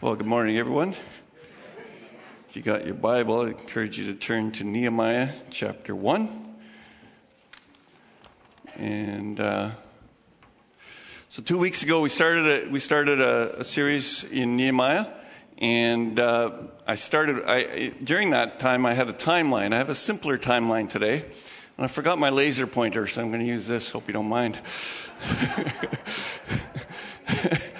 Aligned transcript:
Well, 0.00 0.14
good 0.14 0.28
morning, 0.28 0.56
everyone. 0.58 0.90
If 0.90 2.52
you 2.52 2.62
got 2.62 2.86
your 2.86 2.94
Bible, 2.94 3.40
I 3.40 3.48
encourage 3.48 3.98
you 3.98 4.12
to 4.12 4.14
turn 4.14 4.52
to 4.52 4.62
Nehemiah 4.62 5.30
chapter 5.50 5.92
1. 5.92 6.28
And 8.76 9.40
uh, 9.40 9.70
so, 11.28 11.42
two 11.42 11.58
weeks 11.58 11.82
ago, 11.82 12.00
we 12.00 12.10
started 12.10 12.46
a, 12.46 12.70
we 12.70 12.78
started 12.78 13.20
a, 13.20 13.62
a 13.62 13.64
series 13.64 14.22
in 14.30 14.54
Nehemiah. 14.54 15.08
And 15.58 16.20
uh, 16.20 16.52
I 16.86 16.94
started, 16.94 17.42
I, 17.44 17.88
during 17.88 18.30
that 18.30 18.60
time, 18.60 18.86
I 18.86 18.94
had 18.94 19.08
a 19.08 19.12
timeline. 19.12 19.72
I 19.72 19.78
have 19.78 19.90
a 19.90 19.96
simpler 19.96 20.38
timeline 20.38 20.88
today. 20.88 21.24
And 21.76 21.84
I 21.84 21.88
forgot 21.88 22.20
my 22.20 22.30
laser 22.30 22.68
pointer, 22.68 23.08
so 23.08 23.20
I'm 23.20 23.30
going 23.30 23.40
to 23.40 23.46
use 23.46 23.66
this. 23.66 23.90
Hope 23.90 24.06
you 24.06 24.14
don't 24.14 24.28
mind. 24.28 24.60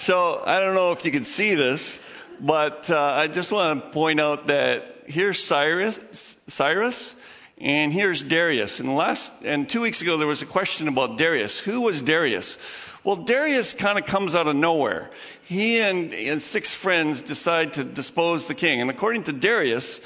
So 0.00 0.42
I 0.42 0.60
don't 0.60 0.74
know 0.74 0.92
if 0.92 1.04
you 1.04 1.10
can 1.10 1.26
see 1.26 1.56
this, 1.56 2.02
but 2.40 2.88
uh, 2.88 2.98
I 2.98 3.26
just 3.26 3.52
want 3.52 3.84
to 3.84 3.90
point 3.90 4.18
out 4.18 4.46
that 4.46 4.82
here's 5.04 5.38
Cyrus, 5.38 5.98
Cyrus, 6.46 7.22
and 7.58 7.92
here's 7.92 8.22
Darius. 8.22 8.80
And 8.80 8.96
last 8.96 9.44
and 9.44 9.68
two 9.68 9.82
weeks 9.82 10.00
ago 10.00 10.16
there 10.16 10.26
was 10.26 10.40
a 10.40 10.46
question 10.46 10.88
about 10.88 11.18
Darius. 11.18 11.60
Who 11.60 11.82
was 11.82 12.00
Darius? 12.00 12.56
Well, 13.04 13.16
Darius 13.16 13.74
kind 13.74 13.98
of 13.98 14.06
comes 14.06 14.34
out 14.34 14.46
of 14.46 14.56
nowhere. 14.56 15.10
He 15.42 15.80
and, 15.80 16.14
and 16.14 16.40
six 16.40 16.74
friends 16.74 17.20
decide 17.20 17.74
to 17.74 17.84
dispose 17.84 18.48
the 18.48 18.54
king, 18.54 18.80
and 18.80 18.88
according 18.88 19.24
to 19.24 19.34
Darius, 19.34 20.00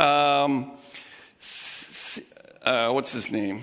um, 0.00 0.72
uh, 2.64 2.90
what's 2.90 3.12
his 3.12 3.30
name? 3.30 3.60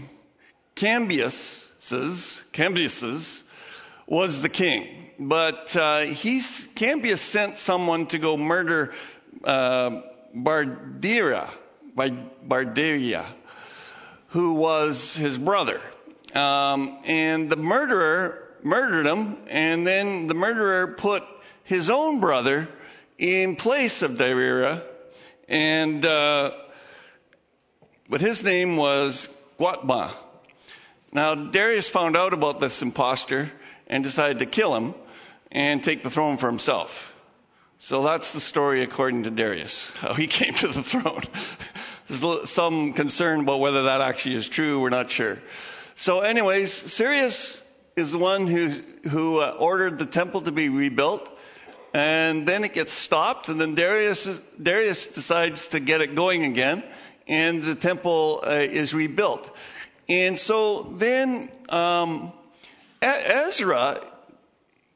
Cambyses, 0.78 2.50
Cambyses 2.54 3.44
was 4.08 4.42
the 4.42 4.48
king 4.48 5.03
but 5.20 5.76
uh, 5.76 6.00
he 6.02 6.40
Cambyses 6.40 7.20
sent 7.20 7.58
someone 7.58 8.08
to 8.08 8.20
go 8.20 8.38
murder 8.38 8.94
uh, 9.44 10.02
Bardira, 10.36 11.50
Bardiria, 11.96 13.26
who 14.30 14.54
was 14.54 15.16
his 15.16 15.38
brother. 15.38 15.80
Um, 16.34 16.98
and 17.06 17.50
the 17.50 17.56
murderer 17.56 18.44
murdered 18.64 19.06
him, 19.06 19.38
and 19.50 19.86
then 19.86 20.28
the 20.28 20.34
murderer 20.34 20.96
put 20.96 21.24
his 21.64 21.90
own 21.90 22.20
brother 22.20 22.68
in 23.18 23.56
place 23.56 24.02
of 24.02 24.12
Darira, 24.12 24.82
and 25.48 26.04
uh, 26.06 26.52
but 28.10 28.22
his 28.22 28.44
name 28.44 28.76
was 28.76 29.28
Guatma. 29.60 30.12
Now 31.12 31.36
Darius 31.36 31.90
found 31.90 32.18
out 32.18 32.34
about 32.34 32.60
this 32.60 32.82
impostor 32.82 33.52
and 33.88 34.04
decided 34.04 34.40
to 34.40 34.46
kill 34.46 34.76
him 34.76 34.96
and 35.54 35.84
take 35.84 36.02
the 36.02 36.10
throne 36.10 36.38
for 36.38 36.50
himself. 36.50 37.12
So 37.78 38.04
that's 38.04 38.34
the 38.34 38.40
story 38.40 38.82
according 38.82 39.24
to 39.24 39.32
Darius, 39.32 39.96
how 39.98 40.14
he 40.14 40.28
came 40.40 40.54
to 40.54 40.68
the 40.68 40.84
throne. 40.84 41.22
There's 42.08 42.50
some 42.50 42.94
concern 42.94 43.42
about 43.42 43.60
whether 43.60 43.84
that 43.84 44.02
actually 44.02 44.36
is 44.36 44.50
true. 44.50 44.82
We're 44.82 44.90
not 44.90 45.10
sure. 45.10 45.38
So, 45.96 46.22
anyways, 46.22 46.74
Cyrus 46.74 47.60
is 47.96 48.12
the 48.12 48.18
one 48.18 48.48
who, 48.48 48.70
who 49.10 49.40
uh, 49.40 49.56
ordered 49.60 50.00
the 50.00 50.06
temple 50.06 50.42
to 50.42 50.52
be 50.52 50.70
rebuilt. 50.70 51.30
And 51.94 52.48
then 52.48 52.64
it 52.64 52.74
gets 52.74 52.92
stopped, 52.92 53.50
and 53.50 53.62
then 53.62 53.76
Darius, 53.76 54.40
Darius 54.56 55.14
decides 55.14 55.68
to 55.68 55.80
get 55.80 56.02
it 56.02 56.16
going 56.16 56.44
again, 56.44 56.84
and 57.28 57.62
the 57.62 57.76
temple 57.76 58.44
uh, 58.44 58.50
is 58.50 58.96
rebuilt. 58.96 59.56
And 60.10 60.40
so 60.40 60.82
then 60.84 61.52
um, 61.70 62.34
Ezra 63.00 64.00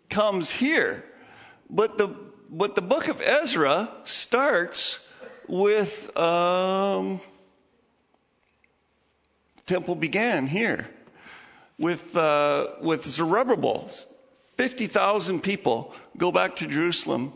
comes 0.10 0.52
here. 0.52 1.04
But 1.70 1.98
the, 1.98 2.16
but 2.50 2.76
the 2.76 2.82
book 2.82 3.08
of 3.08 3.22
Ezra 3.22 3.90
starts 4.04 5.04
with 5.48 6.16
um, 6.18 7.20
temple 9.66 9.96
began 9.96 10.48
here 10.48 10.90
with 11.78 12.16
uh, 12.16 12.68
with 12.82 13.06
Zerubbabel. 13.06 13.90
Fifty 14.56 14.88
thousand 14.88 15.42
people 15.42 15.94
go 16.18 16.32
back 16.32 16.58
to 16.58 16.68
Jerusalem, 16.68 17.34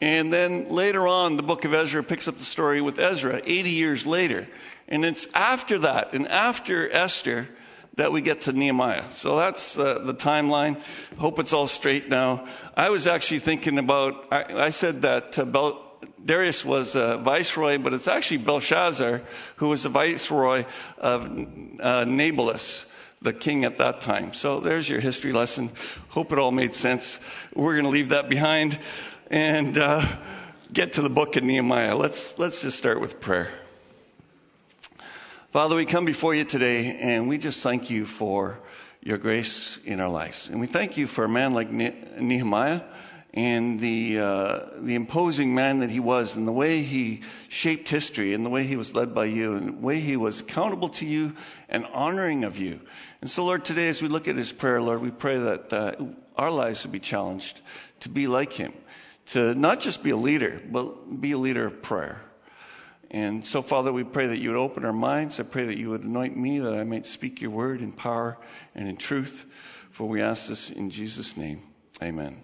and 0.00 0.32
then 0.32 0.70
later 0.70 1.06
on, 1.06 1.36
the 1.36 1.42
book 1.42 1.64
of 1.64 1.74
Ezra 1.74 2.02
picks 2.02 2.26
up 2.28 2.36
the 2.36 2.42
story 2.42 2.80
with 2.80 2.98
Ezra, 2.98 3.40
80 3.44 3.70
years 3.70 4.06
later, 4.06 4.46
and 4.88 5.04
it's 5.04 5.32
after 5.34 5.80
that 5.80 6.14
and 6.14 6.26
after 6.26 6.90
Esther 6.90 7.46
that 7.96 8.12
we 8.12 8.20
get 8.20 8.42
to 8.42 8.52
Nehemiah. 8.52 9.04
So 9.10 9.36
that's 9.36 9.78
uh, 9.78 10.00
the 10.00 10.14
timeline. 10.14 10.82
Hope 11.16 11.38
it's 11.38 11.52
all 11.52 11.66
straight 11.66 12.08
now. 12.08 12.46
I 12.76 12.90
was 12.90 13.06
actually 13.06 13.38
thinking 13.40 13.78
about, 13.78 14.32
I, 14.32 14.66
I 14.66 14.70
said 14.70 15.02
that 15.02 15.38
uh, 15.38 15.44
Bel- 15.44 15.80
Darius 16.24 16.64
was 16.64 16.96
a 16.96 17.18
viceroy, 17.18 17.78
but 17.78 17.92
it's 17.92 18.08
actually 18.08 18.38
Belshazzar 18.38 19.22
who 19.56 19.68
was 19.68 19.84
the 19.84 19.88
viceroy 19.90 20.64
of 20.98 21.26
uh, 21.26 22.04
Nabonidus, 22.04 22.92
the 23.22 23.32
king 23.32 23.64
at 23.64 23.78
that 23.78 24.00
time. 24.00 24.34
So 24.34 24.60
there's 24.60 24.88
your 24.88 25.00
history 25.00 25.32
lesson. 25.32 25.70
Hope 26.08 26.32
it 26.32 26.38
all 26.38 26.52
made 26.52 26.74
sense. 26.74 27.20
We're 27.54 27.74
going 27.74 27.84
to 27.84 27.90
leave 27.90 28.10
that 28.10 28.28
behind 28.28 28.78
and 29.30 29.78
uh, 29.78 30.04
get 30.72 30.94
to 30.94 31.02
the 31.02 31.08
book 31.08 31.36
of 31.36 31.44
Nehemiah. 31.44 31.96
Let's 31.96 32.38
let's 32.38 32.62
just 32.62 32.78
start 32.78 33.00
with 33.00 33.20
prayer. 33.20 33.48
Father, 35.54 35.76
we 35.76 35.84
come 35.84 36.04
before 36.04 36.34
you 36.34 36.42
today 36.42 36.98
and 37.00 37.28
we 37.28 37.38
just 37.38 37.62
thank 37.62 37.88
you 37.88 38.06
for 38.06 38.58
your 39.00 39.18
grace 39.18 39.78
in 39.84 40.00
our 40.00 40.08
lives. 40.08 40.48
And 40.48 40.58
we 40.58 40.66
thank 40.66 40.96
you 40.96 41.06
for 41.06 41.22
a 41.22 41.28
man 41.28 41.54
like 41.54 41.70
Nehemiah 41.70 42.80
and 43.32 43.78
the, 43.78 44.18
uh, 44.18 44.60
the 44.78 44.96
imposing 44.96 45.54
man 45.54 45.78
that 45.78 45.90
he 45.90 46.00
was 46.00 46.36
and 46.36 46.48
the 46.48 46.52
way 46.52 46.82
he 46.82 47.20
shaped 47.50 47.88
history 47.88 48.34
and 48.34 48.44
the 48.44 48.50
way 48.50 48.64
he 48.64 48.74
was 48.74 48.96
led 48.96 49.14
by 49.14 49.26
you 49.26 49.54
and 49.54 49.68
the 49.68 49.72
way 49.74 50.00
he 50.00 50.16
was 50.16 50.40
accountable 50.40 50.88
to 50.88 51.06
you 51.06 51.32
and 51.68 51.86
honoring 51.86 52.42
of 52.42 52.58
you. 52.58 52.80
And 53.20 53.30
so, 53.30 53.44
Lord, 53.44 53.64
today 53.64 53.88
as 53.88 54.02
we 54.02 54.08
look 54.08 54.26
at 54.26 54.34
his 54.34 54.50
prayer, 54.50 54.82
Lord, 54.82 55.02
we 55.02 55.12
pray 55.12 55.38
that 55.38 55.72
uh, 55.72 55.92
our 56.34 56.50
lives 56.50 56.84
would 56.84 56.90
be 56.90 56.98
challenged 56.98 57.60
to 58.00 58.08
be 58.08 58.26
like 58.26 58.52
him, 58.52 58.72
to 59.26 59.54
not 59.54 59.78
just 59.78 60.02
be 60.02 60.10
a 60.10 60.16
leader, 60.16 60.60
but 60.68 61.20
be 61.20 61.30
a 61.30 61.38
leader 61.38 61.64
of 61.64 61.80
prayer. 61.80 62.20
And 63.14 63.46
so, 63.46 63.62
Father, 63.62 63.92
we 63.92 64.02
pray 64.02 64.26
that 64.26 64.38
you 64.38 64.50
would 64.50 64.58
open 64.58 64.84
our 64.84 64.92
minds. 64.92 65.38
I 65.38 65.44
pray 65.44 65.66
that 65.66 65.78
you 65.78 65.90
would 65.90 66.02
anoint 66.02 66.36
me 66.36 66.58
that 66.58 66.74
I 66.74 66.82
might 66.82 67.06
speak 67.06 67.42
your 67.42 67.52
word 67.52 67.80
in 67.80 67.92
power 67.92 68.36
and 68.74 68.88
in 68.88 68.96
truth. 68.96 69.46
For 69.92 70.08
we 70.08 70.20
ask 70.20 70.48
this 70.48 70.72
in 70.72 70.90
Jesus' 70.90 71.36
name. 71.36 71.60
Amen. 72.02 72.36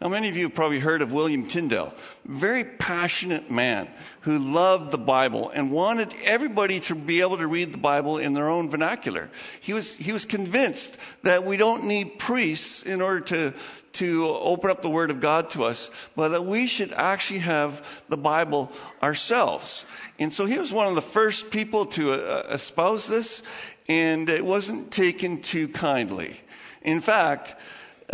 Now, 0.00 0.08
many 0.08 0.28
of 0.28 0.36
you 0.36 0.44
have 0.44 0.54
probably 0.54 0.80
heard 0.80 1.02
of 1.02 1.12
William 1.12 1.46
Tyndale, 1.46 1.94
very 2.24 2.64
passionate 2.64 3.48
man 3.50 3.88
who 4.22 4.38
loved 4.38 4.90
the 4.90 4.98
Bible 4.98 5.50
and 5.50 5.70
wanted 5.70 6.12
everybody 6.24 6.80
to 6.80 6.96
be 6.96 7.20
able 7.20 7.38
to 7.38 7.46
read 7.46 7.72
the 7.72 7.78
Bible 7.78 8.18
in 8.18 8.32
their 8.32 8.50
own 8.50 8.70
vernacular. 8.70 9.30
He 9.60 9.72
was, 9.72 9.96
he 9.96 10.12
was 10.12 10.24
convinced 10.24 10.98
that 11.22 11.44
we 11.44 11.56
don't 11.56 11.84
need 11.84 12.18
priests 12.18 12.82
in 12.82 13.00
order 13.00 13.20
to, 13.20 13.54
to 13.94 14.26
open 14.26 14.70
up 14.70 14.82
the 14.82 14.90
Word 14.90 15.12
of 15.12 15.20
God 15.20 15.50
to 15.50 15.64
us, 15.64 16.08
but 16.16 16.30
that 16.30 16.44
we 16.44 16.66
should 16.66 16.92
actually 16.92 17.40
have 17.40 18.02
the 18.08 18.16
Bible 18.16 18.72
ourselves. 19.00 19.88
And 20.18 20.34
so 20.34 20.44
he 20.44 20.58
was 20.58 20.72
one 20.72 20.88
of 20.88 20.96
the 20.96 21.02
first 21.02 21.52
people 21.52 21.86
to 21.86 22.12
uh, 22.12 22.48
espouse 22.50 23.06
this, 23.06 23.42
and 23.88 24.28
it 24.28 24.44
wasn't 24.44 24.90
taken 24.90 25.40
too 25.40 25.68
kindly. 25.68 26.36
In 26.82 27.00
fact, 27.00 27.54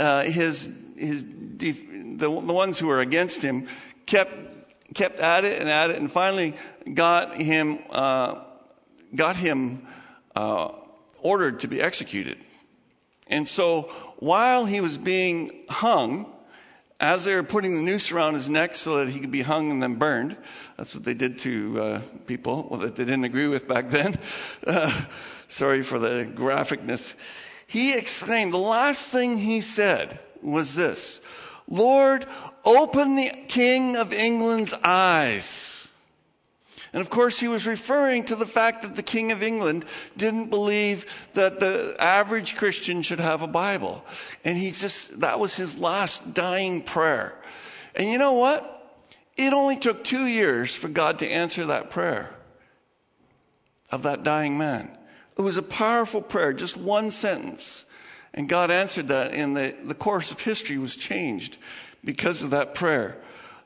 uh, 0.01 0.23
his 0.23 0.91
his 0.97 1.23
the, 1.23 1.73
the 2.19 2.31
ones 2.31 2.79
who 2.79 2.87
were 2.87 3.01
against 3.01 3.43
him 3.43 3.69
kept 4.07 4.35
kept 4.95 5.21
at 5.21 5.45
it 5.45 5.61
and 5.61 5.69
at 5.69 5.91
it, 5.91 5.97
and 5.97 6.11
finally 6.11 6.55
got 6.93 7.37
him 7.37 7.79
uh, 7.91 8.41
got 9.15 9.37
him 9.37 9.87
uh, 10.35 10.73
ordered 11.21 11.61
to 11.61 11.69
be 11.69 11.81
executed. 11.81 12.39
And 13.29 13.49
so 13.49 13.83
while 14.19 14.65
he 14.65 14.81
was 14.81 14.99
being 14.99 15.63
hung, 15.69 16.27
as 16.99 17.25
they 17.25 17.35
were 17.35 17.43
putting 17.43 17.77
the 17.77 17.83
noose 17.83 18.13
around 18.13 18.35
his 18.35 18.51
neck 18.51 18.75
so 18.75 18.99
that 18.99 19.09
he 19.09 19.21
could 19.21 19.31
be 19.31 19.43
hung 19.43 19.71
and 19.71 19.83
then 19.83 19.95
burned, 19.95 20.37
that's 20.77 20.95
what 20.95 21.05
they 21.05 21.15
did 21.15 21.39
to 21.41 21.81
uh, 21.81 22.03
people 22.27 22.67
well, 22.69 22.81
that 22.81 22.97
they 22.97 23.05
didn't 23.05 23.25
agree 23.25 23.49
with 23.49 23.69
back 23.69 23.91
then. 23.91 24.17
Uh, 24.67 24.93
sorry 25.49 25.83
for 25.83 25.99
the 25.99 26.31
graphicness. 26.35 27.17
He 27.71 27.97
exclaimed, 27.97 28.53
the 28.53 28.59
last 28.59 29.09
thing 29.09 29.39
he 29.39 29.63
said 29.63 30.19
was 30.43 30.77
this 30.77 31.21
Lord, 31.69 32.27
open 32.65 33.17
the 33.17 33.31
King 33.49 33.97
of 33.97 34.13
England's 34.13 34.75
eyes 34.85 35.81
and 36.93 37.01
of 37.01 37.09
course, 37.09 37.39
he 37.39 37.47
was 37.47 37.67
referring 37.67 38.25
to 38.25 38.37
the 38.37 38.47
fact 38.47 38.83
that 38.83 38.97
the 38.97 39.03
King 39.03 39.31
of 39.31 39.45
England 39.45 39.85
didn't 40.17 40.51
believe 40.51 41.29
that 41.35 41.61
the 41.61 41.95
average 42.01 42.57
Christian 42.57 43.03
should 43.03 43.21
have 43.21 43.43
a 43.43 43.47
Bible. 43.47 44.05
And 44.45 44.59
he 44.59 44.73
just, 44.73 45.21
that 45.21 45.39
was 45.39 45.57
his 45.57 45.79
last 45.79 46.35
dying 46.35 46.83
prayer. 46.83 47.35
And 47.95 48.09
you 48.09 48.19
know 48.19 48.33
what? 48.33 48.77
It 49.37 49.53
only 49.53 49.77
took 49.77 50.03
two 50.03 50.27
years 50.27 50.75
for 50.75 50.89
God 50.89 51.21
to 51.21 51.29
answer 51.29 51.67
that 51.67 51.91
prayer 51.91 52.29
of 53.93 54.03
that 54.03 54.25
dying 54.25 54.59
man. 54.59 54.91
It 55.41 55.43
was 55.43 55.57
a 55.57 55.63
powerful 55.63 56.21
prayer, 56.21 56.53
just 56.53 56.77
one 56.77 57.11
sentence. 57.11 57.87
And 58.35 58.47
God 58.47 58.71
answered 58.71 59.09
that, 59.09 59.33
and 59.33 59.57
the, 59.57 59.75
the 59.85 59.95
course 59.95 60.33
of 60.33 60.39
history 60.39 60.77
was 60.77 60.97
changed 60.97 61.57
because 62.05 62.43
of 62.43 62.51
that 62.51 62.75
prayer. 62.75 63.17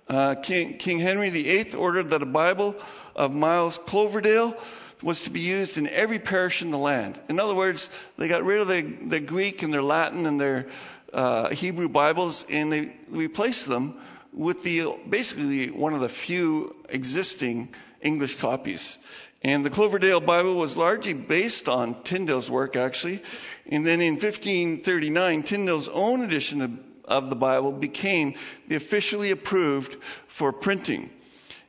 Uh, 0.09 0.37
King, 0.37 0.79
King 0.79 1.01
Henry 1.01 1.31
VIII 1.31 1.75
ordered 1.75 2.11
that 2.11 2.23
a 2.23 2.27
Bible 2.27 2.77
of 3.17 3.35
Miles 3.35 3.77
Coverdale 3.89 4.57
was 5.03 5.23
to 5.23 5.31
be 5.31 5.41
used 5.41 5.77
in 5.77 5.89
every 5.89 6.21
parish 6.21 6.63
in 6.63 6.71
the 6.71 6.79
land. 6.79 7.21
In 7.29 7.41
other 7.41 7.57
words, 7.57 7.91
they 8.19 8.29
got 8.29 8.45
rid 8.45 8.61
of 8.61 8.69
the, 8.69 8.83
the 8.83 9.19
Greek 9.19 9.65
and 9.65 9.75
their 9.75 9.83
Latin 9.83 10.27
and 10.27 10.41
their 10.41 10.69
uh, 11.13 11.51
Hebrew 11.51 11.89
Bibles, 11.89 12.49
and 12.49 12.73
they 12.73 12.93
replaced 13.09 13.67
them 13.67 13.97
with 14.33 14.63
the 14.63 14.95
basically 15.11 15.71
one 15.71 15.93
of 15.93 16.03
the 16.03 16.09
few 16.09 16.77
existing 16.89 17.75
English 18.01 18.37
copies. 18.37 18.97
And 19.45 19.65
the 19.65 19.71
Coverdale 19.71 20.21
Bible 20.21 20.55
was 20.55 20.79
largely 20.79 21.13
based 21.13 21.69
on 21.69 22.03
Tyndale's 22.03 22.51
work, 22.51 22.77
actually. 22.77 23.23
And 23.67 23.85
then 23.85 24.01
in 24.01 24.15
1539, 24.15 25.43
Tyndale's 25.43 25.91
own 25.91 26.23
edition 26.23 26.63
of, 26.63 26.81
of 27.05 27.29
the 27.29 27.37
Bible 27.37 27.71
became 27.71 28.35
the 28.69 28.77
officially 28.77 29.31
approved 29.33 29.95
for 30.29 30.51
printing. 30.51 31.11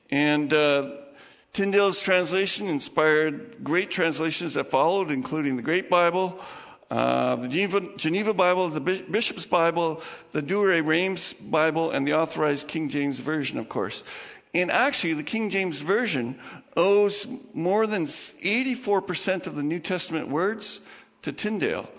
And 0.09 0.53
uh, 0.53 0.91
Tyndale's 1.51 2.01
translation 2.01 2.67
inspired 2.67 3.61
great 3.61 3.91
translations 3.91 4.53
that 4.53 4.67
followed, 4.67 5.11
including 5.11 5.57
the 5.57 5.61
Great 5.61 5.89
Bible, 5.89 6.39
uh, 6.89 7.35
the 7.35 7.47
Geneva, 7.49 7.81
Geneva, 7.97 8.33
Bible, 8.33 8.69
the 8.69 8.79
Bishop's 8.79 9.45
Bible, 9.45 10.01
the 10.31 10.41
Douay-Rheims 10.41 11.33
Bible, 11.33 11.91
and 11.91 12.07
the 12.07 12.13
Authorized 12.13 12.67
King 12.67 12.89
James 12.89 13.19
Version, 13.19 13.57
of 13.57 13.67
course. 13.67 14.03
And 14.55 14.71
actually, 14.71 15.15
the 15.15 15.23
King 15.23 15.49
James 15.49 15.81
Version 15.81 16.39
owes 16.77 17.27
more 17.53 17.85
than 17.85 18.05
84% 18.05 19.47
of 19.47 19.55
the 19.55 19.63
New 19.63 19.79
Testament 19.79 20.29
words 20.29 20.79
to 21.23 21.33
Tyndale, 21.33 21.89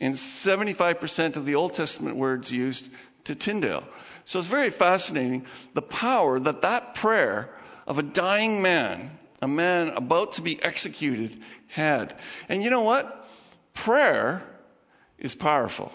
and 0.00 0.14
75% 0.14 1.36
of 1.36 1.44
the 1.44 1.56
Old 1.56 1.74
Testament 1.74 2.16
words 2.16 2.50
used 2.50 2.90
to 3.24 3.34
Tyndale. 3.34 3.84
So 4.24 4.38
it's 4.38 4.48
very 4.48 4.70
fascinating 4.70 5.44
the 5.74 5.82
power 5.82 6.40
that 6.40 6.62
that 6.62 6.94
prayer 6.94 7.54
of 7.86 7.98
a 7.98 8.02
dying 8.02 8.62
man, 8.62 9.10
a 9.42 9.48
man 9.48 9.88
about 9.88 10.32
to 10.32 10.42
be 10.42 10.60
executed, 10.62 11.36
had. 11.68 12.18
And 12.48 12.64
you 12.64 12.70
know 12.70 12.80
what? 12.80 13.28
Prayer 13.74 14.42
is 15.18 15.34
powerful. 15.34 15.92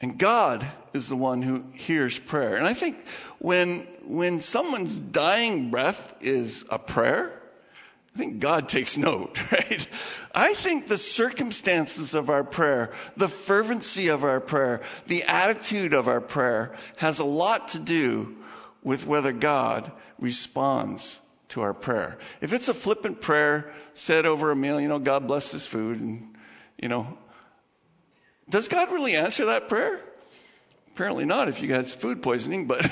And 0.00 0.18
God 0.18 0.66
is 0.94 1.08
the 1.08 1.16
one 1.16 1.42
who 1.42 1.64
hears 1.74 2.18
prayer. 2.18 2.56
And 2.56 2.66
I 2.66 2.72
think 2.72 2.96
when, 3.38 3.80
when 4.04 4.40
someone's 4.40 4.96
dying 4.96 5.70
breath 5.70 6.18
is 6.22 6.64
a 6.70 6.78
prayer, 6.78 7.32
I 8.14 8.18
think 8.18 8.40
God 8.40 8.68
takes 8.68 8.96
note, 8.96 9.38
right? 9.52 9.88
I 10.34 10.54
think 10.54 10.88
the 10.88 10.98
circumstances 10.98 12.14
of 12.14 12.30
our 12.30 12.44
prayer, 12.44 12.92
the 13.16 13.28
fervency 13.28 14.08
of 14.08 14.24
our 14.24 14.40
prayer, 14.40 14.82
the 15.06 15.24
attitude 15.24 15.92
of 15.92 16.08
our 16.08 16.20
prayer 16.20 16.74
has 16.96 17.18
a 17.18 17.24
lot 17.24 17.68
to 17.68 17.78
do 17.78 18.36
with 18.82 19.06
whether 19.06 19.32
God 19.32 19.90
responds 20.18 21.20
to 21.50 21.60
our 21.62 21.74
prayer. 21.74 22.18
If 22.40 22.52
it's 22.52 22.68
a 22.68 22.74
flippant 22.74 23.20
prayer 23.20 23.72
said 23.94 24.24
over 24.24 24.50
a 24.50 24.56
meal, 24.56 24.80
you 24.80 24.88
know, 24.88 24.98
God 24.98 25.26
bless 25.26 25.52
this 25.52 25.66
food, 25.66 26.00
and, 26.00 26.34
you 26.80 26.88
know, 26.88 27.18
does 28.50 28.68
God 28.68 28.92
really 28.92 29.16
answer 29.16 29.46
that 29.46 29.68
prayer? 29.68 30.00
Apparently 30.94 31.24
not 31.24 31.48
if 31.48 31.62
you 31.62 31.72
had 31.72 31.86
food 31.86 32.22
poisoning, 32.22 32.66
but 32.66 32.82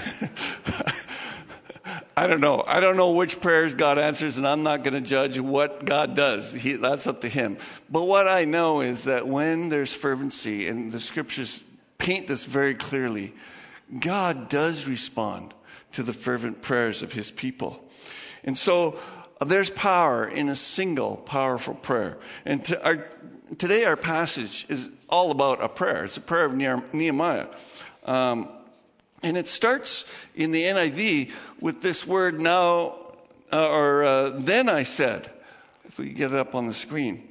I 2.16 2.26
don't 2.26 2.40
know. 2.40 2.64
I 2.66 2.80
don't 2.80 2.96
know 2.96 3.12
which 3.12 3.40
prayers 3.40 3.74
God 3.74 3.98
answers, 3.98 4.38
and 4.38 4.46
I'm 4.46 4.62
not 4.62 4.82
going 4.82 4.94
to 4.94 5.00
judge 5.00 5.38
what 5.38 5.84
God 5.84 6.16
does. 6.16 6.52
He, 6.52 6.74
that's 6.74 7.06
up 7.06 7.20
to 7.20 7.28
Him. 7.28 7.58
But 7.90 8.04
what 8.04 8.26
I 8.26 8.44
know 8.44 8.80
is 8.80 9.04
that 9.04 9.28
when 9.28 9.68
there's 9.68 9.92
fervency, 9.92 10.68
and 10.68 10.90
the 10.90 11.00
scriptures 11.00 11.62
paint 11.98 12.28
this 12.28 12.44
very 12.44 12.74
clearly, 12.74 13.34
God 13.96 14.48
does 14.48 14.86
respond 14.88 15.54
to 15.92 16.02
the 16.02 16.12
fervent 16.12 16.62
prayers 16.62 17.02
of 17.02 17.12
His 17.12 17.30
people. 17.30 17.80
And 18.44 18.56
so 18.56 18.98
there's 19.46 19.70
power 19.70 20.26
in 20.26 20.48
a 20.48 20.56
single 20.56 21.16
powerful 21.16 21.74
prayer. 21.74 22.18
And 22.44 22.64
to 22.66 22.84
our, 22.84 23.08
today 23.58 23.84
our 23.84 23.96
passage 23.96 24.66
is 24.68 24.90
all 25.08 25.30
about 25.30 25.62
a 25.62 25.68
prayer. 25.68 26.04
It's 26.04 26.16
a 26.16 26.20
prayer 26.20 26.46
of 26.46 26.54
Nehemiah. 26.54 27.46
Um, 28.04 28.48
and 29.22 29.36
it 29.36 29.48
starts 29.48 30.12
in 30.34 30.52
the 30.52 30.62
NIV 30.62 31.32
with 31.60 31.82
this 31.82 32.06
word 32.06 32.40
now, 32.40 32.96
uh, 33.52 33.68
or 33.68 34.04
uh, 34.04 34.30
then 34.30 34.68
I 34.68 34.84
said. 34.84 35.28
If 35.84 35.98
we 35.98 36.10
get 36.10 36.32
it 36.32 36.38
up 36.38 36.54
on 36.54 36.66
the 36.66 36.74
screen. 36.74 37.26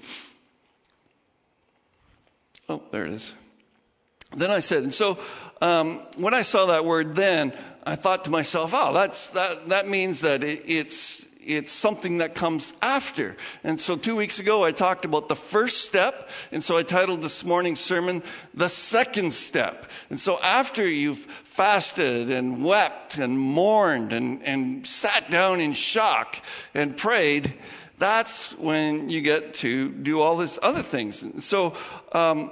Oh, 2.67 2.81
there 2.91 3.05
it 3.05 3.13
is. 3.13 3.35
Then 4.35 4.51
I 4.51 4.59
said, 4.59 4.83
and 4.83 4.93
so 4.93 5.17
um, 5.61 5.99
when 6.17 6.33
I 6.33 6.41
saw 6.41 6.67
that 6.67 6.83
word 6.83 7.15
then, 7.15 7.53
I 7.85 7.95
thought 7.95 8.25
to 8.25 8.31
myself, 8.31 8.71
oh, 8.73 8.93
that's, 8.93 9.29
that, 9.29 9.69
that 9.69 9.87
means 9.87 10.21
that 10.21 10.43
it, 10.43 10.63
it's, 10.65 11.26
it's 11.47 11.71
something 11.71 12.17
that 12.17 12.35
comes 12.35 12.73
after. 12.81 13.37
And 13.63 13.79
so 13.79 13.95
two 13.95 14.15
weeks 14.15 14.39
ago 14.39 14.63
I 14.63 14.71
talked 14.71 15.05
about 15.05 15.29
the 15.29 15.35
first 15.35 15.85
step, 15.85 16.29
and 16.51 16.63
so 16.63 16.77
I 16.77 16.83
titled 16.83 17.21
this 17.21 17.45
morning's 17.45 17.79
sermon, 17.79 18.21
The 18.53 18.69
Second 18.69 19.33
Step. 19.33 19.89
And 20.09 20.19
so 20.19 20.37
after 20.41 20.87
you've 20.87 21.17
fasted 21.17 22.29
and 22.29 22.63
wept 22.63 23.17
and 23.17 23.39
mourned 23.39 24.13
and, 24.13 24.43
and 24.43 24.85
sat 24.85 25.31
down 25.31 25.61
in 25.61 25.73
shock 25.73 26.37
and 26.73 26.95
prayed, 26.97 27.53
that's 27.97 28.51
when 28.59 29.09
you 29.09 29.21
get 29.21 29.55
to 29.55 29.89
do 29.89 30.21
all 30.21 30.37
these 30.37 30.59
other 30.61 30.83
things. 30.83 31.23
And 31.23 31.41
so, 31.41 31.75
um, 32.11 32.51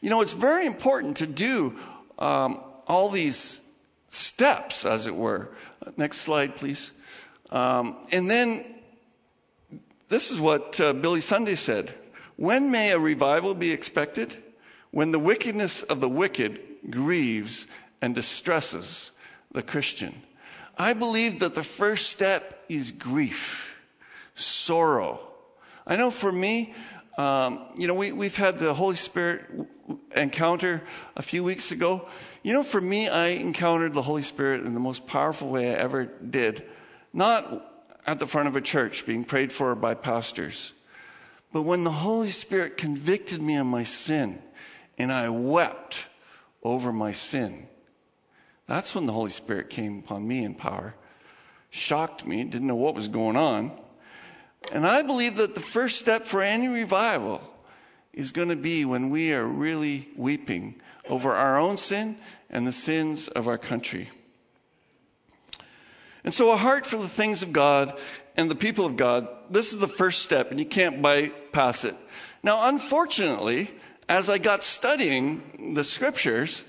you 0.00 0.10
know, 0.10 0.20
it's 0.20 0.34
very 0.34 0.66
important 0.66 1.18
to 1.18 1.26
do 1.26 1.78
um, 2.18 2.60
all 2.86 3.08
these 3.08 3.66
steps, 4.08 4.84
as 4.84 5.06
it 5.06 5.14
were. 5.14 5.50
Next 5.96 6.18
slide, 6.18 6.56
please. 6.56 6.90
Um, 7.52 7.96
and 8.10 8.30
then 8.30 8.64
this 10.08 10.30
is 10.32 10.40
what 10.40 10.80
uh, 10.80 10.94
Billy 10.94 11.20
Sunday 11.20 11.54
said 11.54 11.92
When 12.36 12.70
may 12.70 12.90
a 12.90 12.98
revival 12.98 13.54
be 13.54 13.70
expected? 13.72 14.34
When 14.90 15.10
the 15.10 15.18
wickedness 15.18 15.82
of 15.82 16.00
the 16.00 16.08
wicked 16.08 16.58
grieves 16.88 17.66
and 18.00 18.14
distresses 18.14 19.12
the 19.52 19.62
Christian. 19.62 20.14
I 20.76 20.94
believe 20.94 21.40
that 21.40 21.54
the 21.54 21.62
first 21.62 22.08
step 22.10 22.42
is 22.68 22.92
grief, 22.92 23.78
sorrow. 24.34 25.20
I 25.86 25.96
know 25.96 26.10
for 26.10 26.32
me, 26.32 26.74
um, 27.18 27.60
you 27.76 27.86
know, 27.86 27.94
we, 27.94 28.12
we've 28.12 28.36
had 28.36 28.58
the 28.58 28.72
Holy 28.72 28.96
Spirit 28.96 29.44
encounter 30.16 30.82
a 31.16 31.22
few 31.22 31.44
weeks 31.44 31.72
ago. 31.72 32.08
You 32.42 32.54
know, 32.54 32.62
for 32.62 32.80
me, 32.80 33.08
I 33.08 33.28
encountered 33.28 33.92
the 33.92 34.02
Holy 34.02 34.22
Spirit 34.22 34.64
in 34.64 34.72
the 34.72 34.80
most 34.80 35.06
powerful 35.06 35.48
way 35.48 35.70
I 35.70 35.78
ever 35.78 36.04
did. 36.04 36.64
Not 37.12 37.68
at 38.06 38.18
the 38.18 38.26
front 38.26 38.48
of 38.48 38.56
a 38.56 38.60
church 38.60 39.06
being 39.06 39.24
prayed 39.24 39.52
for 39.52 39.74
by 39.74 39.94
pastors, 39.94 40.72
but 41.52 41.62
when 41.62 41.84
the 41.84 41.90
Holy 41.90 42.30
Spirit 42.30 42.78
convicted 42.78 43.40
me 43.40 43.56
of 43.56 43.66
my 43.66 43.84
sin 43.84 44.40
and 44.98 45.12
I 45.12 45.28
wept 45.28 46.06
over 46.62 46.92
my 46.92 47.12
sin. 47.12 47.66
That's 48.66 48.94
when 48.94 49.06
the 49.06 49.12
Holy 49.12 49.30
Spirit 49.30 49.70
came 49.70 49.98
upon 49.98 50.26
me 50.26 50.44
in 50.44 50.54
power. 50.54 50.94
Shocked 51.70 52.26
me, 52.26 52.44
didn't 52.44 52.66
know 52.66 52.76
what 52.76 52.94
was 52.94 53.08
going 53.08 53.36
on. 53.36 53.72
And 54.72 54.86
I 54.86 55.02
believe 55.02 55.36
that 55.36 55.54
the 55.54 55.60
first 55.60 55.98
step 55.98 56.22
for 56.22 56.40
any 56.40 56.68
revival 56.68 57.42
is 58.12 58.32
going 58.32 58.50
to 58.50 58.56
be 58.56 58.84
when 58.84 59.10
we 59.10 59.32
are 59.32 59.44
really 59.44 60.08
weeping 60.16 60.80
over 61.08 61.34
our 61.34 61.58
own 61.58 61.76
sin 61.76 62.16
and 62.50 62.66
the 62.66 62.72
sins 62.72 63.28
of 63.28 63.48
our 63.48 63.58
country. 63.58 64.08
And 66.24 66.32
so, 66.32 66.52
a 66.52 66.56
heart 66.56 66.86
for 66.86 66.96
the 66.96 67.08
things 67.08 67.42
of 67.42 67.52
God 67.52 67.98
and 68.36 68.50
the 68.50 68.54
people 68.54 68.86
of 68.86 68.96
God, 68.96 69.28
this 69.50 69.72
is 69.72 69.80
the 69.80 69.88
first 69.88 70.22
step, 70.22 70.50
and 70.50 70.60
you 70.60 70.66
can't 70.66 71.02
bypass 71.02 71.84
it. 71.84 71.94
Now, 72.42 72.68
unfortunately, 72.68 73.70
as 74.08 74.28
I 74.28 74.38
got 74.38 74.62
studying 74.62 75.74
the 75.74 75.84
scriptures, 75.84 76.62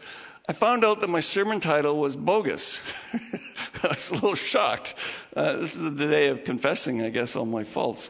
I 0.48 0.54
found 0.54 0.84
out 0.84 1.02
that 1.02 1.10
my 1.10 1.22
sermon 1.22 1.60
title 1.60 1.98
was 1.98 2.16
bogus. 2.16 2.82
I 3.84 3.88
was 3.88 4.10
a 4.10 4.14
little 4.16 4.36
shocked. 4.36 4.96
Uh, 5.36 5.58
this 5.58 5.76
is 5.76 5.96
the 5.96 6.08
day 6.08 6.30
of 6.30 6.44
confessing, 6.44 7.02
I 7.02 7.10
guess, 7.10 7.36
all 7.36 7.46
my 7.46 7.64
faults. 7.64 8.10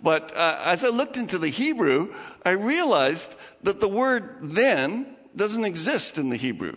But 0.00 0.36
uh, 0.36 0.62
as 0.66 0.84
I 0.84 0.88
looked 0.88 1.16
into 1.16 1.38
the 1.38 1.48
Hebrew, 1.48 2.14
I 2.44 2.52
realized 2.52 3.34
that 3.62 3.80
the 3.80 3.88
word 3.88 4.38
then 4.42 5.16
doesn't 5.34 5.64
exist 5.64 6.18
in 6.18 6.28
the 6.28 6.36
Hebrew. 6.36 6.76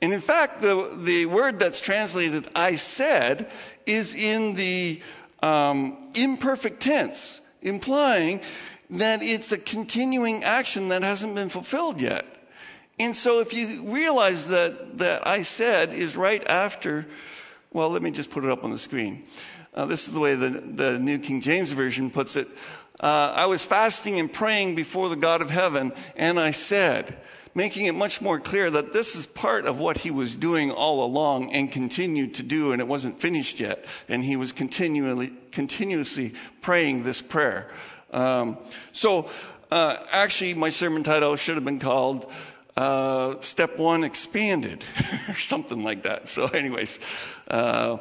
And 0.00 0.12
in 0.12 0.20
fact, 0.20 0.60
the, 0.60 0.94
the 0.96 1.26
word 1.26 1.58
that's 1.58 1.80
translated 1.80 2.46
I 2.54 2.76
said 2.76 3.50
is 3.86 4.14
in 4.14 4.54
the 4.54 5.00
um, 5.42 5.96
imperfect 6.14 6.80
tense, 6.80 7.40
implying 7.62 8.40
that 8.90 9.22
it's 9.22 9.52
a 9.52 9.58
continuing 9.58 10.44
action 10.44 10.88
that 10.88 11.02
hasn't 11.02 11.34
been 11.34 11.48
fulfilled 11.48 12.00
yet. 12.00 12.24
And 12.98 13.16
so 13.16 13.40
if 13.40 13.52
you 13.52 13.90
realize 13.92 14.48
that, 14.48 14.98
that 14.98 15.26
I 15.26 15.42
said 15.42 15.92
is 15.92 16.16
right 16.16 16.46
after, 16.46 17.06
well, 17.72 17.90
let 17.90 18.02
me 18.02 18.10
just 18.10 18.30
put 18.30 18.44
it 18.44 18.50
up 18.50 18.64
on 18.64 18.70
the 18.70 18.78
screen. 18.78 19.24
Uh, 19.74 19.86
this 19.86 20.08
is 20.08 20.14
the 20.14 20.20
way 20.20 20.34
the, 20.34 20.48
the 20.48 20.98
New 20.98 21.18
King 21.18 21.42
James 21.42 21.72
Version 21.72 22.10
puts 22.10 22.36
it. 22.36 22.46
uh, 23.00 23.32
I 23.36 23.46
was 23.46 23.64
fasting 23.64 24.18
and 24.18 24.32
praying 24.32 24.74
before 24.74 25.10
the 25.10 25.16
God 25.16 25.42
of 25.42 25.50
heaven, 25.50 25.92
and 26.16 26.40
I 26.40 26.52
said, 26.52 27.14
making 27.56 27.86
it 27.86 27.94
much 27.94 28.20
more 28.20 28.38
clear 28.38 28.70
that 28.70 28.92
this 28.92 29.16
is 29.16 29.26
part 29.26 29.64
of 29.64 29.80
what 29.80 29.96
he 29.96 30.10
was 30.10 30.34
doing 30.34 30.70
all 30.70 31.04
along 31.04 31.52
and 31.52 31.72
continued 31.72 32.34
to 32.34 32.42
do, 32.42 32.72
and 32.72 32.80
it 32.80 32.86
wasn't 32.86 33.16
finished 33.16 33.58
yet. 33.58 33.84
And 34.08 34.22
he 34.22 34.36
was 34.36 34.52
continually, 34.52 35.32
continuously 35.52 36.34
praying 36.60 37.02
this 37.02 37.22
prayer. 37.22 37.66
Um, 38.12 38.58
so, 38.92 39.30
uh, 39.70 39.96
actually, 40.12 40.52
my 40.54 40.70
sermon 40.70 41.02
title 41.02 41.34
should 41.36 41.54
have 41.54 41.64
been 41.64 41.80
called 41.80 42.30
uh, 42.76 43.40
Step 43.40 43.78
One 43.78 44.04
Expanded, 44.04 44.84
or 45.28 45.34
something 45.34 45.82
like 45.82 46.02
that. 46.02 46.28
So, 46.28 46.46
anyways, 46.48 47.00
uh, 47.50 47.96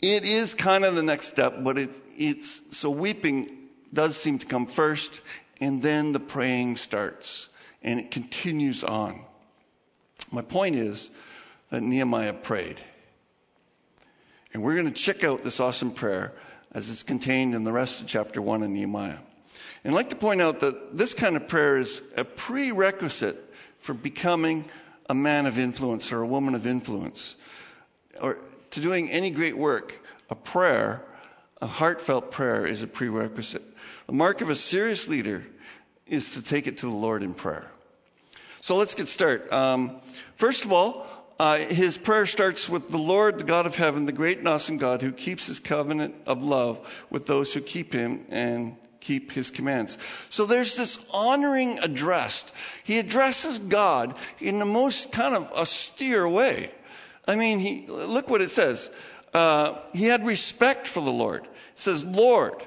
it 0.00 0.24
is 0.24 0.54
kind 0.54 0.84
of 0.84 0.96
the 0.96 1.02
next 1.02 1.28
step, 1.28 1.62
but 1.62 1.78
it, 1.78 1.90
it's 2.18 2.76
so 2.76 2.90
weeping 2.90 3.48
does 3.92 4.16
seem 4.16 4.40
to 4.40 4.46
come 4.46 4.66
first, 4.66 5.20
and 5.60 5.80
then 5.80 6.10
the 6.10 6.18
praying 6.18 6.76
starts, 6.76 7.51
and 7.82 8.00
it 8.00 8.10
continues 8.10 8.84
on. 8.84 9.20
My 10.30 10.42
point 10.42 10.76
is 10.76 11.10
that 11.70 11.82
Nehemiah 11.82 12.32
prayed. 12.32 12.80
And 14.52 14.62
we're 14.62 14.74
going 14.74 14.86
to 14.86 14.92
check 14.92 15.24
out 15.24 15.42
this 15.42 15.60
awesome 15.60 15.92
prayer 15.92 16.32
as 16.72 16.90
it's 16.90 17.02
contained 17.02 17.54
in 17.54 17.64
the 17.64 17.72
rest 17.72 18.02
of 18.02 18.06
chapter 18.06 18.40
1 18.40 18.62
of 18.62 18.70
Nehemiah. 18.70 19.18
And 19.84 19.92
I'd 19.92 19.96
like 19.96 20.10
to 20.10 20.16
point 20.16 20.40
out 20.40 20.60
that 20.60 20.96
this 20.96 21.14
kind 21.14 21.36
of 21.36 21.48
prayer 21.48 21.78
is 21.78 22.12
a 22.16 22.24
prerequisite 22.24 23.36
for 23.80 23.94
becoming 23.94 24.64
a 25.10 25.14
man 25.14 25.46
of 25.46 25.58
influence 25.58 26.12
or 26.12 26.22
a 26.22 26.26
woman 26.26 26.54
of 26.54 26.66
influence, 26.66 27.34
or 28.20 28.38
to 28.70 28.80
doing 28.80 29.10
any 29.10 29.30
great 29.30 29.56
work. 29.56 29.98
A 30.30 30.34
prayer, 30.34 31.02
a 31.60 31.66
heartfelt 31.66 32.30
prayer, 32.30 32.64
is 32.64 32.82
a 32.82 32.86
prerequisite. 32.86 33.62
The 34.06 34.12
mark 34.12 34.40
of 34.40 34.50
a 34.50 34.54
serious 34.54 35.08
leader 35.08 35.42
is 36.06 36.34
to 36.34 36.42
take 36.42 36.66
it 36.66 36.78
to 36.78 36.86
the 36.86 36.96
Lord 36.96 37.22
in 37.22 37.34
prayer. 37.34 37.70
So 38.62 38.76
let's 38.76 38.94
get 38.94 39.08
started. 39.08 39.52
Um, 39.52 40.00
first 40.36 40.64
of 40.64 40.72
all, 40.72 41.04
uh, 41.40 41.56
his 41.56 41.98
prayer 41.98 42.26
starts 42.26 42.68
with 42.68 42.90
the 42.90 42.96
Lord, 42.96 43.38
the 43.38 43.44
God 43.44 43.66
of 43.66 43.74
heaven, 43.74 44.06
the 44.06 44.12
great 44.12 44.38
and 44.38 44.46
awesome 44.46 44.78
God 44.78 45.02
who 45.02 45.10
keeps 45.10 45.48
his 45.48 45.58
covenant 45.58 46.14
of 46.28 46.44
love 46.44 47.04
with 47.10 47.26
those 47.26 47.52
who 47.52 47.60
keep 47.60 47.92
him 47.92 48.24
and 48.30 48.76
keep 49.00 49.32
his 49.32 49.50
commands. 49.50 49.98
So 50.28 50.46
there's 50.46 50.76
this 50.76 51.10
honoring 51.12 51.80
addressed. 51.80 52.54
He 52.84 53.00
addresses 53.00 53.58
God 53.58 54.14
in 54.38 54.60
the 54.60 54.64
most 54.64 55.10
kind 55.10 55.34
of 55.34 55.50
austere 55.54 56.28
way. 56.28 56.70
I 57.26 57.34
mean, 57.34 57.58
he, 57.58 57.86
look 57.88 58.30
what 58.30 58.42
it 58.42 58.50
says. 58.50 58.92
Uh, 59.34 59.74
he 59.92 60.04
had 60.04 60.24
respect 60.24 60.86
for 60.86 61.02
the 61.02 61.10
Lord. 61.10 61.42
It 61.42 61.50
says, 61.74 62.04
Lord. 62.04 62.62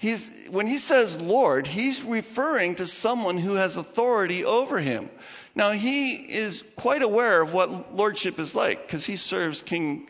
He's, 0.00 0.48
when 0.48 0.66
he 0.66 0.78
says 0.78 1.20
Lord, 1.20 1.66
he's 1.66 2.02
referring 2.02 2.76
to 2.76 2.86
someone 2.86 3.36
who 3.36 3.56
has 3.56 3.76
authority 3.76 4.46
over 4.46 4.78
him. 4.78 5.10
Now, 5.54 5.72
he 5.72 6.14
is 6.14 6.64
quite 6.76 7.02
aware 7.02 7.42
of 7.42 7.52
what 7.52 7.94
lordship 7.94 8.38
is 8.38 8.54
like 8.54 8.86
because 8.86 9.04
he 9.04 9.16
serves 9.16 9.60
King 9.60 10.08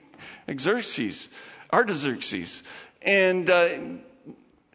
Xerxes, 0.49 1.35
Artaxerxes. 1.73 2.63
And 3.03 3.51
uh, 3.51 3.69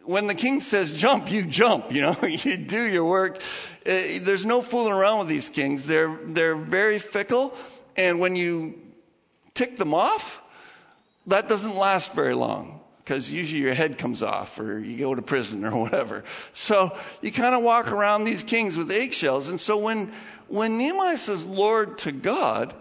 when 0.04 0.26
the 0.26 0.34
king 0.34 0.60
says 0.60 0.92
jump, 0.92 1.32
you 1.32 1.46
jump, 1.46 1.92
you 1.92 2.02
know, 2.02 2.16
you 2.22 2.58
do 2.58 2.82
your 2.82 3.04
work. 3.04 3.38
Uh, 3.86 4.20
there's 4.20 4.44
no 4.44 4.60
fooling 4.60 4.92
around 4.92 5.20
with 5.20 5.28
these 5.28 5.48
kings. 5.48 5.86
They're, 5.86 6.14
they're 6.14 6.56
very 6.56 6.98
fickle. 6.98 7.54
And 7.96 8.20
when 8.20 8.36
you 8.36 8.78
tick 9.54 9.78
them 9.78 9.94
off, 9.94 10.46
that 11.28 11.48
doesn't 11.48 11.74
last 11.74 12.14
very 12.14 12.34
long 12.34 12.82
because 13.06 13.32
usually 13.32 13.62
your 13.62 13.72
head 13.72 13.98
comes 13.98 14.24
off 14.24 14.58
or 14.58 14.80
you 14.80 14.98
go 14.98 15.14
to 15.14 15.22
prison 15.22 15.64
or 15.64 15.76
whatever. 15.82 16.24
So 16.54 16.90
you 17.22 17.30
kind 17.30 17.54
of 17.54 17.62
walk 17.62 17.92
around 17.92 18.24
these 18.24 18.42
kings 18.42 18.76
with 18.76 18.90
eggshells. 18.90 19.48
And 19.48 19.60
so 19.60 19.76
when, 19.76 20.12
when 20.48 20.76
Nehemiah 20.76 21.16
says 21.16 21.46
Lord 21.46 21.98
to 21.98 22.10
God, 22.10 22.74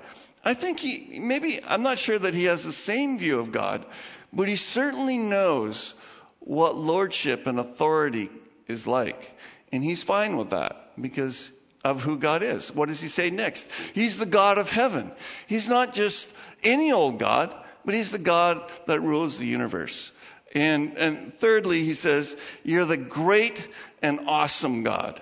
I 0.43 0.55
think 0.55 0.79
he, 0.79 1.19
maybe, 1.19 1.59
I'm 1.67 1.83
not 1.83 1.99
sure 1.99 2.17
that 2.17 2.33
he 2.33 2.45
has 2.45 2.63
the 2.63 2.71
same 2.71 3.19
view 3.19 3.39
of 3.39 3.51
God, 3.51 3.85
but 4.33 4.47
he 4.47 4.55
certainly 4.55 5.19
knows 5.19 5.93
what 6.39 6.75
lordship 6.75 7.45
and 7.45 7.59
authority 7.59 8.31
is 8.67 8.87
like. 8.87 9.31
And 9.71 9.83
he's 9.83 10.03
fine 10.03 10.37
with 10.37 10.49
that 10.49 10.99
because 10.99 11.51
of 11.83 12.01
who 12.01 12.17
God 12.17 12.41
is. 12.41 12.73
What 12.73 12.89
does 12.89 12.99
he 12.99 13.09
say 13.09 13.29
next? 13.29 13.71
He's 13.93 14.17
the 14.17 14.25
God 14.25 14.57
of 14.57 14.71
heaven. 14.71 15.11
He's 15.45 15.69
not 15.69 15.93
just 15.93 16.35
any 16.63 16.91
old 16.91 17.19
God, 17.19 17.53
but 17.85 17.93
he's 17.93 18.11
the 18.11 18.17
God 18.17 18.63
that 18.87 19.01
rules 19.01 19.37
the 19.37 19.45
universe. 19.45 20.11
And, 20.53 20.97
and 20.97 21.33
thirdly, 21.33 21.83
he 21.83 21.93
says, 21.93 22.37
You're 22.63 22.85
the 22.85 22.97
great 22.97 23.67
and 24.01 24.21
awesome 24.27 24.83
God. 24.83 25.19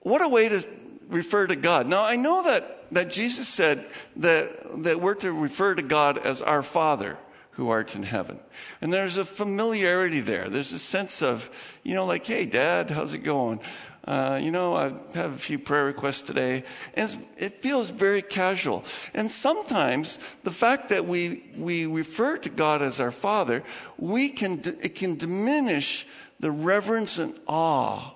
What 0.00 0.22
a 0.22 0.28
way 0.28 0.48
to 0.48 0.66
refer 1.08 1.46
to 1.46 1.56
God. 1.56 1.86
Now, 1.86 2.04
I 2.04 2.16
know 2.16 2.42
that, 2.44 2.92
that 2.92 3.10
Jesus 3.10 3.48
said 3.48 3.84
that, 4.16 4.82
that 4.84 5.00
we're 5.00 5.14
to 5.16 5.32
refer 5.32 5.74
to 5.74 5.82
God 5.82 6.18
as 6.18 6.42
our 6.42 6.62
Father 6.62 7.18
who 7.52 7.68
art 7.68 7.94
in 7.96 8.02
heaven. 8.02 8.38
And 8.80 8.92
there's 8.92 9.16
a 9.16 9.24
familiarity 9.24 10.20
there. 10.20 10.48
There's 10.48 10.72
a 10.72 10.78
sense 10.78 11.22
of, 11.22 11.78
you 11.82 11.94
know, 11.94 12.06
like, 12.06 12.24
hey, 12.24 12.46
Dad, 12.46 12.90
how's 12.90 13.12
it 13.12 13.18
going? 13.18 13.60
Uh, 14.04 14.38
you 14.42 14.50
know, 14.50 14.74
I 14.74 14.92
have 15.14 15.34
a 15.34 15.38
few 15.38 15.58
prayer 15.58 15.84
requests 15.84 16.22
today. 16.22 16.64
And 16.94 17.16
it 17.36 17.60
feels 17.60 17.90
very 17.90 18.22
casual. 18.22 18.84
And 19.14 19.30
sometimes 19.30 20.16
the 20.42 20.50
fact 20.50 20.88
that 20.88 21.06
we, 21.06 21.44
we 21.56 21.86
refer 21.86 22.38
to 22.38 22.48
God 22.48 22.82
as 22.82 23.00
our 23.00 23.10
Father, 23.10 23.62
we 23.98 24.30
can, 24.30 24.60
it 24.82 24.94
can 24.94 25.16
diminish 25.16 26.06
the 26.40 26.50
reverence 26.50 27.18
and 27.18 27.34
awe 27.46 28.14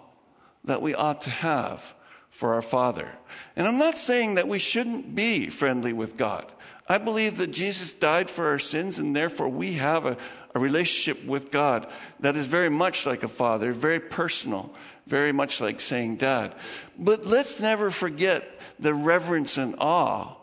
that 0.64 0.80
we 0.80 0.94
ought 0.94 1.22
to 1.22 1.30
have 1.30 1.94
for 2.30 2.54
our 2.54 2.62
Father. 2.62 3.08
And 3.54 3.66
I'm 3.66 3.78
not 3.78 3.98
saying 3.98 4.36
that 4.36 4.48
we 4.48 4.58
shouldn't 4.58 5.14
be 5.14 5.48
friendly 5.48 5.92
with 5.92 6.16
God. 6.16 6.44
I 6.86 6.98
believe 6.98 7.38
that 7.38 7.50
Jesus 7.50 7.94
died 7.94 8.28
for 8.28 8.48
our 8.48 8.58
sins, 8.58 8.98
and 8.98 9.16
therefore 9.16 9.48
we 9.48 9.74
have 9.74 10.04
a, 10.04 10.18
a 10.54 10.60
relationship 10.60 11.24
with 11.26 11.50
God 11.50 11.86
that 12.20 12.36
is 12.36 12.46
very 12.46 12.68
much 12.68 13.06
like 13.06 13.22
a 13.22 13.28
father, 13.28 13.72
very 13.72 14.00
personal, 14.00 14.74
very 15.06 15.32
much 15.32 15.62
like 15.62 15.80
saying 15.80 16.16
dad. 16.16 16.52
But 16.98 17.24
let's 17.24 17.60
never 17.60 17.90
forget 17.90 18.44
the 18.78 18.92
reverence 18.92 19.56
and 19.56 19.76
awe 19.78 20.36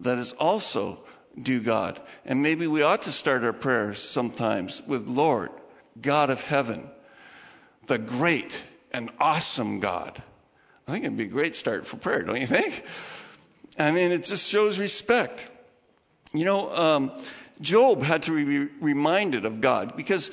that 0.00 0.18
is 0.18 0.32
also 0.32 0.98
due 1.40 1.60
God. 1.60 2.00
And 2.24 2.42
maybe 2.42 2.68
we 2.68 2.82
ought 2.82 3.02
to 3.02 3.12
start 3.12 3.42
our 3.42 3.52
prayers 3.52 3.98
sometimes 3.98 4.82
with 4.86 5.08
Lord, 5.08 5.50
God 6.00 6.30
of 6.30 6.42
heaven, 6.42 6.88
the 7.86 7.98
great 7.98 8.64
and 8.92 9.10
awesome 9.20 9.80
God. 9.80 10.22
I 10.86 10.92
think 10.92 11.04
it'd 11.04 11.16
be 11.16 11.24
a 11.24 11.28
great 11.28 11.56
start 11.56 11.86
for 11.86 11.96
prayer, 11.96 12.22
don't 12.22 12.40
you 12.40 12.46
think? 12.46 12.84
I 13.78 13.90
mean, 13.90 14.12
it 14.12 14.24
just 14.24 14.48
shows 14.48 14.78
respect. 14.78 15.48
You 16.32 16.44
know, 16.44 16.70
um, 16.70 17.12
Job 17.60 18.02
had 18.02 18.22
to 18.22 18.32
be 18.32 18.72
reminded 18.80 19.44
of 19.44 19.60
God 19.60 19.94
because 19.94 20.30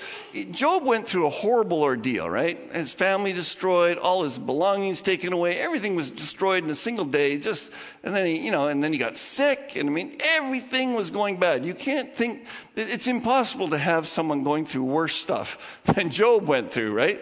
Job 0.51 0.85
went 0.85 1.07
through 1.07 1.27
a 1.27 1.29
horrible 1.29 1.81
ordeal, 1.81 2.29
right? 2.29 2.57
His 2.71 2.93
family 2.93 3.33
destroyed, 3.33 3.97
all 3.97 4.23
his 4.23 4.37
belongings 4.37 5.01
taken 5.01 5.33
away, 5.33 5.57
everything 5.57 5.95
was 5.95 6.09
destroyed 6.09 6.63
in 6.63 6.69
a 6.69 6.75
single 6.75 7.03
day. 7.03 7.37
Just 7.37 7.73
and 8.03 8.15
then 8.15 8.27
he, 8.27 8.45
you 8.45 8.51
know, 8.51 8.67
and 8.67 8.81
then 8.81 8.93
he 8.93 8.99
got 8.99 9.17
sick, 9.17 9.75
and 9.75 9.89
I 9.89 9.91
mean, 9.91 10.17
everything 10.21 10.93
was 10.93 11.11
going 11.11 11.37
bad. 11.37 11.65
You 11.65 11.73
can't 11.73 12.13
think 12.13 12.45
it's 12.77 13.07
impossible 13.07 13.69
to 13.69 13.77
have 13.77 14.07
someone 14.07 14.43
going 14.43 14.65
through 14.65 14.85
worse 14.85 15.15
stuff 15.15 15.81
than 15.95 16.11
Job 16.11 16.45
went 16.45 16.71
through, 16.71 16.93
right? 16.93 17.19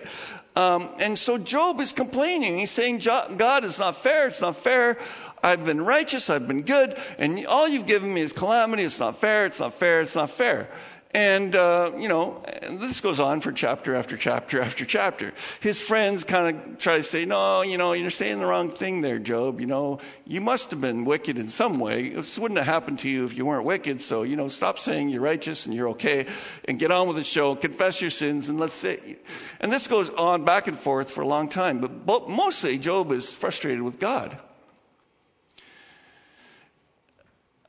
Um, 0.55 0.87
and 0.99 1.19
so 1.19 1.37
Job 1.37 1.81
is 1.81 1.91
complaining. 1.91 2.57
He's 2.57 2.71
saying, 2.71 2.99
God, 2.99 3.65
it's 3.65 3.79
not 3.79 3.97
fair. 3.97 4.27
It's 4.27 4.41
not 4.41 4.55
fair. 4.55 4.97
I've 5.43 5.65
been 5.65 5.81
righteous. 5.81 6.29
I've 6.29 6.47
been 6.47 6.61
good. 6.61 6.97
And 7.17 7.45
all 7.45 7.67
you've 7.67 7.85
given 7.85 8.13
me 8.13 8.21
is 8.21 8.33
calamity. 8.33 8.83
It's 8.83 8.99
not 8.99 9.17
fair. 9.17 9.45
It's 9.45 9.59
not 9.59 9.73
fair. 9.73 10.01
It's 10.01 10.15
not 10.15 10.29
fair. 10.29 10.69
And, 11.15 11.55
uh, 11.55 11.93
you 11.97 12.09
know, 12.09 12.43
this 12.71 12.99
goes 12.99 13.21
on 13.21 13.39
for 13.39 13.53
chapter 13.53 13.95
after 13.95 14.17
chapter 14.17 14.61
after 14.61 14.83
chapter. 14.83 15.31
His 15.61 15.79
friends 15.79 16.25
kind 16.25 16.57
of 16.57 16.77
try 16.77 16.97
to 16.97 17.03
say, 17.03 17.23
no, 17.23 17.61
you 17.61 17.77
know, 17.77 17.93
you're 17.93 18.09
saying 18.09 18.39
the 18.39 18.45
wrong 18.45 18.69
thing 18.69 18.99
there, 18.99 19.17
Job. 19.17 19.61
You 19.61 19.65
know, 19.65 19.99
you 20.27 20.41
must 20.41 20.71
have 20.71 20.81
been 20.81 21.05
wicked 21.05 21.37
in 21.37 21.47
some 21.47 21.79
way. 21.79 22.09
This 22.09 22.37
wouldn't 22.37 22.57
have 22.57 22.67
happened 22.67 22.99
to 22.99 23.09
you 23.09 23.23
if 23.23 23.37
you 23.37 23.45
weren't 23.45 23.63
wicked. 23.63 24.01
So, 24.01 24.23
you 24.23 24.35
know, 24.35 24.49
stop 24.49 24.77
saying 24.77 25.07
you're 25.07 25.21
righteous 25.21 25.67
and 25.67 25.73
you're 25.73 25.91
okay 25.91 26.27
and 26.67 26.77
get 26.77 26.91
on 26.91 27.07
with 27.07 27.15
the 27.15 27.23
show. 27.23 27.55
Confess 27.55 28.01
your 28.01 28.11
sins 28.11 28.49
and 28.49 28.59
let's 28.59 28.73
say. 28.73 29.15
And 29.61 29.71
this 29.71 29.87
goes 29.87 30.09
on 30.09 30.43
back 30.43 30.67
and 30.67 30.77
forth 30.77 31.11
for 31.11 31.21
a 31.21 31.27
long 31.27 31.47
time. 31.47 31.79
But 31.79 32.27
mostly, 32.27 32.77
Job 32.77 33.13
is 33.13 33.31
frustrated 33.31 33.83
with 33.83 33.99
God. 33.99 34.37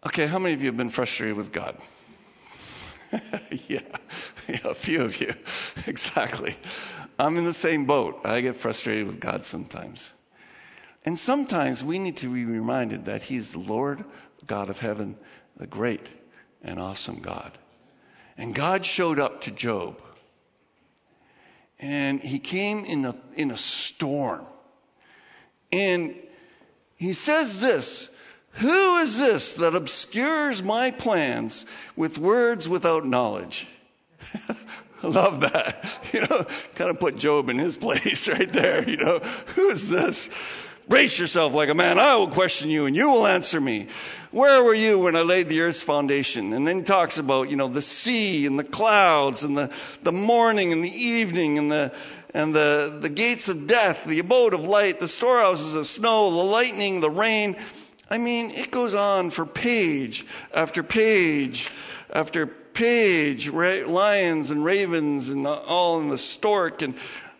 Okay, 0.04 0.26
how 0.26 0.40
many 0.40 0.54
of 0.54 0.62
you 0.62 0.66
have 0.66 0.76
been 0.76 0.88
frustrated 0.88 1.36
with 1.36 1.52
God? 1.52 1.76
yeah, 3.68 3.80
yeah, 4.48 4.58
a 4.64 4.74
few 4.74 5.02
of 5.02 5.20
you. 5.20 5.34
exactly. 5.86 6.54
I'm 7.18 7.36
in 7.36 7.44
the 7.44 7.54
same 7.54 7.86
boat. 7.86 8.22
I 8.24 8.40
get 8.40 8.56
frustrated 8.56 9.06
with 9.06 9.20
God 9.20 9.44
sometimes. 9.44 10.12
And 11.04 11.18
sometimes 11.18 11.84
we 11.84 11.98
need 11.98 12.18
to 12.18 12.32
be 12.32 12.44
reminded 12.44 13.06
that 13.06 13.22
He's 13.22 13.52
the 13.52 13.60
Lord, 13.60 14.04
God 14.46 14.70
of 14.70 14.80
heaven, 14.80 15.16
the 15.56 15.66
great 15.66 16.06
and 16.62 16.80
awesome 16.80 17.20
God. 17.20 17.52
And 18.36 18.54
God 18.54 18.84
showed 18.84 19.18
up 19.18 19.42
to 19.42 19.50
Job. 19.50 20.02
And 21.78 22.20
he 22.20 22.38
came 22.38 22.84
in 22.84 23.04
a, 23.04 23.14
in 23.34 23.50
a 23.50 23.56
storm. 23.56 24.44
And 25.70 26.14
he 26.96 27.12
says 27.12 27.60
this 27.60 28.15
Who 28.56 28.96
is 28.98 29.18
this 29.18 29.56
that 29.56 29.74
obscures 29.74 30.62
my 30.62 30.90
plans 30.90 31.66
with 31.94 32.18
words 32.18 32.68
without 32.68 33.06
knowledge? 33.06 33.66
I 35.02 35.06
love 35.08 35.40
that. 35.40 35.84
You 36.12 36.20
know, 36.20 36.46
kind 36.76 36.90
of 36.90 37.00
put 37.00 37.16
Job 37.16 37.50
in 37.50 37.58
his 37.58 37.76
place 37.86 38.28
right 38.28 38.50
there. 38.50 38.88
You 38.88 38.96
know, 38.96 39.18
who 39.18 39.68
is 39.68 39.90
this? 39.90 40.30
Brace 40.88 41.18
yourself 41.18 41.52
like 41.52 41.68
a 41.68 41.74
man. 41.74 41.98
I 41.98 42.14
will 42.14 42.28
question 42.28 42.70
you 42.70 42.86
and 42.86 42.94
you 42.94 43.10
will 43.10 43.26
answer 43.26 43.60
me. 43.60 43.88
Where 44.30 44.62
were 44.62 44.74
you 44.74 45.00
when 45.00 45.16
I 45.16 45.22
laid 45.22 45.48
the 45.48 45.62
earth's 45.62 45.82
foundation? 45.82 46.52
And 46.52 46.66
then 46.66 46.76
he 46.76 46.82
talks 46.84 47.18
about, 47.18 47.50
you 47.50 47.56
know, 47.56 47.68
the 47.68 47.82
sea 47.82 48.46
and 48.46 48.58
the 48.58 48.64
clouds 48.64 49.42
and 49.42 49.58
the, 49.58 49.70
the 50.04 50.12
morning 50.12 50.72
and 50.72 50.82
the 50.82 50.94
evening 50.94 51.58
and 51.58 51.72
the, 51.72 51.94
and 52.32 52.54
the, 52.54 52.98
the 53.00 53.08
gates 53.08 53.48
of 53.48 53.66
death, 53.66 54.04
the 54.04 54.20
abode 54.20 54.54
of 54.54 54.64
light, 54.64 55.00
the 55.00 55.08
storehouses 55.08 55.74
of 55.74 55.86
snow, 55.88 56.30
the 56.30 56.36
lightning, 56.36 57.00
the 57.00 57.10
rain. 57.10 57.56
I 58.08 58.18
mean, 58.18 58.50
it 58.50 58.70
goes 58.70 58.94
on 58.94 59.30
for 59.30 59.44
page 59.44 60.24
after 60.54 60.82
page 60.82 61.70
after 62.12 62.46
page, 62.46 63.50
lions 63.50 64.50
and 64.50 64.64
ravens 64.64 65.28
and 65.28 65.46
all 65.46 66.00
in 66.00 66.08
the 66.08 66.18
stork. 66.18 66.82
And 66.82 66.94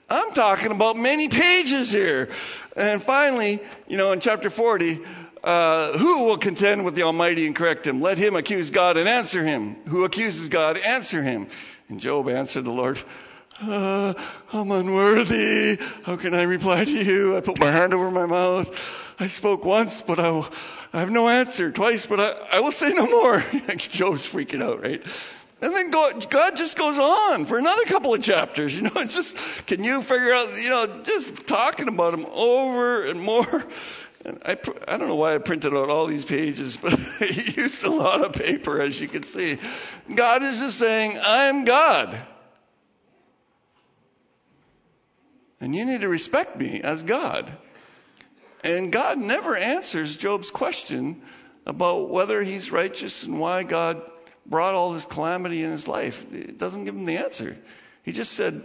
I'm 0.09 0.33
talking 0.33 0.73
about 0.73 0.97
many 0.97 1.29
pages 1.29 1.91
here. 1.91 2.29
And 2.77 3.03
finally, 3.03 3.61
you 3.89 3.97
know, 3.97 4.13
in 4.13 4.21
chapter 4.21 4.51
40, 4.51 4.99
uh, 5.45 5.93
who 5.97 6.25
will 6.25 6.39
contend 6.39 6.85
with 6.85 6.95
the 6.95 7.03
Almighty 7.03 7.47
and 7.47 7.55
correct 7.55 7.87
him? 7.87 8.01
Let 8.01 8.19
him 8.19 8.35
accuse 8.35 8.71
God 8.71 8.97
and 8.97 9.09
answer 9.09 9.45
him. 9.45 9.77
Who 9.89 10.05
accuses 10.05 10.49
God, 10.49 10.77
answer 10.79 11.23
him. 11.23 11.47
And 11.89 12.01
Job 12.01 12.29
answered 12.29 12.65
the 12.65 12.73
Lord, 12.73 13.01
uh, 13.63 14.15
I'm 14.53 14.71
unworthy. 14.71 15.79
How 16.05 16.17
can 16.17 16.35
I 16.35 16.43
reply 16.43 16.85
to 16.85 16.91
you? 16.91 17.37
I 17.37 17.41
put 17.41 17.61
my 17.61 17.71
hand 17.71 17.95
over 17.95 18.11
my 18.11 18.27
mouth. 18.27 19.06
I 19.19 19.29
spoke 19.29 19.65
once, 19.65 20.03
but 20.03 20.19
I, 20.19 20.31
will, 20.31 20.47
I 20.93 21.01
have 21.01 21.11
no 21.11 21.29
answer. 21.29 21.71
Twice, 21.71 22.07
but 22.07 22.21
I, 22.21 22.59
I 22.59 22.61
will 22.61 22.73
say 22.73 22.91
no 22.91 23.07
more. 23.07 23.39
Job's 23.79 24.31
freaking 24.31 24.63
out, 24.63 24.83
right? 24.83 25.03
And 25.63 25.75
then 25.75 25.91
God, 25.91 26.29
God 26.29 26.57
just 26.57 26.77
goes 26.77 26.99
on 26.99 27.47
for 27.47 27.57
another 27.57 27.85
couple 27.85 28.13
of 28.13 28.21
chapters. 28.21 28.77
You 28.77 28.83
know, 28.83 28.91
it's 28.97 29.15
just, 29.17 29.67
can 29.67 29.83
you 29.85 30.03
figure 30.03 30.33
out, 30.35 30.49
you 30.63 30.69
know, 30.69 31.03
just 31.03 31.47
talking 31.47 31.89
about 31.89 32.13
him 32.13 32.27
over 32.27 33.07
and 33.07 33.21
more. 33.21 33.65
And 34.27 34.43
I, 34.45 34.59
I 34.87 34.97
don't 34.99 35.09
know 35.09 35.17
why 35.17 35.35
I 35.35 35.39
printed 35.39 35.73
out 35.73 35.89
all 35.89 36.07
these 36.07 36.27
pages, 36.27 36.77
but 36.77 36.93
I 37.21 37.27
used 37.57 37.85
a 37.87 37.91
lot 37.91 38.23
of 38.23 38.35
paper, 38.35 38.83
as 38.83 39.01
you 39.01 39.09
can 39.09 39.23
see. 39.23 39.57
God 40.15 40.43
is 40.43 40.61
just 40.61 40.79
saying, 40.79 41.19
I'm 41.23 41.65
God. 41.65 42.21
And 45.59 45.75
you 45.75 45.87
need 45.87 46.03
to 46.03 46.09
respect 46.09 46.59
me 46.59 46.83
as 46.83 47.03
God. 47.03 47.51
And 48.65 48.93
God 48.93 49.19
never 49.19 49.57
answers 49.57 50.17
Job's 50.17 50.51
question 50.51 51.23
about 51.67 52.11
whether 52.11 52.43
he's 52.43 52.73
righteous 52.73 53.27
and 53.27 53.41
why 53.41 53.63
God 53.63 54.03
brought 54.47 54.75
all 54.75 54.93
this 54.93 55.07
calamity 55.07 55.63
in 55.63 55.71
his 55.71 55.89
life. 55.89 56.33
It 56.33 56.59
doesn't 56.59 56.85
give 56.85 56.95
him 56.95 57.05
the 57.05 57.19
answer. 57.19 57.57
He 58.03 58.13
just 58.13 58.33
said, 58.33 58.63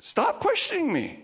Stop 0.00 0.40
questioning 0.40 0.90
me. 0.90 1.22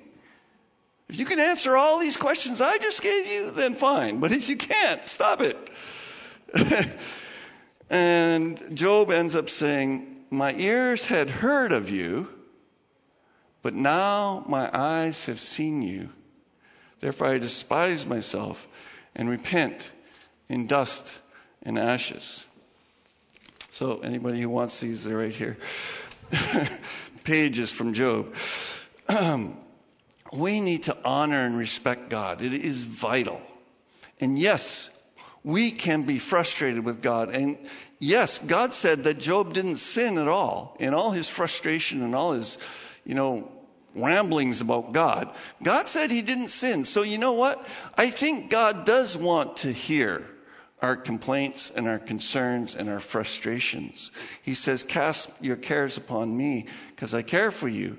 If 1.08 1.18
you 1.18 1.24
can 1.24 1.38
answer 1.38 1.76
all 1.76 1.98
these 1.98 2.16
questions 2.16 2.60
I 2.60 2.78
just 2.78 3.02
gave 3.02 3.26
you, 3.26 3.50
then 3.52 3.74
fine. 3.74 4.20
But 4.20 4.32
if 4.32 4.48
you 4.48 4.56
can't, 4.56 5.02
stop 5.04 5.40
it. 5.40 5.56
and 7.90 8.76
Job 8.76 9.10
ends 9.10 9.34
up 9.34 9.48
saying, 9.48 10.24
My 10.30 10.52
ears 10.54 11.06
had 11.06 11.30
heard 11.30 11.72
of 11.72 11.90
you, 11.90 12.28
but 13.62 13.72
now 13.72 14.44
my 14.46 14.68
eyes 14.72 15.26
have 15.26 15.40
seen 15.40 15.82
you. 15.82 16.10
Therefore 17.00 17.28
I 17.28 17.38
despise 17.38 18.06
myself 18.06 18.66
and 19.14 19.28
repent 19.28 19.90
in 20.48 20.66
dust 20.66 21.18
and 21.62 21.78
ashes. 21.78 22.46
So 23.70 24.00
anybody 24.00 24.40
who 24.40 24.48
wants 24.48 24.80
these, 24.80 25.04
they're 25.04 25.18
right 25.18 25.34
here. 25.34 25.56
Pages 27.24 27.72
from 27.72 27.94
Job. 27.94 28.34
We 30.32 30.60
need 30.60 30.84
to 30.84 30.96
honor 31.04 31.44
and 31.44 31.56
respect 31.56 32.08
God. 32.08 32.42
It 32.42 32.52
is 32.52 32.82
vital. 32.82 33.40
And 34.20 34.38
yes, 34.38 34.92
we 35.44 35.70
can 35.70 36.02
be 36.02 36.18
frustrated 36.18 36.84
with 36.84 37.02
God. 37.02 37.34
And 37.34 37.58
yes, 38.00 38.40
God 38.40 38.74
said 38.74 39.04
that 39.04 39.18
Job 39.18 39.54
didn't 39.54 39.76
sin 39.76 40.18
at 40.18 40.28
all. 40.28 40.76
In 40.80 40.94
all 40.94 41.10
his 41.10 41.28
frustration 41.28 42.02
and 42.02 42.14
all 42.14 42.32
his, 42.32 42.58
you 43.04 43.14
know, 43.14 43.50
ramblings 43.96 44.60
about 44.60 44.92
God, 44.92 45.34
God 45.62 45.88
said 45.88 46.10
he 46.10 46.22
didn't 46.22 46.48
sin. 46.48 46.84
So 46.84 47.02
you 47.02 47.18
know 47.18 47.32
what? 47.32 47.66
I 47.96 48.10
think 48.10 48.50
God 48.50 48.84
does 48.84 49.16
want 49.16 49.58
to 49.58 49.72
hear 49.72 50.24
our 50.82 50.96
complaints 50.96 51.70
and 51.70 51.88
our 51.88 51.98
concerns 51.98 52.76
and 52.76 52.88
our 52.88 53.00
frustrations. 53.00 54.10
He 54.42 54.54
says, 54.54 54.82
Cast 54.82 55.42
your 55.42 55.56
cares 55.56 55.96
upon 55.96 56.34
me 56.36 56.66
because 56.90 57.14
I 57.14 57.22
care 57.22 57.50
for 57.50 57.68
you. 57.68 57.98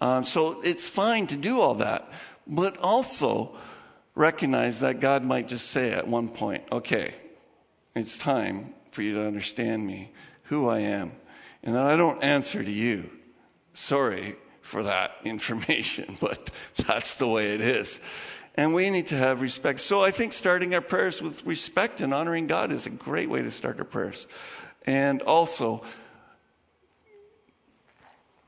Um, 0.00 0.24
so 0.24 0.60
it's 0.62 0.88
fine 0.88 1.26
to 1.28 1.36
do 1.36 1.60
all 1.60 1.76
that, 1.76 2.12
but 2.46 2.78
also 2.78 3.56
recognize 4.14 4.80
that 4.80 5.00
God 5.00 5.24
might 5.24 5.48
just 5.48 5.68
say 5.68 5.92
at 5.92 6.08
one 6.08 6.28
point, 6.28 6.64
Okay, 6.70 7.12
it's 7.94 8.16
time 8.16 8.72
for 8.92 9.02
you 9.02 9.14
to 9.14 9.26
understand 9.26 9.84
me, 9.84 10.10
who 10.44 10.68
I 10.68 10.80
am, 10.80 11.12
and 11.62 11.74
that 11.74 11.84
I 11.84 11.96
don't 11.96 12.22
answer 12.22 12.62
to 12.62 12.70
you. 12.70 13.10
Sorry 13.74 14.36
for 14.62 14.84
that 14.84 15.12
information, 15.24 16.16
but 16.20 16.50
that's 16.86 17.16
the 17.16 17.28
way 17.28 17.54
it 17.54 17.60
is. 17.60 18.00
And 18.54 18.74
we 18.74 18.90
need 18.90 19.08
to 19.08 19.16
have 19.16 19.40
respect. 19.40 19.80
So 19.80 20.02
I 20.02 20.10
think 20.10 20.32
starting 20.32 20.74
our 20.74 20.82
prayers 20.82 21.22
with 21.22 21.46
respect 21.46 22.00
and 22.00 22.12
honoring 22.12 22.46
God 22.46 22.70
is 22.70 22.86
a 22.86 22.90
great 22.90 23.30
way 23.30 23.42
to 23.42 23.50
start 23.50 23.78
our 23.78 23.84
prayers. 23.84 24.26
And 24.84 25.22
also, 25.22 25.84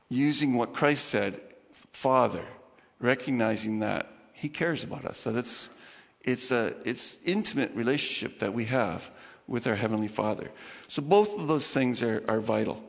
using 0.09 0.55
what 0.55 0.73
Christ 0.73 1.05
said, 1.05 1.39
Father, 1.91 2.43
recognizing 2.99 3.79
that 3.79 4.07
He 4.33 4.49
cares 4.49 4.83
about 4.83 5.05
us, 5.05 5.23
that 5.23 5.35
it's, 5.35 5.75
it's 6.21 6.51
a 6.51 6.73
it's 6.85 7.23
intimate 7.23 7.71
relationship 7.73 8.39
that 8.39 8.53
we 8.53 8.65
have 8.65 9.09
with 9.47 9.65
our 9.67 9.75
Heavenly 9.75 10.07
Father. 10.07 10.49
So 10.87 11.01
both 11.01 11.39
of 11.39 11.47
those 11.47 11.71
things 11.71 12.03
are, 12.03 12.23
are 12.27 12.39
vital. 12.39 12.83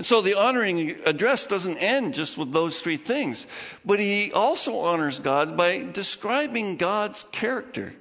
And 0.00 0.06
so 0.06 0.22
the 0.22 0.38
honoring 0.38 0.98
address 1.04 1.44
doesn't 1.44 1.76
end 1.76 2.14
just 2.14 2.38
with 2.38 2.52
those 2.52 2.80
three 2.80 2.96
things, 2.96 3.46
but 3.84 4.00
he 4.00 4.32
also 4.32 4.78
honors 4.78 5.20
God 5.20 5.58
by 5.58 5.82
describing 5.82 6.78
God's 6.78 7.24
character. 7.24 7.92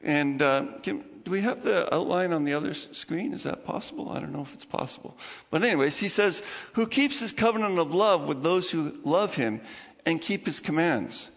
And 0.00 0.40
uh, 0.40 0.66
can, 0.84 1.04
do 1.24 1.32
we 1.32 1.40
have 1.40 1.64
the 1.64 1.92
outline 1.92 2.32
on 2.32 2.44
the 2.44 2.54
other 2.54 2.72
screen? 2.72 3.32
Is 3.32 3.42
that 3.42 3.66
possible? 3.66 4.10
I 4.10 4.20
don't 4.20 4.32
know 4.32 4.42
if 4.42 4.54
it's 4.54 4.64
possible. 4.64 5.18
But, 5.50 5.64
anyways, 5.64 5.98
he 5.98 6.06
says, 6.06 6.40
Who 6.74 6.86
keeps 6.86 7.18
his 7.18 7.32
covenant 7.32 7.80
of 7.80 7.92
love 7.92 8.28
with 8.28 8.44
those 8.44 8.70
who 8.70 8.96
love 9.02 9.34
him 9.34 9.60
and 10.06 10.20
keep 10.20 10.46
his 10.46 10.60
commands. 10.60 11.28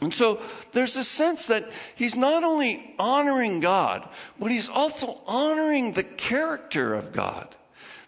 And 0.00 0.14
so 0.14 0.40
there's 0.70 0.94
a 0.94 1.02
sense 1.02 1.48
that 1.48 1.64
he's 1.96 2.16
not 2.16 2.44
only 2.44 2.94
honoring 3.00 3.58
God, 3.58 4.08
but 4.38 4.52
he's 4.52 4.68
also 4.68 5.12
honoring 5.26 5.90
the 5.90 6.04
character 6.04 6.94
of 6.94 7.12
God 7.12 7.56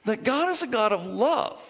that 0.05 0.25
God 0.25 0.51
is 0.51 0.62
a 0.62 0.67
God 0.67 0.93
of 0.93 1.07
love. 1.07 1.61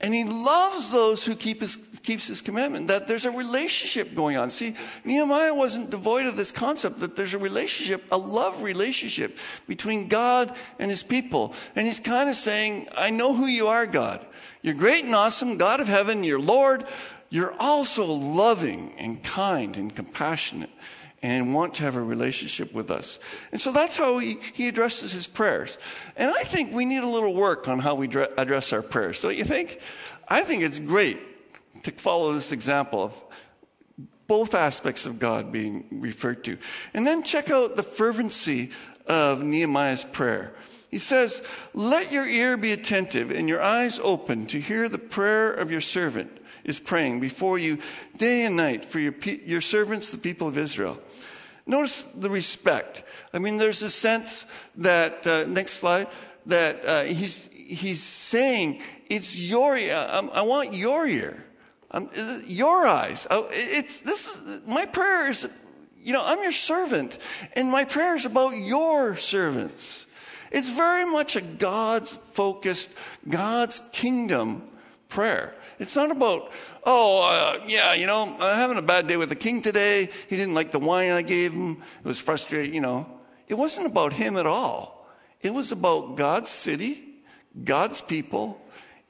And 0.00 0.12
he 0.12 0.24
loves 0.24 0.90
those 0.90 1.24
who 1.24 1.34
keep 1.36 1.60
his, 1.60 1.76
keeps 2.02 2.26
his 2.26 2.42
commandment, 2.42 2.88
that 2.88 3.06
there's 3.06 3.26
a 3.26 3.30
relationship 3.30 4.14
going 4.14 4.36
on. 4.36 4.50
See, 4.50 4.74
Nehemiah 5.04 5.54
wasn't 5.54 5.90
devoid 5.90 6.26
of 6.26 6.36
this 6.36 6.52
concept 6.52 7.00
that 7.00 7.16
there's 7.16 7.32
a 7.32 7.38
relationship, 7.38 8.04
a 8.10 8.18
love 8.18 8.62
relationship 8.62 9.38
between 9.68 10.08
God 10.08 10.54
and 10.78 10.90
his 10.90 11.02
people. 11.02 11.54
And 11.76 11.86
he's 11.86 12.00
kind 12.00 12.28
of 12.28 12.34
saying, 12.34 12.88
I 12.96 13.10
know 13.10 13.34
who 13.34 13.46
you 13.46 13.68
are, 13.68 13.86
God. 13.86 14.24
You're 14.62 14.74
great 14.74 15.04
and 15.04 15.14
awesome, 15.14 15.58
God 15.58 15.80
of 15.80 15.88
heaven, 15.88 16.24
you're 16.24 16.40
Lord. 16.40 16.84
You're 17.30 17.54
also 17.58 18.04
loving 18.06 18.94
and 18.98 19.22
kind 19.22 19.76
and 19.76 19.94
compassionate 19.94 20.70
and 21.24 21.54
want 21.54 21.76
to 21.76 21.84
have 21.84 21.96
a 21.96 22.02
relationship 22.02 22.74
with 22.74 22.90
us. 22.90 23.18
And 23.50 23.58
so 23.58 23.72
that's 23.72 23.96
how 23.96 24.18
he, 24.18 24.36
he 24.52 24.68
addresses 24.68 25.10
his 25.10 25.26
prayers. 25.26 25.78
And 26.16 26.30
I 26.30 26.42
think 26.42 26.74
we 26.74 26.84
need 26.84 27.02
a 27.02 27.08
little 27.08 27.32
work 27.32 27.66
on 27.66 27.78
how 27.78 27.94
we 27.94 28.08
dre- 28.08 28.28
address 28.36 28.74
our 28.74 28.82
prayers. 28.82 29.22
Don't 29.22 29.34
you 29.34 29.44
think? 29.44 29.80
I 30.28 30.42
think 30.42 30.64
it's 30.64 30.78
great 30.78 31.16
to 31.84 31.92
follow 31.92 32.34
this 32.34 32.52
example 32.52 33.04
of 33.04 33.22
both 34.26 34.54
aspects 34.54 35.06
of 35.06 35.18
God 35.18 35.50
being 35.50 35.86
referred 36.02 36.44
to. 36.44 36.58
And 36.92 37.06
then 37.06 37.22
check 37.22 37.50
out 37.50 37.74
the 37.74 37.82
fervency 37.82 38.72
of 39.06 39.42
Nehemiah's 39.42 40.04
prayer. 40.04 40.52
He 40.90 40.98
says, 40.98 41.42
Let 41.72 42.12
your 42.12 42.26
ear 42.26 42.58
be 42.58 42.72
attentive 42.72 43.30
and 43.30 43.48
your 43.48 43.62
eyes 43.62 43.98
open 43.98 44.46
to 44.48 44.60
hear 44.60 44.90
the 44.90 44.98
prayer 44.98 45.50
of 45.50 45.70
your 45.70 45.80
servant 45.80 46.30
is 46.64 46.80
praying 46.80 47.20
before 47.20 47.58
you 47.58 47.78
day 48.16 48.44
and 48.44 48.56
night 48.56 48.84
for 48.84 48.98
your, 48.98 49.14
your 49.44 49.60
servants, 49.60 50.12
the 50.12 50.18
people 50.18 50.48
of 50.48 50.58
Israel. 50.58 50.98
Notice 51.66 52.02
the 52.02 52.28
respect. 52.28 53.02
I 53.32 53.38
mean, 53.38 53.56
there's 53.56 53.82
a 53.82 53.90
sense 53.90 54.46
that, 54.76 55.26
uh, 55.26 55.44
next 55.44 55.74
slide, 55.74 56.08
that 56.46 56.84
uh, 56.84 57.04
he's, 57.04 57.50
he's 57.52 58.02
saying, 58.02 58.82
it's 59.08 59.38
your 59.38 59.76
ear. 59.76 59.94
I 59.96 60.42
want 60.42 60.74
your 60.74 61.06
ear. 61.06 61.44
Um, 61.90 62.10
your 62.46 62.86
eyes. 62.86 63.26
Oh, 63.30 63.48
it's 63.50 64.00
this. 64.00 64.36
Is, 64.36 64.62
my 64.66 64.84
prayer 64.84 65.30
is, 65.30 65.48
you 66.02 66.12
know, 66.12 66.24
I'm 66.24 66.42
your 66.42 66.52
servant, 66.52 67.16
and 67.54 67.70
my 67.70 67.84
prayer 67.84 68.16
is 68.16 68.26
about 68.26 68.56
your 68.56 69.16
servants. 69.16 70.06
It's 70.50 70.68
very 70.68 71.04
much 71.04 71.36
a 71.36 71.40
God's 71.40 72.12
focused, 72.12 72.98
God's 73.28 73.78
kingdom 73.92 74.62
prayer. 75.14 75.54
It's 75.78 75.94
not 75.96 76.10
about, 76.10 76.50
oh, 76.84 77.22
uh, 77.22 77.64
yeah, 77.66 77.94
you 77.94 78.06
know, 78.06 78.36
I'm 78.40 78.56
having 78.56 78.78
a 78.78 78.82
bad 78.82 79.06
day 79.06 79.16
with 79.16 79.28
the 79.28 79.36
king 79.36 79.62
today. 79.62 80.08
He 80.28 80.36
didn't 80.36 80.54
like 80.54 80.72
the 80.72 80.80
wine 80.80 81.12
I 81.12 81.22
gave 81.22 81.52
him. 81.52 81.82
It 82.04 82.08
was 82.08 82.20
frustrating, 82.20 82.74
you 82.74 82.80
know. 82.80 83.06
It 83.48 83.54
wasn't 83.54 83.86
about 83.86 84.12
him 84.12 84.36
at 84.36 84.46
all. 84.46 85.08
It 85.40 85.54
was 85.54 85.72
about 85.72 86.16
God's 86.16 86.50
city, 86.50 87.02
God's 87.62 88.00
people, 88.00 88.60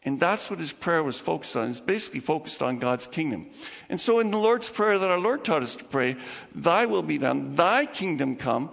and 0.05 0.21
that's 0.21 0.51
what 0.51 0.59
his 0.59 0.73
prayer 0.73 1.03
was 1.03 1.19
focused 1.19 1.57
on. 1.57 1.71
It's 1.71 1.81
basically 1.81 2.21
focused 2.21 2.61
on 2.61 2.79
God's 2.79 3.07
kingdom. 3.07 3.47
And 3.88 3.99
so 3.99 4.21
in 4.21 4.31
the 4.31 4.38
Lord's 4.38 4.69
Prayer 4.69 4.99
that 4.99 5.11
our 5.11 5.21
Lord 5.21 5.45
taught 5.45 5.62
us 5.62 5.77
to 5.77 5.85
pray, 5.85 6.17
Thy 6.55 6.87
will 6.87 7.03
be 7.03 7.17
done, 7.17 7.55
Thy 7.55 7.87
kingdom 7.87 8.37
come, 8.37 8.71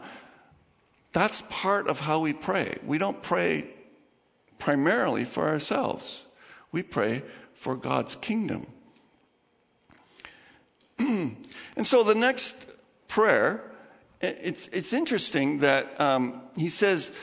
that's 1.14 1.42
part 1.50 1.88
of 1.88 2.00
how 2.00 2.20
we 2.20 2.34
pray. 2.34 2.78
We 2.86 2.98
don't 2.98 3.22
pray 3.22 3.70
primarily 4.60 5.24
for 5.26 5.48
ourselves. 5.48 6.26
We 6.72 6.84
pray 6.84 7.24
for 7.54 7.76
God's 7.76 8.16
kingdom. 8.16 8.66
and 11.00 11.38
so 11.84 12.04
the 12.04 12.16
next 12.16 12.70
prayer, 13.08 13.64
it's, 14.22 14.68
it's 14.68 14.94
interesting 14.94 15.60
that 15.60 16.00
um, 16.00 16.42
he 16.56 16.70
says, 16.70 17.18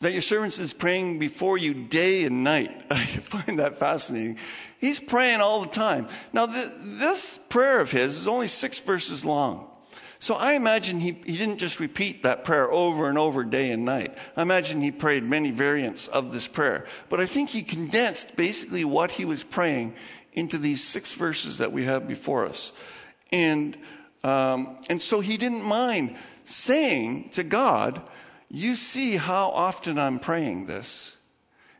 that 0.00 0.12
your 0.12 0.22
servant 0.22 0.58
is 0.58 0.72
praying 0.72 1.18
before 1.18 1.56
you 1.56 1.72
day 1.72 2.24
and 2.24 2.44
night. 2.44 2.70
I 2.90 3.04
find 3.04 3.58
that 3.60 3.78
fascinating. 3.78 4.38
He's 4.78 5.00
praying 5.00 5.40
all 5.40 5.62
the 5.62 5.70
time. 5.70 6.08
Now, 6.32 6.46
th- 6.46 6.66
this 6.82 7.38
prayer 7.48 7.80
of 7.80 7.90
his 7.90 8.16
is 8.16 8.28
only 8.28 8.48
six 8.48 8.78
verses 8.80 9.24
long. 9.24 9.70
So 10.18 10.34
I 10.34 10.54
imagine 10.54 10.98
he, 10.98 11.12
he 11.12 11.36
didn't 11.36 11.58
just 11.58 11.78
repeat 11.78 12.22
that 12.22 12.44
prayer 12.44 12.70
over 12.70 13.08
and 13.08 13.18
over 13.18 13.44
day 13.44 13.70
and 13.70 13.84
night. 13.84 14.16
I 14.36 14.42
imagine 14.42 14.80
he 14.80 14.90
prayed 14.90 15.26
many 15.26 15.50
variants 15.50 16.08
of 16.08 16.32
this 16.32 16.48
prayer. 16.48 16.86
But 17.08 17.20
I 17.20 17.26
think 17.26 17.50
he 17.50 17.62
condensed 17.62 18.36
basically 18.36 18.84
what 18.84 19.10
he 19.10 19.24
was 19.24 19.42
praying 19.42 19.94
into 20.32 20.58
these 20.58 20.82
six 20.82 21.12
verses 21.12 21.58
that 21.58 21.72
we 21.72 21.84
have 21.84 22.08
before 22.08 22.46
us. 22.46 22.72
And, 23.30 23.76
um, 24.24 24.78
and 24.88 25.02
so 25.02 25.20
he 25.20 25.36
didn't 25.36 25.64
mind 25.64 26.16
saying 26.44 27.30
to 27.30 27.44
God, 27.44 28.00
you 28.50 28.76
see 28.76 29.16
how 29.16 29.50
often 29.50 29.98
I'm 29.98 30.18
praying 30.18 30.66
this. 30.66 31.16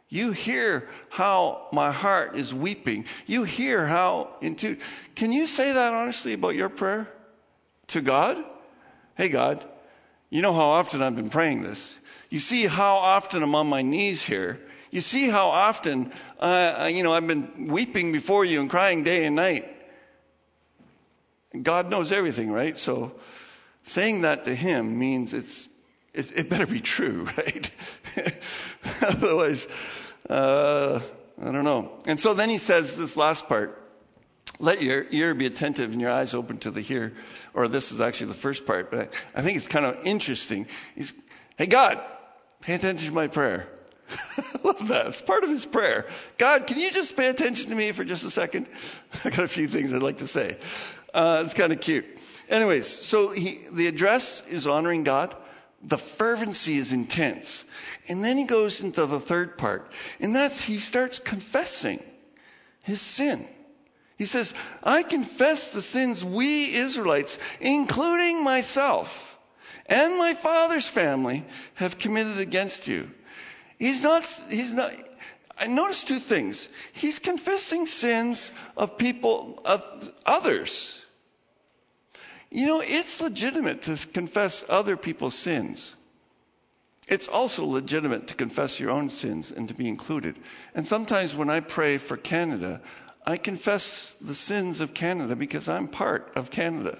You 0.09 0.33
hear 0.33 0.89
how 1.09 1.69
my 1.73 1.91
heart 1.91 2.37
is 2.37 2.55
weeping. 2.55 3.07
You 3.27 3.45
hear 3.45 3.87
how 3.87 4.37
into. 4.41 4.77
Can 5.17 5.33
you 5.33 5.47
say 5.47 5.73
that 5.73 5.93
honestly 5.93 6.33
about 6.33 6.55
your 6.55 6.69
prayer 6.69 7.09
to 7.89 8.01
God? 8.01 8.43
Hey, 9.17 9.29
God, 9.29 9.65
you 10.31 10.43
know 10.43 10.53
how 10.53 10.71
often 10.71 11.03
I've 11.03 11.17
been 11.17 11.29
praying 11.29 11.63
this. 11.63 11.99
You 12.31 12.39
see 12.39 12.67
how 12.67 12.97
often 12.97 13.43
I'm 13.43 13.55
on 13.55 13.69
my 13.69 13.83
knees 13.83 14.25
here. 14.25 14.61
You 14.91 15.01
see 15.01 15.29
how 15.29 15.49
often, 15.49 16.13
uh, 16.41 16.91
you 16.93 17.03
know, 17.03 17.13
I've 17.13 17.27
been 17.27 17.67
weeping 17.69 18.13
before 18.13 18.45
you 18.45 18.61
and 18.61 18.71
crying 18.71 19.03
day 19.03 19.25
and 19.25 19.37
night. 19.37 19.73
God 21.61 21.91
knows 21.91 22.13
everything, 22.13 22.51
right? 22.51 22.79
So 22.79 23.13
saying 23.85 24.23
that 24.23 24.45
to 24.45 24.55
Him 24.55 24.99
means 24.99 25.33
it's 25.33 25.69
it, 26.13 26.33
it 26.39 26.51
better 26.51 26.67
be 26.67 26.81
true, 26.81 27.29
right? 27.37 27.71
Otherwise, 29.03 29.69
uh, 30.29 31.01
I 31.41 31.45
don't 31.45 31.65
know. 31.65 31.93
And 32.07 32.19
so 32.19 32.35
then 32.35 32.49
he 32.49 32.59
says 32.59 32.97
this 32.97 33.17
last 33.17 33.49
part. 33.49 33.83
Let 34.59 34.83
your 34.83 35.05
ear 35.11 35.35
be 35.35 35.47
attentive 35.47 35.93
and 35.93 36.01
your 36.01 36.11
eyes 36.11 36.35
open 36.35 36.59
to 36.59 36.71
the 36.71 36.81
hear. 36.81 37.13
Or 37.53 37.69
this 37.69 37.93
is 37.93 38.01
actually 38.01 38.29
the 38.29 38.35
first 38.35 38.67
part, 38.67 38.91
but 38.91 39.13
I, 39.35 39.43
think 39.43 39.57
it's 39.57 39.69
kind 39.69 39.85
of 39.85 40.07
interesting. 40.07 40.67
He's, 40.95 41.13
hey 41.59 41.67
God, 41.67 42.01
pay 42.63 42.75
attention 42.75 43.09
to 43.09 43.15
my 43.15 43.27
prayer. 43.27 43.69
I 44.11 44.45
love 44.65 44.89
that. 44.89 45.07
It's 45.09 45.21
part 45.21 45.45
of 45.45 45.51
his 45.51 45.67
prayer. 45.67 46.07
God, 46.39 46.67
can 46.67 46.79
you 46.79 46.91
just 46.91 47.17
pay 47.17 47.29
attention 47.29 47.71
to 47.71 47.77
me 47.77 47.93
for 47.93 48.05
just 48.05 48.25
a 48.25 48.31
second? 48.31 48.67
I 49.25 49.31
got 49.31 49.41
a 49.41 49.49
few 49.49 49.67
things 49.67 49.93
I'd 49.93 50.03
like 50.03 50.19
to 50.19 50.27
say. 50.27 50.57
Uh, 51.13 51.43
it's 51.45 51.55
kind 51.55 51.73
of 51.73 51.81
cute. 51.81 52.05
Anyways, 52.49 52.87
so 52.87 53.31
he, 53.31 53.59
the 53.73 53.89
address 53.89 54.47
is 54.49 54.67
honoring 54.67 55.03
God 55.03 55.35
the 55.83 55.99
fervency 55.99 56.77
is 56.77 56.93
intense. 56.93 57.65
And 58.09 58.25
then 58.25 58.37
he 58.37 58.45
goes 58.45 58.83
into 58.83 59.07
the 59.07 59.21
third 59.21 59.59
part, 59.59 59.93
and 60.21 60.35
that's 60.35 60.61
he 60.61 60.77
starts 60.77 61.19
confessing 61.19 62.01
his 62.83 63.01
sin. 63.01 63.45
He 64.17 64.25
says, 64.25 64.55
I 64.83 65.03
confess 65.03 65.73
the 65.73 65.83
sins 65.83 66.25
we 66.25 66.75
Israelites, 66.75 67.39
including 67.61 68.43
myself 68.43 69.39
and 69.87 70.17
my 70.19 70.35
father's 70.35 70.89
family, 70.89 71.45
have 71.75 71.99
committed 71.99 72.39
against 72.39 72.89
you. 72.89 73.09
He's 73.79 74.03
not, 74.03 74.25
he's 74.49 74.73
not, 74.73 74.91
I 75.59 75.67
notice 75.67 76.05
two 76.05 76.19
things. 76.19 76.69
He's 76.93 77.19
confessing 77.19 77.87
sins 77.87 78.53
of 78.77 78.99
people, 78.99 79.63
of 79.65 80.11
others. 80.25 81.05
You 82.51 82.67
know, 82.67 82.83
it's 82.83 83.21
legitimate 83.21 83.83
to 83.83 83.97
confess 84.09 84.65
other 84.69 84.97
people's 84.97 85.35
sins. 85.35 85.95
It's 87.09 87.29
also 87.29 87.65
legitimate 87.65 88.29
to 88.29 88.35
confess 88.35 88.81
your 88.81 88.91
own 88.91 89.11
sins 89.11 89.53
and 89.53 89.69
to 89.69 89.75
be 89.75 89.89
included. 89.89 90.37
And 90.75 90.87
sometimes 90.87 91.37
when 91.37 91.51
I 91.51 91.61
pray 91.61 91.99
for 91.99 92.17
Canada, 92.17 92.81
I 93.27 93.37
confess 93.39 94.13
the 94.13 94.35
sins 94.35 94.81
of 94.81 94.95
Canada 94.95 95.35
because 95.35 95.69
I'm 95.69 95.89
part 95.89 96.33
of 96.37 96.51
Canada. 96.51 96.97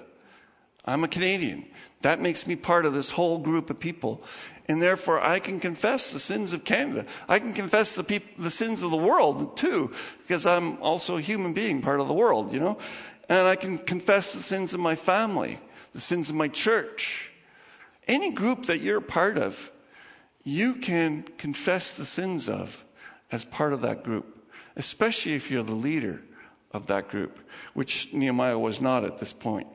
I'm 0.83 1.03
a 1.03 1.07
Canadian. 1.07 1.65
That 2.01 2.21
makes 2.21 2.47
me 2.47 2.55
part 2.55 2.85
of 2.85 2.93
this 2.93 3.09
whole 3.09 3.39
group 3.39 3.69
of 3.69 3.79
people. 3.79 4.23
And 4.67 4.81
therefore, 4.81 5.21
I 5.21 5.39
can 5.39 5.59
confess 5.61 6.11
the 6.11 6.19
sins 6.19 6.51
of 6.51 6.65
Canada. 6.65 7.05
I 7.29 7.39
can 7.39 7.53
confess 7.53 7.95
the, 7.95 8.03
peop- 8.03 8.37
the 8.37 8.49
sins 8.49 8.83
of 8.83 8.91
the 8.91 8.97
world, 8.97 9.55
too, 9.57 9.93
because 10.23 10.45
I'm 10.45 10.81
also 10.81 11.17
a 11.17 11.21
human 11.21 11.53
being, 11.53 11.81
part 11.81 12.01
of 12.01 12.07
the 12.09 12.13
world, 12.13 12.53
you 12.53 12.59
know? 12.59 12.77
And 13.29 13.47
I 13.47 13.55
can 13.55 13.77
confess 13.77 14.33
the 14.33 14.41
sins 14.41 14.73
of 14.73 14.79
my 14.81 14.95
family, 14.95 15.59
the 15.93 16.01
sins 16.01 16.29
of 16.29 16.35
my 16.35 16.49
church. 16.49 17.31
Any 18.07 18.31
group 18.31 18.63
that 18.63 18.79
you're 18.79 18.99
a 18.99 19.01
part 19.01 19.37
of, 19.37 19.71
you 20.43 20.75
can 20.75 21.23
confess 21.37 21.97
the 21.97 22.05
sins 22.05 22.47
of 22.49 22.83
as 23.31 23.43
part 23.43 23.73
of 23.73 23.81
that 23.81 24.03
group, 24.03 24.36
especially 24.77 25.33
if 25.33 25.51
you're 25.51 25.63
the 25.63 25.73
leader 25.73 26.21
of 26.71 26.87
that 26.87 27.09
group, 27.09 27.37
which 27.73 28.13
Nehemiah 28.13 28.57
was 28.57 28.79
not 28.79 29.03
at 29.03 29.17
this 29.17 29.33
point. 29.33 29.67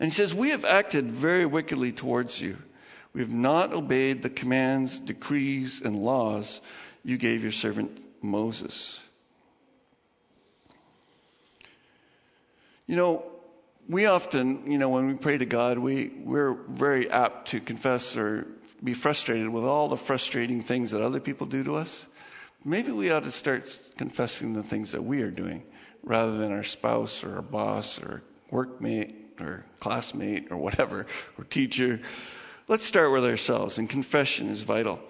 And 0.00 0.10
he 0.10 0.14
says, 0.14 0.34
We 0.34 0.50
have 0.50 0.64
acted 0.64 1.10
very 1.10 1.46
wickedly 1.46 1.92
towards 1.92 2.40
you. 2.40 2.56
We 3.12 3.20
have 3.20 3.32
not 3.32 3.74
obeyed 3.74 4.22
the 4.22 4.30
commands, 4.30 4.98
decrees, 4.98 5.82
and 5.82 5.98
laws 5.98 6.60
you 7.04 7.18
gave 7.18 7.42
your 7.42 7.52
servant 7.52 8.00
Moses. 8.22 9.02
You 12.86 12.96
know, 12.96 13.24
we 13.88 14.06
often, 14.06 14.70
you 14.70 14.78
know, 14.78 14.88
when 14.88 15.08
we 15.08 15.14
pray 15.14 15.36
to 15.36 15.46
God, 15.46 15.78
we, 15.78 16.10
we're 16.24 16.54
very 16.54 17.10
apt 17.10 17.48
to 17.48 17.60
confess 17.60 18.16
or 18.16 18.46
be 18.82 18.94
frustrated 18.94 19.48
with 19.48 19.64
all 19.64 19.88
the 19.88 19.96
frustrating 19.96 20.62
things 20.62 20.92
that 20.92 21.02
other 21.02 21.20
people 21.20 21.46
do 21.46 21.62
to 21.64 21.76
us. 21.76 22.06
Maybe 22.64 22.92
we 22.92 23.10
ought 23.10 23.24
to 23.24 23.32
start 23.32 23.76
confessing 23.96 24.52
the 24.52 24.62
things 24.62 24.92
that 24.92 25.02
we 25.02 25.22
are 25.22 25.30
doing 25.32 25.64
rather 26.04 26.36
than 26.36 26.52
our 26.52 26.62
spouse 26.62 27.24
or 27.24 27.36
our 27.36 27.42
boss 27.42 28.00
or 28.00 28.22
workmate 28.52 29.40
or 29.40 29.64
classmate 29.80 30.52
or 30.52 30.56
whatever 30.58 31.06
or 31.38 31.44
teacher. 31.44 32.00
Let's 32.68 32.84
start 32.84 33.10
with 33.10 33.24
ourselves, 33.24 33.78
and 33.78 33.90
confession 33.90 34.48
is 34.48 34.62
vital. 34.62 35.00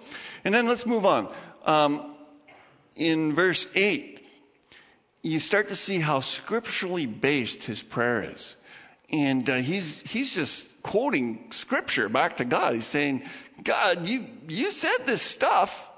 And 0.43 0.51
then 0.53 0.67
let's 0.67 0.87
move 0.87 1.05
on. 1.05 1.31
Um, 1.63 2.15
in 2.95 3.35
verse 3.35 3.71
8, 3.75 4.25
you 5.21 5.39
start 5.39 5.67
to 5.67 5.75
see 5.75 5.99
how 5.99 6.21
scripturally 6.21 7.05
based 7.05 7.65
his 7.65 7.83
prayer 7.83 8.31
is. 8.33 8.55
And 9.11 9.47
uh, 9.47 9.55
he's, 9.57 10.01
he's 10.01 10.33
just 10.33 10.81
quoting 10.81 11.51
scripture 11.51 12.09
back 12.09 12.37
to 12.37 12.45
God. 12.45 12.73
He's 12.73 12.87
saying, 12.87 13.23
God, 13.63 14.07
you, 14.07 14.25
you 14.47 14.71
said 14.71 15.05
this 15.05 15.21
stuff. 15.21 15.91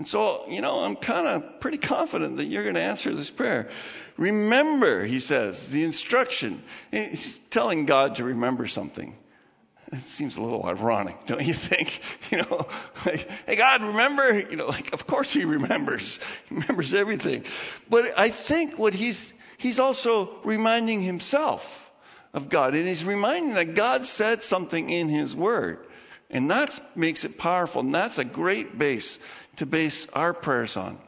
And 0.00 0.08
so, 0.08 0.44
you 0.48 0.62
know, 0.62 0.82
I'm 0.82 0.96
kind 0.96 1.26
of 1.26 1.60
pretty 1.60 1.76
confident 1.76 2.38
that 2.38 2.46
you're 2.46 2.62
going 2.62 2.76
to 2.76 2.80
answer 2.80 3.12
this 3.12 3.30
prayer. 3.30 3.68
Remember, 4.16 5.04
he 5.04 5.20
says, 5.20 5.68
the 5.68 5.84
instruction. 5.84 6.58
He's 6.90 7.36
telling 7.50 7.84
God 7.84 8.14
to 8.14 8.24
remember 8.24 8.66
something. 8.66 9.14
It 9.92 9.98
seems 9.98 10.38
a 10.38 10.40
little 10.40 10.64
ironic, 10.64 11.26
don't 11.26 11.46
you 11.46 11.52
think? 11.52 12.00
You 12.30 12.38
know, 12.38 12.66
like, 13.04 13.28
hey 13.44 13.56
God, 13.56 13.82
remember? 13.82 14.38
You 14.38 14.56
know, 14.56 14.68
like 14.68 14.94
of 14.94 15.06
course 15.06 15.34
he 15.34 15.44
remembers. 15.44 16.18
He 16.48 16.54
remembers 16.54 16.94
everything. 16.94 17.44
But 17.90 18.04
I 18.16 18.30
think 18.30 18.78
what 18.78 18.94
he's 18.94 19.34
he's 19.58 19.80
also 19.80 20.30
reminding 20.44 21.02
himself 21.02 21.92
of 22.32 22.48
God. 22.48 22.74
And 22.74 22.86
he's 22.86 23.04
reminding 23.04 23.52
that 23.54 23.74
God 23.74 24.06
said 24.06 24.42
something 24.42 24.88
in 24.88 25.10
his 25.10 25.36
word. 25.36 25.84
And 26.30 26.52
that 26.52 26.78
makes 26.94 27.24
it 27.24 27.36
powerful. 27.36 27.80
And 27.80 27.92
that's 27.94 28.18
a 28.18 28.24
great 28.24 28.78
base 28.78 29.18
to 29.56 29.66
base 29.66 30.08
our 30.10 30.32
prayers 30.32 30.76
on. 30.76 30.98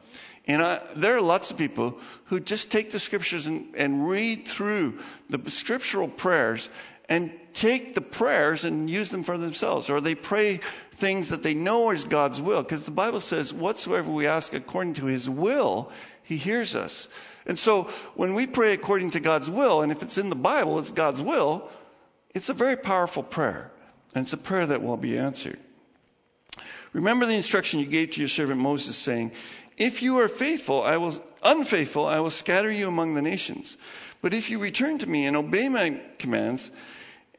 And 0.47 0.61
I, 0.61 0.81
there 0.97 1.17
are 1.17 1.21
lots 1.21 1.51
of 1.51 1.59
people 1.59 1.99
who 2.27 2.41
just 2.41 2.73
take 2.73 2.91
the 2.91 2.99
scriptures 2.99 3.47
and, 3.47 3.75
and 3.77 4.09
read 4.09 4.49
through 4.49 4.99
the 5.31 5.51
scriptural 5.51 6.09
prayers 6.09 6.69
and 7.09 7.33
take 7.53 7.95
the 7.95 8.01
prayers 8.01 8.65
and 8.65 8.89
use 8.89 9.11
them 9.11 9.23
for 9.23 9.39
themselves. 9.39 9.89
Or 9.91 10.01
they 10.01 10.15
pray 10.15 10.61
things 10.93 11.29
that 11.29 11.43
they 11.43 11.55
know 11.55 11.91
is 11.91 12.05
God's 12.05 12.41
will. 12.41 12.63
Because 12.63 12.85
the 12.85 12.91
Bible 12.91 13.21
says, 13.21 13.53
whatsoever 13.53 14.11
we 14.11 14.27
ask 14.27 14.53
according 14.55 14.95
to 14.95 15.07
his 15.07 15.29
will, 15.29 15.93
he 16.25 16.37
hears 16.37 16.75
us. 16.75 17.09
And 17.47 17.59
so 17.59 17.85
when 18.15 18.35
we 18.35 18.47
pray 18.47 18.73
according 18.73 19.11
to 19.13 19.21
God's 19.21 19.51
will, 19.51 19.83
and 19.83 19.93
if 19.93 20.03
it's 20.03 20.19
in 20.19 20.29
the 20.29 20.37
Bible, 20.37 20.79
it's 20.79 20.93
God's 20.93 21.21
will, 21.21 21.69
it's 22.35 22.49
a 22.49 22.55
very 22.55 22.77
powerful 22.77 23.23
prayer. 23.23 23.71
And 24.15 24.25
it's 24.25 24.33
a 24.33 24.39
prayer 24.39 24.67
that 24.67 24.83
will 24.83 24.97
be 24.97 25.19
answered. 25.19 25.59
Remember 26.93 27.27
the 27.27 27.35
instruction 27.35 27.81
you 27.81 27.87
gave 27.87 28.13
to 28.13 28.21
your 28.21 28.29
servant 28.29 28.61
Moses, 28.61 28.97
saying, 28.97 29.33
If 29.77 30.03
you 30.03 30.19
are 30.21 30.29
faithful, 30.29 30.83
I 30.83 30.99
will 30.99 31.15
unfaithful, 31.43 32.07
I 32.07 32.21
will 32.21 32.31
scatter 32.31 32.71
you 32.71 32.89
among 32.89 33.15
the 33.15 33.23
nations. 33.23 33.77
But 34.21 34.35
if 34.35 34.51
you 34.51 34.59
return 34.59 34.99
to 34.99 35.09
me 35.09 35.27
and 35.27 35.37
obey 35.37 35.69
my 35.69 36.01
commands, 36.19 36.71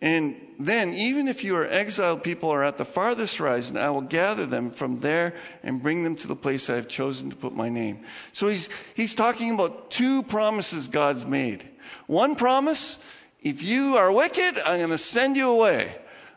and 0.03 0.35
then, 0.59 0.93
even 0.95 1.29
if 1.29 1.45
you 1.45 1.55
are 1.55 1.65
exiled 1.65 2.25
people 2.25 2.49
are 2.49 2.65
at 2.65 2.75
the 2.75 2.83
farthest 2.83 3.37
horizon, 3.37 3.77
I 3.77 3.91
will 3.91 4.01
gather 4.01 4.45
them 4.45 4.69
from 4.69 4.97
there 4.97 5.33
and 5.63 5.81
bring 5.81 6.03
them 6.03 6.17
to 6.17 6.27
the 6.27 6.35
place 6.35 6.69
I 6.69 6.75
have 6.75 6.89
chosen 6.89 7.29
to 7.29 7.37
put 7.37 7.55
my 7.55 7.69
name. 7.69 7.99
So 8.33 8.49
he's, 8.49 8.67
he's 8.95 9.15
talking 9.15 9.53
about 9.53 9.91
two 9.91 10.21
promises 10.23 10.89
God's 10.89 11.25
made. 11.25 11.65
One 12.05 12.35
promise, 12.35 13.01
if 13.41 13.63
you 13.63 13.95
are 13.95 14.11
wicked, 14.11 14.57
I'm 14.65 14.79
going 14.79 14.89
to 14.89 14.97
send 14.97 15.37
you 15.37 15.51
away. 15.51 15.95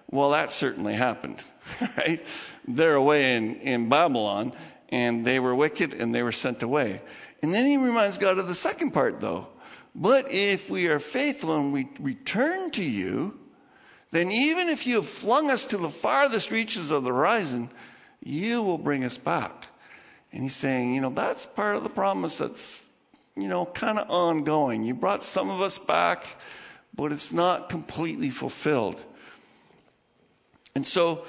Well, 0.09 0.31
that 0.31 0.53
certainly 0.53 0.95
happened, 0.95 1.43
right? 1.97 2.25
They're 2.69 2.95
away 2.95 3.37
in, 3.37 3.57
in 3.57 3.89
Babylon, 3.89 4.53
and 4.89 5.25
they 5.25 5.41
were 5.41 5.55
wicked 5.55 5.95
and 5.95 6.15
they 6.15 6.23
were 6.23 6.33
sent 6.33 6.63
away. 6.63 7.01
And 7.43 7.53
then 7.53 7.67
he 7.67 7.77
reminds 7.77 8.19
God 8.19 8.39
of 8.39 8.49
the 8.49 8.55
second 8.55 8.93
part, 8.93 9.21
though. 9.21 9.49
But 9.95 10.31
if 10.31 10.69
we 10.69 10.89
are 10.89 10.99
faithful 10.99 11.57
and 11.57 11.73
we 11.73 11.89
return 12.01 12.71
to 12.73 12.85
you, 12.89 13.39
then 14.11 14.31
even 14.31 14.69
if 14.69 14.87
you 14.87 14.97
have 14.97 15.07
flung 15.07 15.51
us 15.51 15.67
to 15.67 15.79
the 15.79 15.91
farthest 15.91 16.51
reaches 16.51 16.91
of 16.91 17.03
the 17.03 17.11
horizon, 17.11 17.71
you 18.23 18.63
will 18.63 18.79
bring 18.79 19.05
us 19.05 19.17
back. 19.17 19.67
And 20.33 20.43
he's 20.43 20.55
saying, 20.55 20.95
you 20.95 21.01
know, 21.01 21.11
that's 21.11 21.47
part 21.47 21.77
of 21.77 21.83
the 21.83 21.89
promise 21.89 22.39
that's, 22.39 22.87
you 23.37 23.49
know, 23.49 23.65
kind 23.65 23.99
of 23.99 24.11
ongoing. 24.11 24.85
You 24.85 24.95
brought 24.95 25.25
some 25.25 25.51
of 25.51 25.61
us 25.61 25.79
back, 25.79 26.27
but 26.95 27.13
it's 27.13 27.33
not 27.33 27.69
completely 27.69 28.31
fulfilled. 28.31 29.03
And 30.75 30.87
so, 30.87 31.25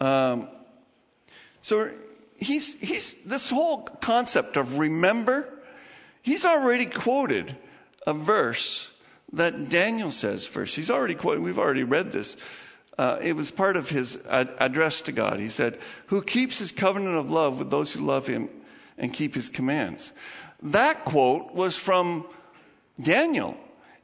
um, 0.00 0.48
so 1.64 1.88
he's, 2.36 2.78
he's, 2.78 3.22
this 3.24 3.48
whole 3.48 3.84
concept 3.84 4.58
of 4.58 4.76
remember, 4.76 5.50
he's 6.20 6.44
already 6.44 6.84
quoted 6.84 7.56
a 8.06 8.12
verse 8.12 8.94
that 9.32 9.70
Daniel 9.70 10.10
says 10.10 10.46
first. 10.46 10.76
He's 10.76 10.90
already 10.90 11.14
quoted, 11.14 11.42
we've 11.42 11.58
already 11.58 11.84
read 11.84 12.12
this. 12.12 12.36
Uh, 12.98 13.18
it 13.22 13.34
was 13.34 13.50
part 13.50 13.78
of 13.78 13.88
his 13.88 14.26
ad- 14.26 14.54
address 14.58 15.00
to 15.02 15.12
God. 15.12 15.40
He 15.40 15.48
said, 15.48 15.78
Who 16.08 16.20
keeps 16.20 16.58
his 16.58 16.70
covenant 16.70 17.16
of 17.16 17.30
love 17.30 17.58
with 17.58 17.70
those 17.70 17.94
who 17.94 18.04
love 18.04 18.26
him 18.26 18.50
and 18.98 19.10
keep 19.10 19.34
his 19.34 19.48
commands. 19.48 20.12
That 20.64 21.06
quote 21.06 21.54
was 21.54 21.78
from 21.78 22.26
Daniel. 23.00 23.56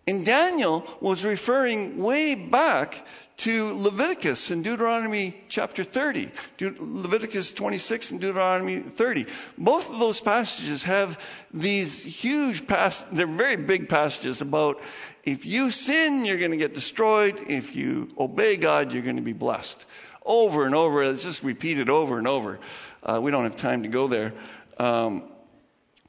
And 0.06 0.24
Daniel 0.26 0.86
was 1.00 1.24
referring 1.24 1.98
way 1.98 2.34
back 2.34 3.06
to 3.38 3.72
Leviticus 3.74 4.50
in 4.50 4.62
Deuteronomy 4.62 5.34
chapter 5.48 5.82
30, 5.82 6.30
De- 6.58 6.74
Leviticus 6.78 7.52
26 7.52 8.10
and 8.10 8.20
Deuteronomy 8.20 8.80
30. 8.80 9.26
Both 9.56 9.90
of 9.90 9.98
those 9.98 10.20
passages 10.20 10.84
have 10.84 11.18
these 11.52 12.02
huge 12.02 12.66
pass 12.66 13.00
they're 13.00 13.26
very 13.26 13.56
big 13.56 13.88
passages 13.88 14.42
about 14.42 14.80
if 15.24 15.46
you 15.46 15.70
sin, 15.70 16.24
you're 16.24 16.38
going 16.38 16.50
to 16.50 16.56
get 16.56 16.74
destroyed. 16.74 17.40
If 17.48 17.76
you 17.76 18.08
obey 18.18 18.56
God, 18.56 18.92
you're 18.92 19.02
going 19.02 19.16
to 19.16 19.22
be 19.22 19.32
blessed. 19.34 19.84
Over 20.24 20.66
and 20.66 20.74
over, 20.74 21.02
it's 21.02 21.24
just 21.24 21.42
repeated 21.42 21.88
over 21.88 22.18
and 22.18 22.26
over. 22.26 22.58
Uh, 23.02 23.20
we 23.22 23.30
don't 23.30 23.44
have 23.44 23.56
time 23.56 23.82
to 23.82 23.88
go 23.88 24.06
there. 24.06 24.32
Um, 24.78 25.24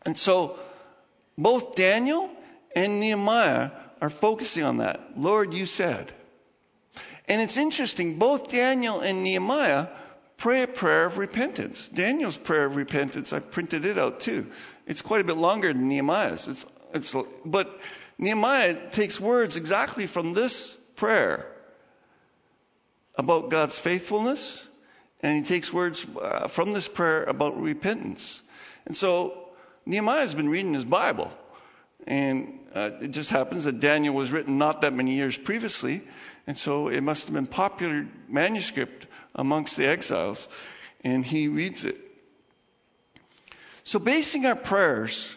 and 0.05 0.17
so, 0.17 0.57
both 1.37 1.75
Daniel 1.75 2.29
and 2.75 2.99
Nehemiah 2.99 3.71
are 4.01 4.09
focusing 4.09 4.63
on 4.63 4.77
that. 4.77 5.17
Lord, 5.17 5.53
you 5.53 5.65
said. 5.65 6.11
And 7.27 7.39
it's 7.39 7.57
interesting, 7.57 8.17
both 8.17 8.51
Daniel 8.51 8.99
and 8.99 9.23
Nehemiah 9.23 9.87
pray 10.37 10.63
a 10.63 10.67
prayer 10.67 11.05
of 11.05 11.19
repentance. 11.19 11.87
Daniel's 11.87 12.37
prayer 12.37 12.65
of 12.65 12.75
repentance, 12.75 13.31
I 13.31 13.39
printed 13.39 13.85
it 13.85 13.99
out 13.99 14.19
too. 14.21 14.47
It's 14.87 15.03
quite 15.03 15.21
a 15.21 15.23
bit 15.23 15.37
longer 15.37 15.71
than 15.71 15.87
Nehemiah's. 15.87 16.47
It's, 16.47 16.79
it's, 16.93 17.15
but 17.45 17.79
Nehemiah 18.17 18.89
takes 18.89 19.19
words 19.19 19.55
exactly 19.55 20.07
from 20.07 20.33
this 20.33 20.75
prayer 20.95 21.45
about 23.15 23.49
God's 23.49 23.77
faithfulness, 23.77 24.67
and 25.21 25.37
he 25.37 25.43
takes 25.43 25.71
words 25.71 26.07
uh, 26.19 26.47
from 26.47 26.73
this 26.73 26.87
prayer 26.87 27.23
about 27.23 27.61
repentance. 27.61 28.41
And 28.85 28.95
so 28.95 29.49
Nehemiah 29.85 30.21
has 30.21 30.33
been 30.33 30.49
reading 30.49 30.73
his 30.73 30.85
Bible. 30.85 31.31
And 32.07 32.60
uh, 32.73 32.91
it 33.01 33.11
just 33.11 33.29
happens 33.29 33.65
that 33.65 33.79
Daniel 33.79 34.13
was 34.13 34.31
written 34.31 34.57
not 34.57 34.81
that 34.81 34.93
many 34.93 35.15
years 35.15 35.37
previously, 35.37 36.01
and 36.47 36.57
so 36.57 36.87
it 36.87 37.01
must 37.01 37.25
have 37.25 37.33
been 37.33 37.47
popular 37.47 38.07
manuscript 38.27 39.07
amongst 39.35 39.77
the 39.77 39.87
exiles, 39.87 40.47
and 41.03 41.25
he 41.25 41.47
reads 41.47 41.85
it. 41.85 41.95
So 43.83 43.99
basing 43.99 44.45
our 44.45 44.55
prayers 44.55 45.35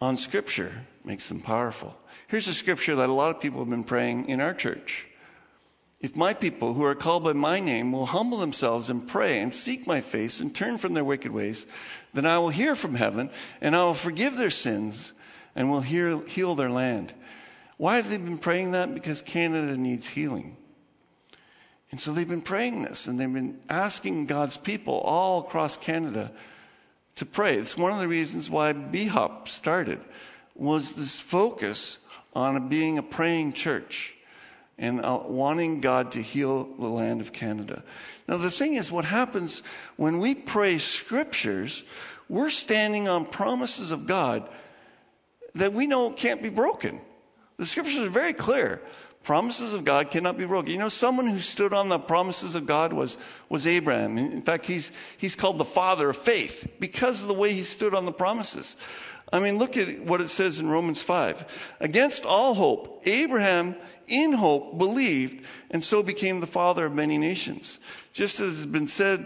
on 0.00 0.16
Scripture 0.16 0.72
makes 1.04 1.28
them 1.28 1.40
powerful. 1.40 1.96
Here's 2.28 2.48
a 2.48 2.54
scripture 2.54 2.96
that 2.96 3.08
a 3.08 3.12
lot 3.12 3.34
of 3.34 3.40
people 3.40 3.60
have 3.60 3.70
been 3.70 3.84
praying 3.84 4.28
in 4.28 4.40
our 4.40 4.52
church. 4.52 5.06
If 6.00 6.16
my 6.16 6.34
people 6.34 6.74
who 6.74 6.82
are 6.82 6.94
called 6.94 7.24
by 7.24 7.32
my 7.32 7.60
name 7.60 7.92
will 7.92 8.04
humble 8.04 8.38
themselves 8.38 8.90
and 8.90 9.08
pray 9.08 9.38
and 9.38 9.54
seek 9.54 9.86
my 9.86 10.00
face 10.00 10.40
and 10.40 10.54
turn 10.54 10.76
from 10.76 10.92
their 10.92 11.04
wicked 11.04 11.30
ways, 11.32 11.66
then 12.12 12.26
I 12.26 12.38
will 12.38 12.48
hear 12.48 12.74
from 12.74 12.94
heaven 12.94 13.30
and 13.60 13.74
I 13.74 13.84
will 13.84 13.94
forgive 13.94 14.36
their 14.36 14.50
sins 14.50 15.12
and 15.56 15.70
will 15.70 15.80
heal, 15.80 16.54
their 16.54 16.70
land. 16.70 17.12
Why 17.78 17.96
have 17.96 18.08
they 18.08 18.18
been 18.18 18.38
praying 18.38 18.72
that? 18.72 18.94
Because 18.94 19.22
Canada 19.22 19.76
needs 19.76 20.06
healing. 20.06 20.56
And 21.90 22.00
so 22.00 22.12
they've 22.12 22.28
been 22.28 22.42
praying 22.42 22.82
this 22.82 23.06
and 23.06 23.18
they've 23.18 23.32
been 23.32 23.58
asking 23.70 24.26
God's 24.26 24.56
people 24.56 24.94
all 24.98 25.40
across 25.40 25.76
Canada 25.76 26.30
to 27.16 27.26
pray. 27.26 27.56
It's 27.56 27.76
one 27.76 27.92
of 27.92 27.98
the 27.98 28.08
reasons 28.08 28.50
why 28.50 28.72
BHOP 28.74 29.48
started 29.48 29.98
was 30.54 30.94
this 30.94 31.18
focus 31.18 32.06
on 32.34 32.68
being 32.68 32.98
a 32.98 33.02
praying 33.02 33.54
church 33.54 34.14
and 34.78 35.02
uh, 35.02 35.20
wanting 35.24 35.80
God 35.80 36.12
to 36.12 36.22
heal 36.22 36.64
the 36.64 36.88
land 36.88 37.22
of 37.22 37.32
Canada. 37.32 37.82
Now 38.28 38.36
the 38.36 38.50
thing 38.50 38.74
is 38.74 38.92
what 38.92 39.06
happens 39.06 39.62
when 39.96 40.18
we 40.18 40.34
pray 40.34 40.78
scriptures, 40.78 41.82
we're 42.28 42.50
standing 42.50 43.08
on 43.08 43.24
promises 43.24 43.90
of 43.90 44.06
God 44.06 44.46
that 45.56 45.72
we 45.72 45.86
know 45.86 46.10
can't 46.10 46.42
be 46.42 46.48
broken. 46.48 47.00
The 47.56 47.66
scriptures 47.66 47.98
are 47.98 48.10
very 48.10 48.32
clear. 48.32 48.82
Promises 49.22 49.72
of 49.72 49.84
God 49.84 50.10
cannot 50.12 50.38
be 50.38 50.44
broken. 50.44 50.70
You 50.70 50.78
know, 50.78 50.88
someone 50.88 51.26
who 51.26 51.40
stood 51.40 51.72
on 51.72 51.88
the 51.88 51.98
promises 51.98 52.54
of 52.54 52.66
God 52.66 52.92
was, 52.92 53.16
was 53.48 53.66
Abraham. 53.66 54.18
In 54.18 54.42
fact, 54.42 54.66
he's, 54.66 54.92
he's 55.18 55.34
called 55.34 55.58
the 55.58 55.64
father 55.64 56.08
of 56.10 56.16
faith 56.16 56.76
because 56.78 57.22
of 57.22 57.28
the 57.28 57.34
way 57.34 57.52
he 57.52 57.64
stood 57.64 57.94
on 57.94 58.04
the 58.04 58.12
promises. 58.12 58.76
I 59.32 59.40
mean, 59.40 59.58
look 59.58 59.76
at 59.76 60.00
what 60.00 60.20
it 60.20 60.28
says 60.28 60.60
in 60.60 60.68
Romans 60.68 61.02
5. 61.02 61.76
Against 61.80 62.24
all 62.24 62.54
hope, 62.54 63.02
Abraham 63.04 63.74
in 64.06 64.32
hope 64.32 64.78
believed 64.78 65.44
and 65.72 65.82
so 65.82 66.04
became 66.04 66.38
the 66.38 66.46
father 66.46 66.86
of 66.86 66.94
many 66.94 67.18
nations. 67.18 67.80
Just 68.12 68.38
as 68.38 68.52
it 68.52 68.56
has 68.56 68.66
been 68.66 68.86
said 68.86 69.24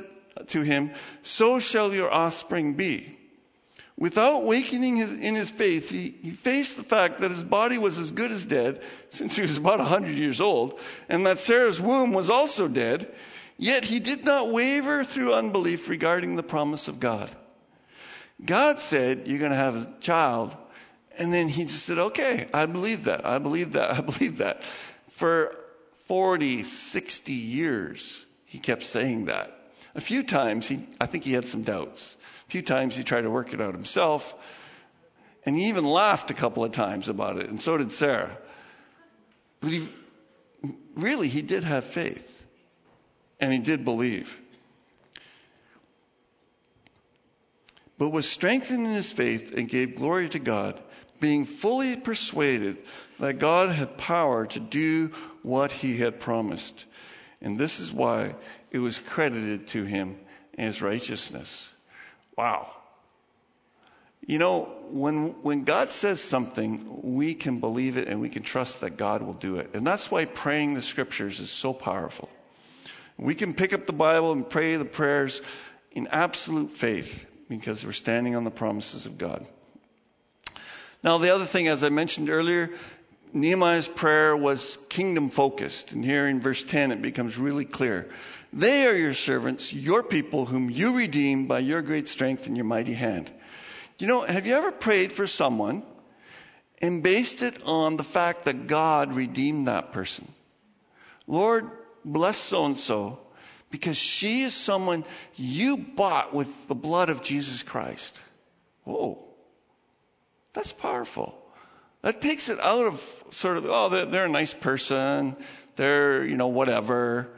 to 0.49 0.63
him, 0.63 0.93
so 1.21 1.61
shall 1.61 1.93
your 1.93 2.11
offspring 2.11 2.75
be. 2.75 3.19
Without 4.01 4.47
weakening 4.47 4.97
his, 4.97 5.13
in 5.13 5.35
his 5.35 5.51
faith, 5.51 5.91
he, 5.91 6.15
he 6.23 6.31
faced 6.31 6.79
the 6.79 6.83
fact 6.83 7.21
that 7.21 7.31
his 7.31 7.45
body 7.45 7.77
was 7.77 7.99
as 7.99 8.13
good 8.13 8.33
as 8.33 8.47
dead, 8.47 8.83
since 9.11 9.37
he 9.37 9.43
was 9.43 9.59
about 9.59 9.79
100 9.79 10.17
years 10.17 10.41
old, 10.41 10.81
and 11.11 11.27
that 11.27 11.39
Sarah's 11.39 11.79
womb 11.79 12.13
was 12.13 12.31
also 12.31 12.67
dead. 12.67 13.07
Yet 13.59 13.85
he 13.85 14.01
did 14.01 14.25
not 14.25 14.51
waver 14.51 15.05
through 15.05 15.35
unbelief 15.35 15.91
regarding 15.91 16.35
the 16.35 16.43
promise 16.43 16.89
of 16.89 16.99
God. 16.99 17.31
God 18.43 18.81
said, 18.81 19.29
You're 19.29 19.39
going 19.39 19.51
to 19.51 19.57
have 19.59 19.77
a 19.77 20.01
child. 20.01 20.57
And 21.19 21.31
then 21.31 21.51
he 21.51 21.65
just 21.65 21.85
said, 21.85 21.99
Okay, 21.99 22.49
I 22.55 22.65
believe 22.65 23.05
that. 23.05 23.27
I 23.27 23.39
believe 23.39 23.73
that. 23.73 23.91
I 23.99 24.01
believe 24.01 24.39
that. 24.39 24.65
For 25.11 25.55
40, 26.07 26.63
60 26.63 27.33
years, 27.35 28.25
he 28.47 28.59
kept 28.59 28.85
saying 28.85 29.27
that. 29.27 29.55
A 29.95 30.01
few 30.01 30.23
times, 30.23 30.67
he, 30.67 30.81
I 30.99 31.05
think 31.05 31.25
he 31.25 31.35
had 31.35 31.47
some 31.47 31.63
doubts. 31.63 32.17
Few 32.51 32.63
times 32.63 32.97
he 32.97 33.03
tried 33.03 33.23
to 33.23 33.31
work 33.31 33.53
it 33.55 33.61
out 33.61 33.75
himself. 33.75 34.77
And 35.47 35.57
he 35.57 35.71
even 35.71 35.85
laughed 35.85 36.31
a 36.31 36.35
couple 36.35 36.65
of 36.65 36.73
times 36.73 37.09
about 37.09 37.39
it, 37.39 37.49
and 37.49 37.61
so 37.61 37.79
did 37.79 37.93
Sarah. 37.93 38.37
But 39.61 39.71
he, 39.71 39.89
really, 40.95 41.29
he 41.29 41.41
did 41.41 41.65
have 41.65 41.85
faith, 41.85 42.45
and 43.41 43.51
he 43.51 43.59
did 43.59 43.85
believe. 43.85 44.39
but 48.01 48.09
was 48.09 48.27
strengthened 48.27 48.87
in 48.87 48.93
his 48.93 49.13
faith 49.13 49.53
and 49.55 49.69
gave 49.69 49.97
glory 49.97 50.27
to 50.27 50.39
God, 50.39 50.81
being 51.21 51.45
fully 51.45 51.97
persuaded 51.97 52.79
that 53.19 53.39
God 53.39 53.69
had 53.69 53.99
power 53.99 54.47
to 54.47 54.59
do 54.59 55.09
what 55.43 55.71
he 55.71 55.99
had 55.99 56.19
promised. 56.19 56.87
And 57.43 57.59
this 57.59 57.79
is 57.79 57.93
why 57.93 58.35
it 58.71 58.79
was 58.79 58.99
credited 58.99 59.67
to 59.69 59.85
him 59.85 60.17
as 60.57 60.81
righteousness. 60.81 61.71
Wow. 62.41 62.69
You 64.27 64.39
know, 64.39 64.63
when, 64.89 65.43
when 65.43 65.65
God 65.65 65.91
says 65.91 66.23
something, 66.23 67.03
we 67.15 67.35
can 67.35 67.61
believe 67.61 67.99
it 67.99 68.09
and 68.09 68.19
we 68.19 68.31
can 68.31 68.43
trust 68.43 68.81
that 68.81 68.97
God 68.97 69.21
will 69.21 69.35
do 69.35 69.57
it. 69.57 69.73
And 69.75 69.87
that's 69.87 70.11
why 70.11 70.25
praying 70.25 70.73
the 70.73 70.81
scriptures 70.81 71.39
is 71.41 71.51
so 71.51 71.75
powerful. 71.75 72.31
We 73.19 73.35
can 73.35 73.53
pick 73.53 73.75
up 73.75 73.85
the 73.85 73.93
Bible 73.93 74.33
and 74.33 74.49
pray 74.49 74.77
the 74.77 74.87
prayers 74.87 75.43
in 75.93 76.07
absolute 76.07 76.71
faith 76.71 77.27
because 77.51 77.85
we're 77.85 77.93
standing 77.93 78.37
on 78.37 78.45
the 78.45 78.51
promises 78.51 79.05
of 79.05 79.19
God. 79.19 79.47
Now, 81.05 81.19
the 81.19 81.35
other 81.35 81.45
thing, 81.45 81.69
as 81.69 81.85
I 81.85 81.91
mentioned 81.91 82.31
earlier, 82.31 82.71
Nehemiah's 83.35 83.87
prayer 83.87 84.35
was 84.35 84.79
kingdom 84.89 85.29
focused. 85.29 85.93
And 85.93 86.03
here 86.03 86.27
in 86.27 86.41
verse 86.41 86.65
10, 86.65 86.91
it 86.91 87.03
becomes 87.03 87.37
really 87.37 87.67
clear. 87.67 88.09
They 88.53 88.87
are 88.87 88.95
your 88.95 89.15
servants, 89.15 89.73
your 89.73 90.03
people, 90.03 90.45
whom 90.45 90.71
you 90.71 90.97
redeemed 90.97 91.49
by 91.49 91.61
your 91.61 91.83
great 91.83 92.09
strength 92.09 92.47
and 92.47 92.57
your 92.57 92.65
mighty 92.65 92.95
hand. 92.95 93.31
You 93.99 94.07
know, 94.07 94.23
have 94.23 94.47
you 94.47 94.55
ever 94.55 94.73
prayed 94.73 95.13
for 95.13 95.27
someone 95.27 95.85
and 96.83 97.03
based 97.03 97.43
it 97.43 97.63
on 97.65 97.97
the 97.97 98.05
fact 98.05 98.45
that 98.45 98.67
God 98.67 99.15
redeemed 99.15 99.69
that 99.69 99.93
person? 99.93 100.27
Lord, 101.27 101.71
bless 102.05 102.37
so 102.39 102.65
and 102.65 102.77
so 102.77 103.21
because 103.71 103.97
she 103.97 104.43
is 104.43 104.55
someone 104.55 105.05
you 105.37 105.77
bought 105.77 106.35
with 106.35 106.67
the 106.67 106.75
blood 106.75 107.09
of 107.09 107.23
Jesus 107.23 107.63
Christ. 107.63 108.21
Whoa. 108.85 109.23
That's 110.55 110.73
powerful. 110.73 111.37
That 112.03 112.21
takes 112.21 112.49
it 112.49 112.59
out 112.59 112.87
of 112.87 113.25
sort 113.31 113.59
of, 113.59 113.67
oh, 113.69 113.89
they're, 113.91 114.07
they're 114.07 114.25
a 114.25 114.29
nice 114.29 114.55
person. 114.55 115.37
They're, 115.77 116.25
you 116.25 116.37
know, 116.37 116.49
whatever. 116.49 117.29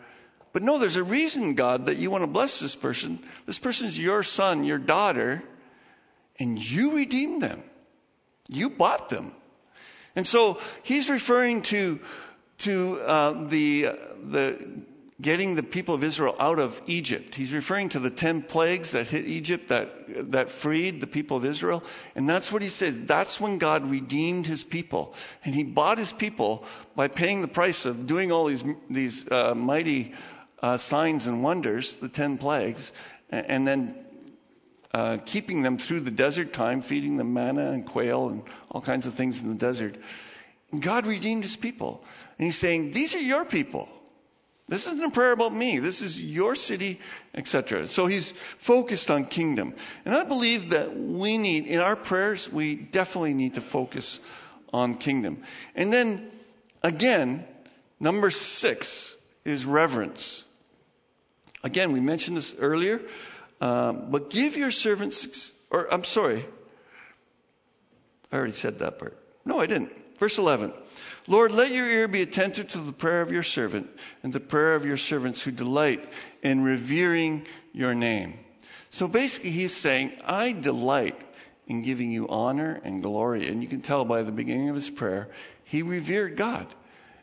But 0.52 0.62
no, 0.62 0.78
there's 0.78 0.96
a 0.96 1.04
reason, 1.04 1.54
God, 1.54 1.86
that 1.86 1.96
you 1.96 2.10
want 2.10 2.22
to 2.22 2.28
bless 2.28 2.60
this 2.60 2.76
person. 2.76 3.18
This 3.46 3.58
person's 3.58 3.98
your 3.98 4.22
son, 4.22 4.64
your 4.64 4.78
daughter, 4.78 5.42
and 6.38 6.58
you 6.58 6.96
redeemed 6.96 7.42
them. 7.42 7.62
You 8.48 8.70
bought 8.70 9.08
them. 9.08 9.32
And 10.14 10.26
so 10.26 10.60
he's 10.82 11.08
referring 11.08 11.62
to 11.62 12.00
to 12.58 13.00
uh, 13.00 13.48
the 13.48 13.88
the 14.24 14.82
getting 15.22 15.54
the 15.54 15.62
people 15.62 15.94
of 15.94 16.02
Israel 16.02 16.34
out 16.38 16.58
of 16.58 16.80
Egypt. 16.86 17.34
He's 17.34 17.54
referring 17.54 17.90
to 17.90 18.00
the 18.00 18.10
10 18.10 18.42
plagues 18.42 18.90
that 18.90 19.06
hit 19.06 19.24
Egypt 19.24 19.68
that, 19.68 20.32
that 20.32 20.50
freed 20.50 21.00
the 21.00 21.06
people 21.06 21.36
of 21.36 21.44
Israel. 21.44 21.84
And 22.16 22.28
that's 22.28 22.50
what 22.52 22.60
he 22.60 22.68
says. 22.68 23.06
That's 23.06 23.40
when 23.40 23.58
God 23.58 23.88
redeemed 23.88 24.46
his 24.48 24.64
people. 24.64 25.14
And 25.44 25.54
he 25.54 25.62
bought 25.62 25.98
his 25.98 26.12
people 26.12 26.64
by 26.96 27.06
paying 27.06 27.40
the 27.40 27.48
price 27.48 27.86
of 27.86 28.08
doing 28.08 28.32
all 28.32 28.46
these, 28.46 28.64
these 28.90 29.30
uh, 29.30 29.54
mighty 29.54 30.12
uh, 30.62 30.76
signs 30.76 31.26
and 31.26 31.42
wonders, 31.42 31.96
the 31.96 32.08
10 32.08 32.38
plagues, 32.38 32.92
and, 33.30 33.66
then 33.66 33.96
uh, 34.94 35.18
keeping 35.24 35.62
them 35.62 35.78
through 35.78 36.00
the 36.00 36.10
desert 36.10 36.52
time, 36.52 36.82
feeding 36.82 37.16
them 37.16 37.32
manna 37.32 37.70
and 37.70 37.86
quail 37.86 38.28
and 38.28 38.42
all 38.70 38.80
kinds 38.80 39.06
of 39.06 39.14
things 39.14 39.42
in 39.42 39.48
the 39.48 39.54
desert. 39.54 39.96
God 40.78 41.06
redeemed 41.06 41.42
his 41.42 41.56
people. 41.56 42.04
And 42.38 42.44
he's 42.44 42.58
saying, 42.58 42.92
These 42.92 43.14
are 43.14 43.20
your 43.20 43.44
people. 43.44 43.88
This 44.68 44.86
isn't 44.86 45.04
a 45.04 45.10
prayer 45.10 45.32
about 45.32 45.52
me. 45.52 45.78
This 45.78 46.02
is 46.02 46.22
your 46.22 46.54
city, 46.54 47.00
etc. 47.34 47.86
So 47.88 48.06
he's 48.06 48.32
focused 48.32 49.10
on 49.10 49.26
kingdom. 49.26 49.74
And 50.04 50.14
I 50.14 50.24
believe 50.24 50.70
that 50.70 50.96
we 50.96 51.36
need, 51.36 51.66
in 51.66 51.80
our 51.80 51.96
prayers, 51.96 52.50
we 52.50 52.76
definitely 52.76 53.34
need 53.34 53.54
to 53.54 53.60
focus 53.60 54.20
on 54.72 54.94
kingdom. 54.94 55.42
And 55.74 55.92
then, 55.92 56.30
again, 56.82 57.44
number 58.00 58.30
six 58.30 59.16
is 59.44 59.66
reverence. 59.66 60.44
Again, 61.62 61.92
we 61.92 62.00
mentioned 62.00 62.36
this 62.36 62.58
earlier, 62.58 63.00
um, 63.60 64.10
but 64.10 64.30
give 64.30 64.56
your 64.56 64.70
servants, 64.70 65.52
or 65.70 65.92
I'm 65.92 66.04
sorry, 66.04 66.44
I 68.32 68.36
already 68.36 68.52
said 68.52 68.80
that 68.80 68.98
part. 68.98 69.16
No, 69.44 69.60
I 69.60 69.66
didn't. 69.66 69.92
Verse 70.18 70.38
11. 70.38 70.72
Lord, 71.28 71.52
let 71.52 71.70
your 71.70 71.88
ear 71.88 72.08
be 72.08 72.22
attentive 72.22 72.68
to 72.68 72.78
the 72.78 72.92
prayer 72.92 73.20
of 73.20 73.30
your 73.30 73.44
servant 73.44 73.88
and 74.22 74.32
the 74.32 74.40
prayer 74.40 74.74
of 74.74 74.84
your 74.84 74.96
servants 74.96 75.42
who 75.42 75.52
delight 75.52 76.12
in 76.42 76.64
revering 76.64 77.46
your 77.72 77.94
name. 77.94 78.38
So 78.90 79.06
basically, 79.06 79.50
he's 79.50 79.74
saying, 79.74 80.12
I 80.24 80.52
delight 80.52 81.20
in 81.68 81.82
giving 81.82 82.10
you 82.10 82.28
honor 82.28 82.80
and 82.82 83.02
glory. 83.02 83.46
And 83.48 83.62
you 83.62 83.68
can 83.68 83.82
tell 83.82 84.04
by 84.04 84.22
the 84.22 84.32
beginning 84.32 84.68
of 84.68 84.74
his 84.74 84.90
prayer, 84.90 85.28
he 85.64 85.82
revered 85.82 86.36
God. 86.36 86.66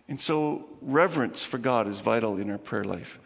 And 0.08 0.20
so 0.20 0.66
reverence 0.82 1.44
for 1.44 1.58
God 1.58 1.88
is 1.88 2.00
vital 2.00 2.38
in 2.38 2.50
our 2.50 2.58
prayer 2.58 2.84
life. 2.84 3.20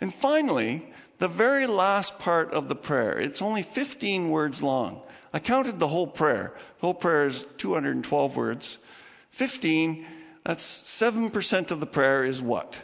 And 0.00 0.12
finally, 0.12 0.86
the 1.18 1.28
very 1.28 1.66
last 1.66 2.18
part 2.18 2.52
of 2.52 2.68
the 2.68 2.74
prayer. 2.74 3.18
It's 3.18 3.42
only 3.42 3.62
15 3.62 4.28
words 4.28 4.62
long. 4.62 5.00
I 5.32 5.38
counted 5.38 5.78
the 5.78 5.88
whole 5.88 6.06
prayer. 6.06 6.52
The 6.80 6.86
whole 6.86 6.94
prayer 6.94 7.26
is 7.26 7.42
212 7.58 8.36
words. 8.36 8.84
15, 9.30 10.06
that's 10.44 10.64
7% 10.82 11.70
of 11.70 11.80
the 11.80 11.86
prayer 11.86 12.24
is 12.24 12.40
what? 12.40 12.80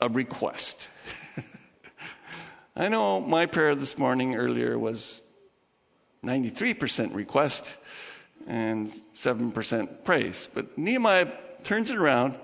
A 0.00 0.08
request. 0.08 0.88
I 2.76 2.88
know 2.88 3.20
my 3.20 3.46
prayer 3.46 3.74
this 3.74 3.98
morning 3.98 4.34
earlier 4.34 4.78
was 4.78 5.20
93% 6.24 7.14
request 7.14 7.74
and 8.46 8.88
7% 9.16 10.04
praise. 10.04 10.48
But 10.52 10.76
Nehemiah 10.78 11.30
turns 11.64 11.90
it 11.90 11.98
around 11.98 12.34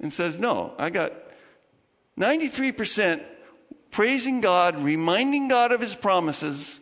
and 0.00 0.12
says, 0.12 0.38
No, 0.38 0.74
I 0.78 0.90
got 0.90 1.12
93% 2.18 3.22
praising 3.90 4.40
God, 4.40 4.82
reminding 4.82 5.48
God 5.48 5.72
of 5.72 5.80
his 5.80 5.94
promises, 5.94 6.80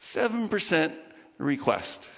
7% 0.00 0.92
request. 1.38 2.10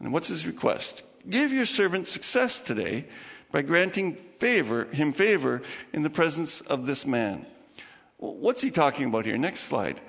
And 0.00 0.12
what's 0.12 0.28
his 0.28 0.46
request? 0.46 1.02
Give 1.28 1.52
your 1.52 1.66
servant 1.66 2.06
success 2.06 2.60
today 2.60 3.04
by 3.52 3.62
granting 3.62 4.14
favor, 4.14 4.84
him 4.86 5.12
favor 5.12 5.62
in 5.92 6.02
the 6.02 6.10
presence 6.10 6.60
of 6.60 6.86
this 6.86 7.06
man. 7.06 7.46
What's 8.18 8.60
he 8.60 8.70
talking 8.70 9.06
about 9.06 9.26
here? 9.26 9.38
Next 9.38 9.60
slide. 9.60 10.00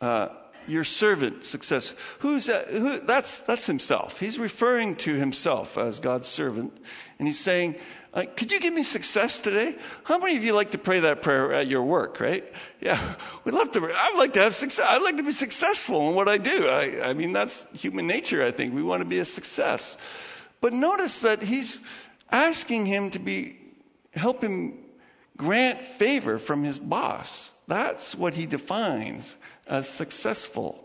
Uh, 0.00 0.28
your 0.66 0.84
servant 0.84 1.44
success. 1.44 1.94
Who's 2.20 2.46
that? 2.46 2.68
Who, 2.68 3.00
that's 3.00 3.40
that's 3.40 3.66
himself. 3.66 4.18
He's 4.18 4.38
referring 4.38 4.96
to 4.96 5.14
himself 5.14 5.78
as 5.78 6.00
God's 6.00 6.28
servant, 6.28 6.72
and 7.18 7.28
he's 7.28 7.38
saying, 7.38 7.76
uh, 8.12 8.24
"Could 8.36 8.52
you 8.52 8.60
give 8.60 8.72
me 8.74 8.82
success 8.82 9.40
today?" 9.40 9.74
How 10.04 10.18
many 10.18 10.36
of 10.36 10.44
you 10.44 10.52
like 10.52 10.72
to 10.72 10.78
pray 10.78 11.00
that 11.00 11.22
prayer 11.22 11.52
at 11.52 11.66
your 11.66 11.82
work? 11.82 12.20
Right? 12.20 12.44
Yeah, 12.80 13.00
we'd 13.44 13.54
love 13.54 13.72
to. 13.72 13.84
I'd 13.84 14.18
like 14.18 14.34
to 14.34 14.40
have 14.40 14.54
success. 14.54 14.86
I'd 14.88 15.02
like 15.02 15.16
to 15.16 15.22
be 15.24 15.32
successful 15.32 16.08
in 16.08 16.14
what 16.14 16.28
I 16.28 16.38
do. 16.38 16.68
I, 16.68 17.10
I 17.10 17.14
mean, 17.14 17.32
that's 17.32 17.70
human 17.80 18.06
nature. 18.06 18.44
I 18.44 18.50
think 18.50 18.74
we 18.74 18.82
want 18.82 19.02
to 19.02 19.08
be 19.08 19.18
a 19.18 19.24
success. 19.24 19.98
But 20.60 20.72
notice 20.72 21.22
that 21.22 21.42
he's 21.42 21.78
asking 22.30 22.86
him 22.86 23.10
to 23.10 23.18
be 23.18 23.58
help 24.14 24.42
him 24.42 24.83
grant 25.36 25.82
favor 25.82 26.38
from 26.38 26.62
his 26.62 26.78
boss. 26.78 27.50
That's 27.66 28.14
what 28.14 28.34
he 28.34 28.46
defines 28.46 29.36
as 29.66 29.88
successful. 29.88 30.80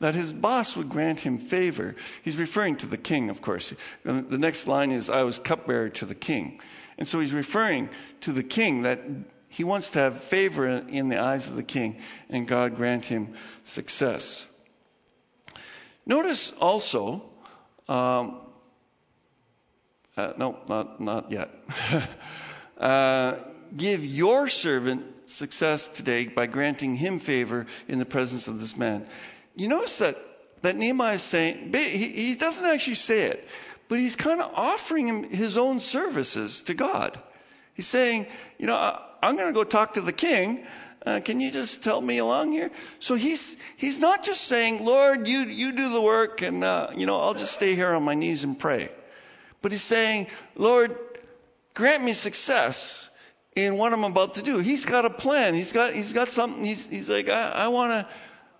That 0.00 0.14
his 0.14 0.32
boss 0.32 0.76
would 0.76 0.88
grant 0.88 1.20
him 1.20 1.38
favor. 1.38 1.94
He's 2.22 2.36
referring 2.36 2.76
to 2.76 2.86
the 2.86 2.98
king, 2.98 3.30
of 3.30 3.40
course. 3.40 3.74
The 4.02 4.38
next 4.38 4.68
line 4.68 4.90
is, 4.90 5.08
I 5.08 5.22
was 5.22 5.38
cupbearer 5.38 5.90
to 5.90 6.06
the 6.06 6.14
king. 6.14 6.60
And 6.98 7.08
so 7.08 7.20
he's 7.20 7.32
referring 7.32 7.88
to 8.22 8.32
the 8.32 8.42
king 8.42 8.82
that 8.82 9.00
he 9.48 9.64
wants 9.64 9.90
to 9.90 10.00
have 10.00 10.20
favor 10.20 10.66
in 10.66 11.08
the 11.08 11.22
eyes 11.22 11.48
of 11.48 11.56
the 11.56 11.62
king, 11.62 12.00
and 12.28 12.46
God 12.46 12.74
grant 12.74 13.04
him 13.04 13.34
success. 13.62 14.50
Notice 16.06 16.52
also, 16.58 17.22
um, 17.88 18.40
uh, 20.16 20.32
no, 20.36 20.58
not, 20.68 21.00
not 21.00 21.30
yet. 21.30 21.50
uh, 22.78 23.36
give 23.76 24.04
your 24.04 24.48
servant 24.48 25.04
success 25.26 25.88
today 25.88 26.26
by 26.26 26.46
granting 26.46 26.96
him 26.96 27.18
favor 27.18 27.66
in 27.88 27.98
the 27.98 28.04
presence 28.04 28.48
of 28.48 28.60
this 28.60 28.76
man. 28.76 29.06
You 29.56 29.68
notice 29.68 29.98
that, 29.98 30.16
that 30.62 30.76
Nehemiah 30.76 31.14
is 31.14 31.22
saying, 31.22 31.72
he, 31.72 32.08
he 32.08 32.34
doesn't 32.34 32.64
actually 32.64 32.94
say 32.94 33.22
it, 33.22 33.48
but 33.88 33.98
he's 33.98 34.16
kind 34.16 34.40
of 34.40 34.52
offering 34.54 35.06
him 35.06 35.22
his 35.30 35.58
own 35.58 35.80
services 35.80 36.62
to 36.62 36.74
God. 36.74 37.18
He's 37.74 37.86
saying, 37.86 38.26
you 38.58 38.66
know, 38.66 38.76
I, 38.76 39.00
I'm 39.22 39.36
going 39.36 39.48
to 39.48 39.54
go 39.54 39.64
talk 39.64 39.94
to 39.94 40.00
the 40.00 40.12
king. 40.12 40.66
Uh, 41.04 41.20
can 41.20 41.40
you 41.40 41.50
just 41.50 41.84
help 41.84 42.02
me 42.02 42.18
along 42.18 42.52
here? 42.52 42.70
So 42.98 43.14
he's 43.14 43.60
he's 43.76 43.98
not 43.98 44.24
just 44.24 44.40
saying, 44.42 44.84
Lord, 44.84 45.28
you 45.28 45.40
you 45.40 45.72
do 45.72 45.92
the 45.92 46.00
work, 46.00 46.40
and 46.40 46.64
uh, 46.64 46.92
you 46.96 47.04
know 47.04 47.20
I'll 47.20 47.34
just 47.34 47.52
stay 47.52 47.74
here 47.74 47.94
on 47.94 48.02
my 48.04 48.14
knees 48.14 48.44
and 48.44 48.58
pray. 48.58 48.88
But 49.60 49.72
he's 49.72 49.82
saying, 49.82 50.28
Lord, 50.56 50.96
grant 51.74 52.02
me 52.02 52.14
success 52.14 53.10
in 53.56 53.76
what 53.76 53.92
I'm 53.92 54.04
about 54.04 54.34
to 54.34 54.42
do. 54.42 54.58
He's 54.58 54.84
got 54.84 55.04
a 55.04 55.10
plan. 55.10 55.54
He's 55.54 55.72
got 55.72 55.92
he's 55.92 56.12
got 56.12 56.28
something. 56.28 56.64
He's 56.64 56.86
he's 56.86 57.08
like 57.08 57.28
I, 57.28 57.50
I 57.50 57.68
want 57.68 57.92
to 57.92 58.08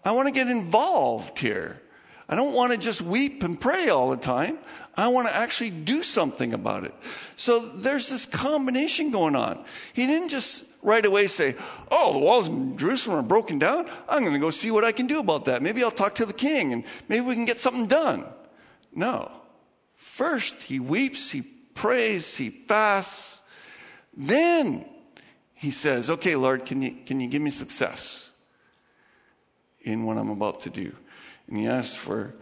I 0.05 0.13
want 0.13 0.29
to 0.29 0.35
get 0.35 0.49
involved 0.49 1.39
here. 1.39 1.81
I 2.27 2.37
don't 2.37 2.55
want 2.55 2.73
to 2.73 2.79
just 2.79 3.03
weep 3.03 3.43
and 3.43 3.61
pray 3.61 3.91
all 3.91 4.11
the 4.11 4.17
time. 4.17 4.57
I 4.97 5.09
want 5.09 5.29
to 5.29 5.35
actually 5.35 5.71
do 5.71 6.03
something 6.03 6.55
about 6.55 6.85
it. 6.85 6.95
So 7.37 7.59
there's 7.59 8.09
this 8.09 8.25
combination 8.25 9.11
going 9.11 9.37
on. 9.37 9.63
He 9.93 10.07
didn't 10.07 10.31
just 10.31 10.83
right 10.83 11.05
away 11.05 11.27
say, 11.27 11.55
Oh, 11.91 12.15
the 12.15 12.21
walls 12.21 12.49
of 12.49 12.77
Jerusalem 12.79 13.19
are 13.19 13.29
broken 13.29 13.59
down. 13.59 13.91
I'm 14.09 14.21
going 14.21 14.33
to 14.33 14.39
go 14.39 14.51
see 14.51 14.71
what 14.71 14.85
I 14.85 14.93
can 14.93 15.07
do 15.07 15.19
about 15.19 15.47
that. 15.47 15.63
Maybe 15.63 15.85
I'll 15.85 15.91
talk 15.91 16.17
to 16.17 16.27
the 16.27 16.33
king 16.33 16.73
and 16.73 16.85
maybe 17.09 17.27
we 17.27 17.35
can 17.35 17.45
get 17.45 17.59
something 17.59 17.87
done. 17.87 18.25
No. 18.95 19.31
First, 19.97 20.63
he 20.63 20.81
weeps, 20.81 21.31
he 21.31 21.43
prays, 21.75 22.37
he 22.37 22.49
fasts. 22.49 23.43
Then 24.17 24.85
he 25.55 25.71
says, 25.71 26.11
Okay, 26.11 26.37
Lord, 26.37 26.67
can 26.67 26.83
you, 26.83 26.95
can 27.07 27.21
you 27.21 27.29
give 27.29 27.43
me 27.43 27.51
success 27.51 28.31
in 29.83 30.05
what 30.05 30.19
I'm 30.19 30.31
about 30.31 30.61
to 30.61 30.71
do? 30.71 30.95
And 31.49 31.59
he 31.59 31.67
asks 31.67 31.95
for 31.95 32.35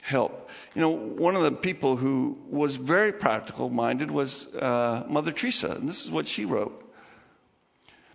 help. 0.00 0.50
You 0.74 0.80
know, 0.80 0.90
one 0.90 1.36
of 1.36 1.42
the 1.42 1.52
people 1.52 1.96
who 1.96 2.38
was 2.48 2.76
very 2.76 3.12
practical 3.12 3.70
minded 3.70 4.10
was 4.10 4.54
uh, 4.54 5.04
Mother 5.08 5.32
Teresa, 5.32 5.70
and 5.72 5.88
this 5.88 6.04
is 6.04 6.10
what 6.10 6.26
she 6.26 6.44
wrote. 6.44 6.78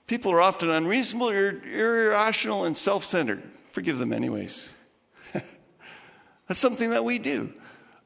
People 0.06 0.32
are 0.32 0.42
often 0.42 0.70
unreasonable, 0.70 1.30
ir- 1.30 1.62
irrational, 1.64 2.66
and 2.66 2.78
self 2.78 3.04
centered. 3.04 3.44
Forgive 3.72 3.98
them, 3.98 4.14
anyways. 4.14 4.74
That's 6.48 6.60
something 6.60 6.92
that 6.92 7.04
we 7.04 7.20
do. 7.20 7.54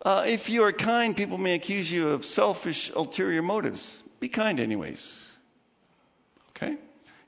Uh, 0.03 0.23
if 0.25 0.49
you 0.49 0.63
are 0.63 0.71
kind, 0.71 1.15
people 1.15 1.37
may 1.37 1.53
accuse 1.53 1.91
you 1.91 2.09
of 2.09 2.25
selfish, 2.25 2.91
ulterior 2.95 3.43
motives. 3.43 4.01
Be 4.21 4.29
kind, 4.29 4.59
anyways. 4.59 5.35
Okay? 6.51 6.77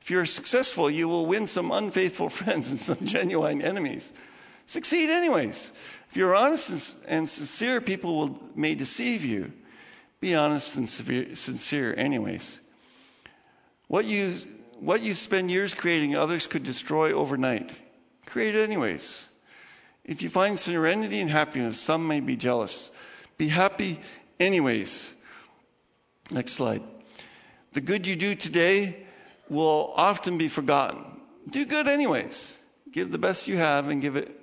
If 0.02 0.12
you're 0.12 0.26
successful, 0.26 0.90
you 0.90 1.10
will 1.10 1.26
win 1.26 1.48
some 1.48 1.72
unfaithful 1.72 2.30
friends 2.40 2.72
and 2.72 2.80
some 2.80 3.06
genuine 3.06 3.62
enemies. 3.62 4.14
Succeed, 4.68 5.10
anyways. 5.10 5.72
If 6.10 6.16
you're 6.16 6.36
honest 6.36 7.04
and 7.10 7.28
sincere, 7.28 7.82
people 7.82 8.18
will, 8.18 8.42
may 8.56 8.76
deceive 8.76 9.26
you. 9.26 9.52
Be 10.22 10.36
honest 10.36 10.78
and 10.78 10.88
sincere, 10.88 11.94
anyways. 11.94 12.62
What 13.88 14.06
you, 14.06 14.34
what 14.80 15.02
you 15.02 15.16
spend 15.16 15.52
years 15.52 15.74
creating, 15.74 16.16
others 16.16 16.48
could 16.48 16.64
destroy 16.64 17.12
overnight. 17.12 17.72
Create 18.28 18.56
anyways. 18.56 19.28
If 20.06 20.22
you 20.22 20.30
find 20.30 20.60
serenity 20.60 21.20
and 21.20 21.30
happiness, 21.30 21.80
some 21.80 22.08
may 22.08 22.20
be 22.20 22.36
jealous. 22.36 22.92
Be 23.38 23.48
happy 23.48 24.00
anyways. 24.40 25.14
Next 26.34 26.54
slide. 26.54 26.82
The 27.74 27.82
good 27.82 28.08
you 28.08 28.16
do 28.16 28.36
today 28.36 28.98
will 29.50 29.94
often 29.96 30.38
be 30.38 30.48
forgotten. 30.48 31.04
Do 31.50 31.66
good 31.66 31.88
anyways. 31.88 32.60
Give 32.92 33.12
the 33.12 33.18
best 33.18 33.48
you 33.48 33.58
have 33.58 33.90
and 33.90 34.02
give 34.02 34.16
it 34.16 34.40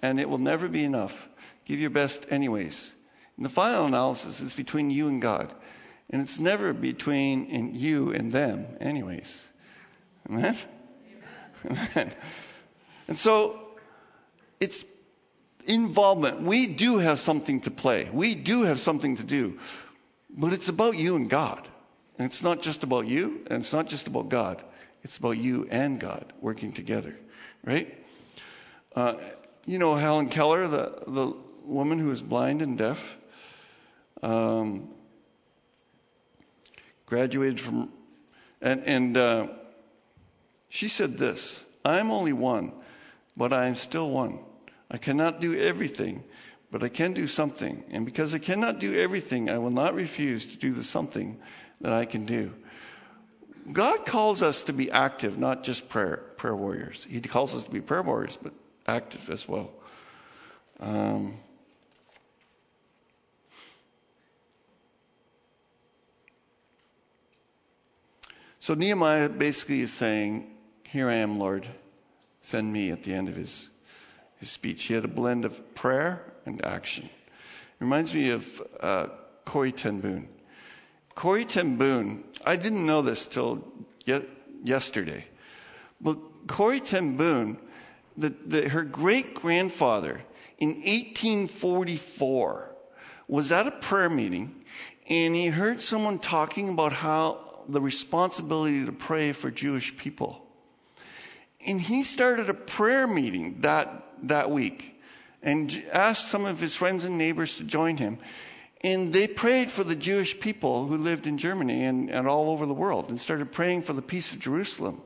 and 0.00 0.20
it 0.20 0.28
will 0.28 0.38
never 0.38 0.68
be 0.68 0.84
enough. 0.84 1.28
Give 1.64 1.80
your 1.80 1.90
best 1.90 2.30
anyways. 2.30 2.94
And 3.36 3.44
the 3.44 3.50
final 3.50 3.86
analysis 3.86 4.40
is 4.40 4.54
between 4.54 4.90
you 4.90 5.08
and 5.08 5.20
God. 5.20 5.52
And 6.10 6.22
it's 6.22 6.38
never 6.38 6.72
between 6.72 7.74
you 7.74 8.12
and 8.12 8.32
them 8.32 8.66
anyways. 8.80 9.42
Amen? 10.28 10.56
Amen. 11.64 12.12
And 13.08 13.16
so 13.16 13.58
it's 14.60 14.84
involvement. 15.66 16.42
We 16.42 16.66
do 16.66 16.98
have 16.98 17.18
something 17.18 17.60
to 17.62 17.70
play. 17.70 18.08
We 18.10 18.34
do 18.34 18.62
have 18.62 18.80
something 18.80 19.16
to 19.16 19.24
do. 19.24 19.58
But 20.30 20.52
it's 20.52 20.68
about 20.68 20.96
you 20.96 21.16
and 21.16 21.28
God. 21.28 21.68
And 22.18 22.26
it's 22.26 22.42
not 22.42 22.62
just 22.62 22.82
about 22.82 23.06
you, 23.06 23.44
and 23.48 23.60
it's 23.60 23.72
not 23.72 23.86
just 23.86 24.08
about 24.08 24.28
God. 24.28 24.62
It's 25.02 25.16
about 25.16 25.38
you 25.38 25.68
and 25.70 26.00
God 26.00 26.32
working 26.40 26.72
together, 26.72 27.16
right? 27.64 27.96
Uh, 28.94 29.14
you 29.66 29.78
know 29.78 29.94
Helen 29.94 30.28
Keller, 30.28 30.66
the, 30.66 31.02
the 31.06 31.36
woman 31.64 31.98
who 31.98 32.10
is 32.10 32.20
blind 32.20 32.62
and 32.62 32.76
deaf, 32.76 33.16
um, 34.22 34.88
graduated 37.06 37.60
from, 37.60 37.92
and, 38.60 38.82
and 38.84 39.16
uh, 39.16 39.46
she 40.68 40.88
said 40.88 41.12
this 41.12 41.64
I'm 41.84 42.10
only 42.10 42.32
one, 42.32 42.72
but 43.36 43.52
I 43.52 43.66
am 43.66 43.76
still 43.76 44.10
one. 44.10 44.40
I 44.90 44.96
cannot 44.96 45.40
do 45.40 45.56
everything, 45.56 46.24
but 46.70 46.82
I 46.82 46.88
can 46.88 47.14
do 47.14 47.26
something. 47.26 47.84
And 47.90 48.04
because 48.04 48.34
I 48.34 48.38
cannot 48.38 48.78
do 48.78 48.94
everything, 48.94 49.48
I 49.48 49.58
will 49.58 49.70
not 49.70 49.94
refuse 49.94 50.46
to 50.46 50.56
do 50.58 50.72
the 50.72 50.82
something 50.82 51.38
that 51.80 51.92
I 51.92 52.04
can 52.04 52.26
do. 52.26 52.52
God 53.72 54.06
calls 54.06 54.42
us 54.42 54.62
to 54.62 54.72
be 54.72 54.90
active, 54.90 55.38
not 55.38 55.62
just 55.62 55.88
prayer, 55.88 56.16
prayer 56.36 56.56
warriors. 56.56 57.06
He 57.08 57.20
calls 57.20 57.54
us 57.54 57.64
to 57.64 57.70
be 57.70 57.80
prayer 57.80 58.02
warriors, 58.02 58.38
but 58.40 58.52
active 58.86 59.28
as 59.30 59.46
well. 59.46 59.70
Um, 60.80 61.34
so 68.58 68.74
Nehemiah 68.74 69.28
basically 69.28 69.80
is 69.80 69.92
saying, 69.92 70.50
Here 70.88 71.08
I 71.08 71.16
am, 71.16 71.36
Lord, 71.36 71.66
send 72.40 72.72
me 72.72 72.90
at 72.90 73.02
the 73.02 73.12
end 73.12 73.28
of 73.28 73.36
his, 73.36 73.68
his 74.38 74.50
speech. 74.50 74.84
He 74.84 74.94
had 74.94 75.04
a 75.04 75.08
blend 75.08 75.44
of 75.44 75.74
prayer 75.74 76.22
and 76.48 76.64
action. 76.64 77.04
It 77.04 77.84
reminds 77.84 78.12
me 78.12 78.30
of 78.30 78.62
uh, 78.80 79.06
Corrie 79.44 79.72
ten. 79.72 80.28
Corrie 81.14 81.44
ten 81.44 81.76
Boom, 81.76 82.24
I 82.44 82.56
didn't 82.56 82.84
know 82.84 83.02
this 83.02 83.26
till 83.26 83.64
ye- 84.04 84.26
yesterday, 84.64 85.24
but 86.00 86.18
Corrie 86.46 86.80
ten 86.80 87.16
Boom 87.16 87.58
the, 88.18 88.34
the, 88.46 88.68
her 88.68 88.82
great 88.82 89.34
grandfather 89.34 90.20
in 90.58 90.70
1844 90.70 92.70
was 93.28 93.52
at 93.52 93.68
a 93.68 93.70
prayer 93.70 94.10
meeting 94.10 94.54
and 95.08 95.34
he 95.34 95.46
heard 95.46 95.80
someone 95.80 96.18
talking 96.18 96.68
about 96.68 96.92
how 96.92 97.38
the 97.68 97.80
responsibility 97.80 98.84
to 98.84 98.92
pray 98.92 99.32
for 99.32 99.50
Jewish 99.50 99.96
people. 99.96 100.44
And 101.66 101.80
he 101.80 102.02
started 102.02 102.50
a 102.50 102.54
prayer 102.54 103.06
meeting 103.06 103.60
that, 103.60 104.04
that 104.24 104.50
week 104.50 104.97
and 105.42 105.82
asked 105.92 106.28
some 106.28 106.44
of 106.44 106.60
his 106.60 106.74
friends 106.74 107.04
and 107.04 107.18
neighbors 107.18 107.58
to 107.58 107.64
join 107.64 107.96
him. 107.96 108.18
And 108.80 109.12
they 109.12 109.26
prayed 109.26 109.70
for 109.70 109.82
the 109.82 109.96
Jewish 109.96 110.38
people 110.38 110.86
who 110.86 110.96
lived 110.96 111.26
in 111.26 111.38
Germany 111.38 111.84
and, 111.84 112.10
and 112.10 112.28
all 112.28 112.50
over 112.50 112.66
the 112.66 112.74
world 112.74 113.08
and 113.08 113.18
started 113.18 113.52
praying 113.52 113.82
for 113.82 113.92
the 113.92 114.02
peace 114.02 114.34
of 114.34 114.40
Jerusalem. 114.40 115.00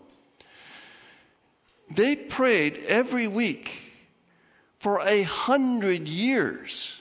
They 1.90 2.16
prayed 2.16 2.76
every 2.86 3.28
week 3.28 3.78
for 4.78 5.00
a 5.00 5.22
hundred 5.22 6.08
years. 6.08 7.00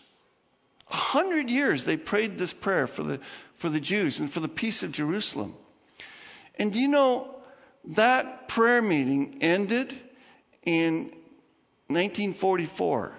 A 0.89 0.95
hundred 0.95 1.49
years 1.49 1.85
they 1.85 1.97
prayed 1.97 2.37
this 2.37 2.53
prayer 2.53 2.87
for 2.87 3.03
the, 3.03 3.17
for 3.55 3.69
the 3.69 3.79
Jews 3.79 4.19
and 4.19 4.29
for 4.29 4.39
the 4.39 4.47
peace 4.47 4.83
of 4.83 4.91
Jerusalem. 4.91 5.53
And 6.59 6.71
do 6.71 6.79
you 6.79 6.87
know 6.87 7.33
that 7.95 8.47
prayer 8.47 8.81
meeting 8.81 9.37
ended 9.41 9.93
in 10.63 11.05
1944 11.87 13.13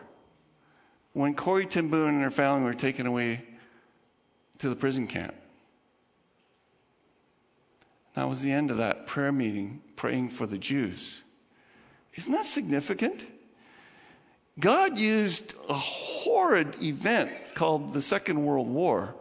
when 1.13 1.35
Corrie 1.35 1.67
ten 1.67 1.89
Boom 1.89 2.09
and 2.09 2.23
her 2.23 2.31
family 2.31 2.65
were 2.65 2.75
taken 2.75 3.07
away 3.07 3.43
to 4.59 4.69
the 4.69 4.77
prison 4.77 5.07
camp. 5.07 5.35
That 8.15 8.29
was 8.29 8.43
the 8.43 8.53
end 8.53 8.71
of 8.71 8.79
that 8.79 9.07
prayer 9.07 9.33
meeting, 9.33 9.81
praying 9.97 10.29
for 10.29 10.47
the 10.47 10.59
Jews. 10.59 11.23
Isn't 12.15 12.33
that 12.33 12.47
significant? 12.47 13.25
God 14.59 14.99
used 14.99 15.55
a 15.69 15.75
horrid 15.75 16.83
event 16.83 17.31
called 17.55 17.95
the 17.95 18.03
Second 18.03 18.45
World 18.45 18.69
War 18.69 19.15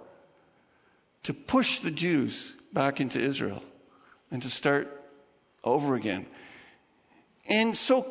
to 1.23 1.33
push 1.33 1.79
the 1.79 1.91
Jews 1.91 2.51
back 2.73 2.99
into 2.99 3.19
Israel 3.19 3.63
and 4.29 4.41
to 4.43 4.49
start 4.49 4.89
over 5.63 5.95
again. 5.95 6.25
And 7.49 7.75
so 7.75 8.05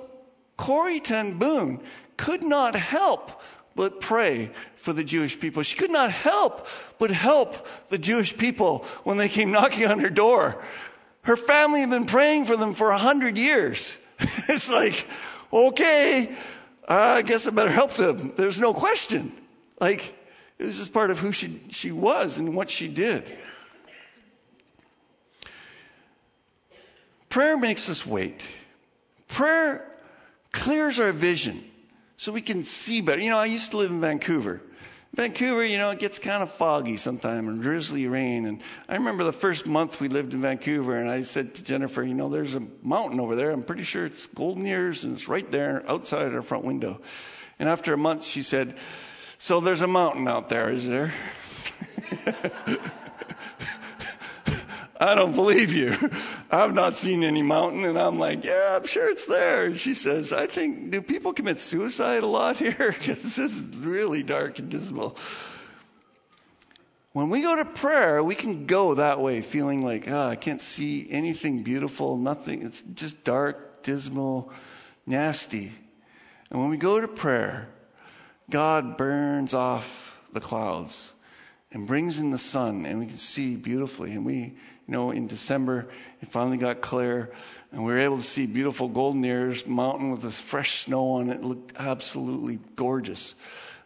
Corrie 0.57 1.01
ten 1.01 1.81
could 2.17 2.43
not 2.43 2.75
help 2.75 3.43
but 3.75 4.01
pray 4.01 4.51
for 4.77 4.93
the 4.93 5.05
Jewish 5.05 5.39
people. 5.39 5.63
She 5.63 5.77
could 5.77 5.91
not 5.91 6.11
help 6.11 6.67
but 6.99 7.11
help 7.11 7.67
the 7.89 7.99
Jewish 7.99 8.37
people 8.37 8.81
when 9.05 9.17
they 9.17 9.29
came 9.29 9.53
knocking 9.53 9.87
on 9.87 10.01
her 10.01 10.11
door. 10.11 10.63
Her 11.23 11.37
family 11.37 11.81
had 11.81 11.91
been 11.91 12.07
praying 12.07 12.47
for 12.47 12.57
them 12.57 12.75
for 12.75 12.91
a 12.91 12.99
hundred 12.99 13.37
years. 13.39 13.97
it's 14.21 14.71
like, 14.71 15.07
okay, 15.53 16.29
uh, 16.89 17.15
I 17.19 17.23
guess 17.23 17.47
I 17.47 17.51
better 17.51 17.71
help 17.71 17.93
them. 17.93 18.33
There's 18.37 18.61
no 18.61 18.73
question. 18.73 19.31
Like, 19.81 20.15
was 20.65 20.79
just 20.79 20.93
part 20.93 21.11
of 21.11 21.19
who 21.19 21.33
she, 21.33 21.59
she 21.71 21.93
was 21.93 22.39
and 22.39 22.55
what 22.55 22.71
she 22.71 22.89
did. 22.89 23.25
Prayer 27.29 27.57
makes 27.57 27.89
us 27.89 28.05
wait. 28.07 28.45
Prayer 29.29 29.87
clears 30.53 30.99
our 30.99 31.13
vision 31.13 31.63
so 32.21 32.33
we 32.33 32.43
can 32.43 32.65
see 32.65 33.01
better. 33.01 33.19
You 33.19 33.31
know, 33.31 33.39
I 33.39 33.47
used 33.47 33.71
to 33.71 33.79
live 33.79 33.91
in 33.91 34.03
Vancouver, 34.03 34.61
Vancouver, 35.15 35.65
you 35.65 35.79
know, 35.79 35.89
it 35.89 35.99
gets 35.99 36.19
kind 36.19 36.43
of 36.43 36.51
foggy 36.51 36.99
sometimes 36.99 37.49
and 37.49 37.63
drizzly 37.63 38.07
rain. 38.09 38.45
And 38.45 38.61
I 38.91 38.97
remember 38.97 39.25
the 39.25 39.33
first 39.33 39.67
month 39.67 40.03
we 40.03 40.09
lived 40.09 40.35
in 40.35 40.43
Vancouver, 40.43 40.99
and 40.99 41.09
I 41.09 41.23
said 41.23 41.55
to 41.55 41.65
Jennifer, 41.65 42.03
you 42.03 42.13
know, 42.13 42.29
there's 42.29 42.57
a 42.57 42.63
mountain 42.83 43.21
over 43.21 43.37
there. 43.37 43.51
I'm 43.51 43.63
pretty 43.63 43.85
sure 43.85 44.05
it's 44.05 44.27
Golden 44.27 44.67
Ears, 44.67 45.05
and 45.05 45.15
it's 45.15 45.29
right 45.29 45.51
there 45.51 45.83
outside 45.89 46.35
our 46.35 46.43
front 46.43 46.65
window. 46.65 47.01
And 47.59 47.71
after 47.71 47.95
a 47.95 47.99
month, 47.99 48.23
she 48.25 48.43
said, 48.43 48.75
so 49.39 49.61
there's 49.61 49.81
a 49.81 49.89
mountain 49.89 50.29
out 50.29 50.51
there, 50.51 50.69
is 50.69 50.87
there? 50.87 51.13
I 55.01 55.15
don't 55.15 55.35
believe 55.35 55.73
you. 55.73 55.97
I've 56.51 56.75
not 56.75 56.93
seen 56.93 57.25
any 57.25 57.41
mountain. 57.41 57.87
And 57.87 57.99
I'm 57.99 58.19
like, 58.19 58.45
yeah, 58.45 58.77
I'm 58.79 58.87
sure 58.87 59.09
it's 59.09 59.25
there. 59.25 59.65
And 59.65 59.81
she 59.81 59.95
says, 59.95 60.31
I 60.31 60.45
think, 60.45 60.91
do 60.91 61.01
people 61.01 61.33
commit 61.33 61.59
suicide 61.59 62.23
a 62.23 62.27
lot 62.27 62.59
here? 62.59 62.95
Because 63.01 63.39
is 63.39 63.77
really 63.79 64.23
dark 64.23 64.59
and 64.59 64.69
dismal. 64.69 65.17
When 67.13 67.31
we 67.31 67.41
go 67.41 67.57
to 67.57 67.65
prayer, 67.65 68.23
we 68.23 68.35
can 68.35 68.67
go 68.67 68.95
that 68.95 69.21
way, 69.21 69.41
feeling 69.41 69.83
like, 69.83 70.09
oh, 70.09 70.29
I 70.29 70.37
can't 70.37 70.61
see 70.61 71.09
anything 71.11 71.63
beautiful, 71.63 72.19
nothing. 72.19 72.63
It's 72.63 72.83
just 72.83 73.25
dark, 73.25 73.83
dismal, 73.83 74.53
nasty. 75.07 75.73
And 76.51 76.61
when 76.61 76.69
we 76.69 76.77
go 76.77 77.01
to 77.01 77.09
prayer, 77.09 77.69
God 78.51 78.99
burns 78.99 79.55
off 79.55 80.21
the 80.35 80.41
clouds 80.41 81.15
and 81.73 81.87
brings 81.87 82.19
in 82.19 82.31
the 82.31 82.39
sun, 82.39 82.85
and 82.85 82.99
we 82.99 83.07
can 83.07 83.17
see 83.17 83.55
beautifully. 83.57 84.13
And 84.13 84.25
we, 84.25 84.35
you 84.35 84.53
know, 84.89 85.11
in 85.11 85.29
December, 85.29 85.89
it 86.21 86.29
finally 86.29 86.57
got 86.57 86.81
clear, 86.81 87.31
and 87.71 87.85
we 87.85 87.93
were 87.93 88.01
able 88.01 88.17
to 88.17 88.23
see 88.23 88.47
beautiful 88.47 88.89
Golden 88.89 89.25
Ears 89.25 89.67
mountain 89.67 90.11
with 90.11 90.23
this 90.23 90.41
fresh 90.41 90.73
snow 90.73 91.13
on 91.13 91.31
it. 91.31 91.37
It 91.37 91.45
looked 91.45 91.75
absolutely 91.79 92.59
gorgeous. 92.77 93.35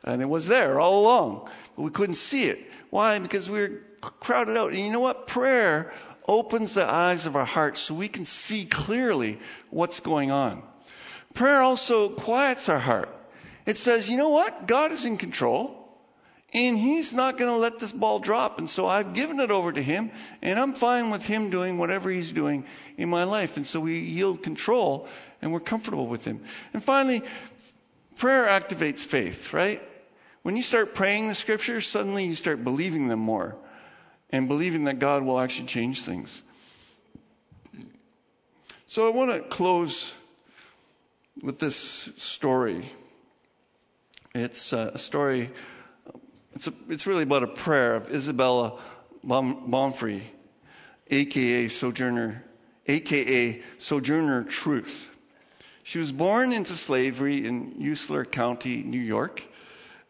And 0.02 0.20
it 0.20 0.28
was 0.28 0.48
there 0.48 0.80
all 0.80 1.00
along, 1.00 1.48
but 1.76 1.82
we 1.82 1.90
couldn't 1.90 2.16
see 2.16 2.44
it. 2.44 2.58
Why? 2.90 3.18
Because 3.18 3.48
we 3.48 3.60
were 3.60 3.82
crowded 4.00 4.56
out. 4.56 4.70
And 4.72 4.80
you 4.80 4.92
know 4.92 5.00
what? 5.00 5.26
Prayer 5.26 5.92
opens 6.28 6.74
the 6.74 6.86
eyes 6.86 7.26
of 7.26 7.36
our 7.36 7.44
hearts 7.44 7.80
so 7.80 7.94
we 7.94 8.08
can 8.08 8.24
see 8.24 8.64
clearly 8.66 9.38
what's 9.70 10.00
going 10.00 10.30
on. 10.30 10.62
Prayer 11.32 11.60
also 11.60 12.08
quiets 12.10 12.68
our 12.68 12.78
heart. 12.78 13.08
It 13.66 13.78
says, 13.78 14.10
you 14.10 14.16
know 14.16 14.28
what? 14.28 14.66
God 14.66 14.92
is 14.92 15.04
in 15.04 15.16
control. 15.16 15.83
And 16.54 16.78
he's 16.78 17.12
not 17.12 17.36
going 17.36 17.52
to 17.52 17.58
let 17.58 17.80
this 17.80 17.90
ball 17.90 18.20
drop. 18.20 18.60
And 18.60 18.70
so 18.70 18.86
I've 18.86 19.12
given 19.12 19.40
it 19.40 19.50
over 19.50 19.72
to 19.72 19.82
him, 19.82 20.12
and 20.40 20.56
I'm 20.58 20.72
fine 20.72 21.10
with 21.10 21.26
him 21.26 21.50
doing 21.50 21.78
whatever 21.78 22.08
he's 22.10 22.30
doing 22.30 22.64
in 22.96 23.08
my 23.08 23.24
life. 23.24 23.56
And 23.56 23.66
so 23.66 23.80
we 23.80 23.98
yield 23.98 24.44
control, 24.44 25.08
and 25.42 25.52
we're 25.52 25.58
comfortable 25.58 26.06
with 26.06 26.24
him. 26.24 26.40
And 26.72 26.82
finally, 26.82 27.22
prayer 28.18 28.46
activates 28.46 29.04
faith, 29.04 29.52
right? 29.52 29.82
When 30.42 30.56
you 30.56 30.62
start 30.62 30.94
praying 30.94 31.26
the 31.26 31.34
scriptures, 31.34 31.88
suddenly 31.88 32.26
you 32.26 32.36
start 32.36 32.62
believing 32.62 33.08
them 33.08 33.18
more 33.18 33.56
and 34.30 34.46
believing 34.46 34.84
that 34.84 35.00
God 35.00 35.24
will 35.24 35.40
actually 35.40 35.66
change 35.66 36.02
things. 36.02 36.42
So 38.86 39.08
I 39.08 39.10
want 39.10 39.32
to 39.32 39.40
close 39.40 40.16
with 41.42 41.58
this 41.58 41.76
story. 41.76 42.84
It's 44.34 44.72
uh, 44.72 44.92
a 44.94 44.98
story 44.98 45.50
it's, 46.54 46.68
a, 46.68 46.72
it's 46.88 47.06
really 47.06 47.24
about 47.24 47.42
a 47.42 47.48
prayer 47.48 47.96
of 47.96 48.10
Isabella 48.10 48.78
Baumfree, 49.24 50.22
aka 51.10 51.68
Sojourner, 51.68 52.44
aka 52.86 53.62
Sojourner 53.78 54.44
Truth. 54.44 55.10
She 55.82 55.98
was 55.98 56.12
born 56.12 56.52
into 56.52 56.72
slavery 56.72 57.46
in 57.46 57.76
Ulster 57.86 58.24
County, 58.24 58.82
New 58.82 59.00
York, 59.00 59.42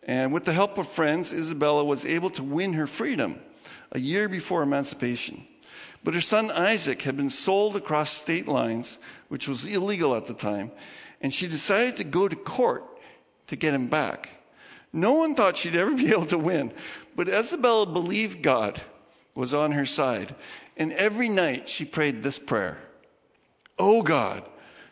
and 0.05 0.32
with 0.32 0.45
the 0.45 0.53
help 0.53 0.78
of 0.78 0.86
friends, 0.86 1.32
Isabella 1.32 1.84
was 1.84 2.05
able 2.05 2.30
to 2.30 2.45
win 2.45 2.74
her 2.74 2.86
freedom 2.86 3.40
a 3.90 3.99
year 3.99 4.28
before 4.28 4.62
emancipation. 4.62 5.45
But 6.05 6.14
her 6.14 6.20
son 6.20 6.51
Isaac 6.51 7.01
had 7.03 7.16
been 7.16 7.30
sold 7.30 7.76
across 7.76 8.11
state 8.11 8.47
lines, 8.47 8.99
which 9.28 9.49
was 9.49 9.64
illegal 9.66 10.14
at 10.14 10.26
the 10.26 10.34
time, 10.34 10.70
and 11.22 11.32
she 11.32 11.49
decided 11.49 11.97
to 11.97 12.05
go 12.05 12.28
to 12.28 12.36
court 12.36 12.84
to 13.47 13.57
get 13.57 13.72
him 13.72 13.88
back. 13.88 14.28
No 14.95 15.14
one 15.14 15.34
thought 15.34 15.57
she'd 15.57 15.74
ever 15.74 15.92
be 15.92 16.09
able 16.12 16.26
to 16.26 16.38
win. 16.38 16.72
But 17.16 17.28
Isabella 17.28 17.84
believed 17.84 18.42
God 18.42 18.80
was 19.34 19.53
on 19.53 19.72
her 19.72 19.84
side. 19.84 20.32
And 20.76 20.92
every 20.92 21.28
night 21.28 21.68
she 21.68 21.84
prayed 21.84 22.22
this 22.22 22.38
prayer 22.38 22.78
Oh 23.76 24.03
God, 24.03 24.45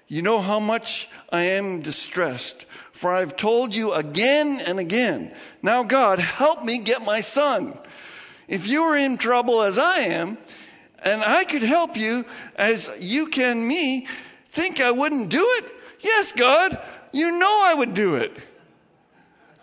you 0.09 0.22
know 0.22 0.40
how 0.40 0.59
much 0.59 1.09
I 1.30 1.42
am 1.42 1.82
distressed, 1.82 2.64
for 2.90 3.14
I've 3.14 3.36
told 3.36 3.74
you 3.74 3.92
again 3.92 4.61
and 4.61 4.80
again. 4.80 5.32
Now, 5.62 5.84
God, 5.84 6.18
help 6.18 6.64
me 6.64 6.78
get 6.78 7.05
my 7.05 7.20
son. 7.20 7.78
If 8.48 8.66
you 8.66 8.84
were 8.84 8.96
in 8.96 9.18
trouble 9.18 9.62
as 9.62 9.78
I 9.78 9.98
am, 10.00 10.36
and 11.05 11.22
I 11.22 11.44
could 11.44 11.62
help 11.62 11.96
you 11.96 12.24
as 12.57 12.90
you 13.00 13.28
can 13.28 13.66
me, 13.66 14.09
think 14.46 14.80
I 14.80 14.90
wouldn't 14.90 15.30
do 15.30 15.46
it? 15.48 15.72
Yes, 16.00 16.32
God, 16.32 16.76
you 17.12 17.38
know 17.38 17.61
I 17.64 17.74
would 17.74 17.94
do 17.94 18.16
it. 18.16 18.36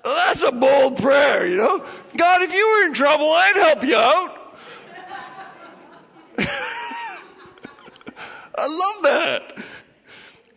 That's 0.04 0.44
a 0.44 0.52
bold 0.52 0.98
prayer, 0.98 1.48
you 1.48 1.58
know. 1.58 1.86
God, 2.16 2.42
if 2.42 2.54
you 2.54 2.68
were 2.68 2.88
in 2.88 2.94
trouble, 2.94 3.26
I'd 3.26 3.56
help 3.56 3.84
you 3.84 3.96
out. 3.96 4.36
I 8.58 8.66
love 8.66 9.04
that. 9.04 9.64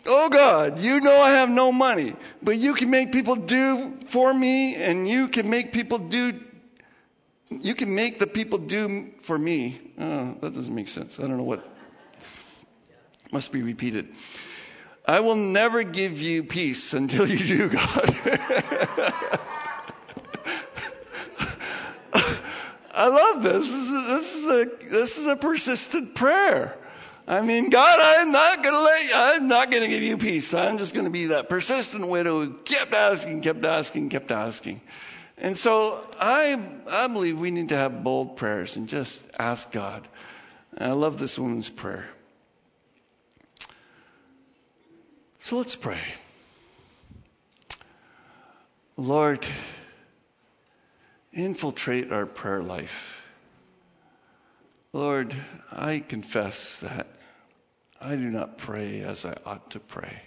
Oh 0.07 0.28
God, 0.30 0.80
you 0.80 1.01
know 1.01 1.16
I 1.16 1.30
have 1.30 1.49
no 1.49 1.70
money, 1.70 2.14
but 2.43 2.57
you 2.57 2.74
can 2.74 2.90
make 2.90 3.12
people 3.12 3.36
do 3.36 3.97
for 4.07 4.34
me 4.34 4.74
and 4.74 5.09
you 5.09 5.28
can 5.28 5.49
make 5.49 5.72
people 5.72 5.99
do, 5.99 6.34
you 7.51 7.74
can 7.74 7.95
make 7.95 8.18
the 8.18 8.26
people 8.26 8.59
do 8.59 9.12
for 9.22 9.38
me. 9.38 9.78
Oh, 9.99 10.36
that 10.40 10.55
doesn't 10.55 10.74
make 10.74 10.88
sense. 10.88 11.20
I 11.20 11.28
don't 11.28 11.36
know 11.36 11.45
what, 11.45 11.64
must 13.30 13.53
be 13.53 13.62
repeated. 13.62 14.09
I 15.05 15.20
will 15.20 15.36
never 15.36 15.82
give 15.82 16.20
you 16.20 16.44
peace 16.44 16.94
until 16.94 17.26
you 17.26 17.44
do, 17.44 17.68
God. 17.68 18.14
I 22.94 23.09
love 23.09 23.42
this. 23.42 23.68
This 23.68 23.90
is, 23.90 24.07
this 24.09 24.36
is 24.36 24.44
a 24.50 24.64
this 24.90 25.18
is 25.18 25.26
a 25.26 25.36
persistent 25.36 26.14
prayer. 26.14 26.76
I 27.26 27.40
mean, 27.40 27.70
God, 27.70 27.98
I'm 28.00 28.30
not 28.32 28.62
gonna 28.62 28.76
let 28.76 29.03
you, 29.05 29.11
I'm 29.14 29.48
not 29.48 29.70
gonna 29.70 29.88
give 29.88 30.03
you 30.03 30.18
peace. 30.18 30.55
I'm 30.55 30.78
just 30.78 30.94
gonna 30.94 31.11
be 31.11 31.26
that 31.26 31.48
persistent 31.48 32.07
widow 32.07 32.40
who 32.40 32.53
kept 32.59 32.92
asking, 32.92 33.40
kept 33.40 33.64
asking, 33.64 34.11
kept 34.11 34.30
asking. 34.30 34.80
And 35.38 35.57
so 35.57 36.07
I 36.20 36.61
I 36.88 37.09
believe 37.09 37.40
we 37.40 37.50
need 37.50 37.70
to 37.70 37.76
have 37.76 38.05
bold 38.05 38.36
prayers 38.36 38.76
and 38.76 38.88
just 38.88 39.30
ask 39.38 39.72
God. 39.72 40.07
And 40.76 40.92
I 40.92 40.94
love 40.94 41.18
this 41.18 41.38
woman's 41.38 41.70
prayer. 41.70 42.07
So 45.45 45.59
let's 45.59 45.74
pray. 45.74 46.01
Lord, 48.97 49.45
infiltrate 51.32 52.12
our 52.12 52.26
prayer 52.26 52.62
life. 52.62 53.28
Lord, 54.93 55.34
I 55.72 55.99
confess 55.99 56.80
that 56.82 57.09
I 58.01 58.14
do 58.14 58.30
not 58.30 58.57
pray 58.57 59.01
as 59.01 59.26
I 59.26 59.34
ought 59.45 59.72
to 59.72 59.80
pray. 59.80 60.22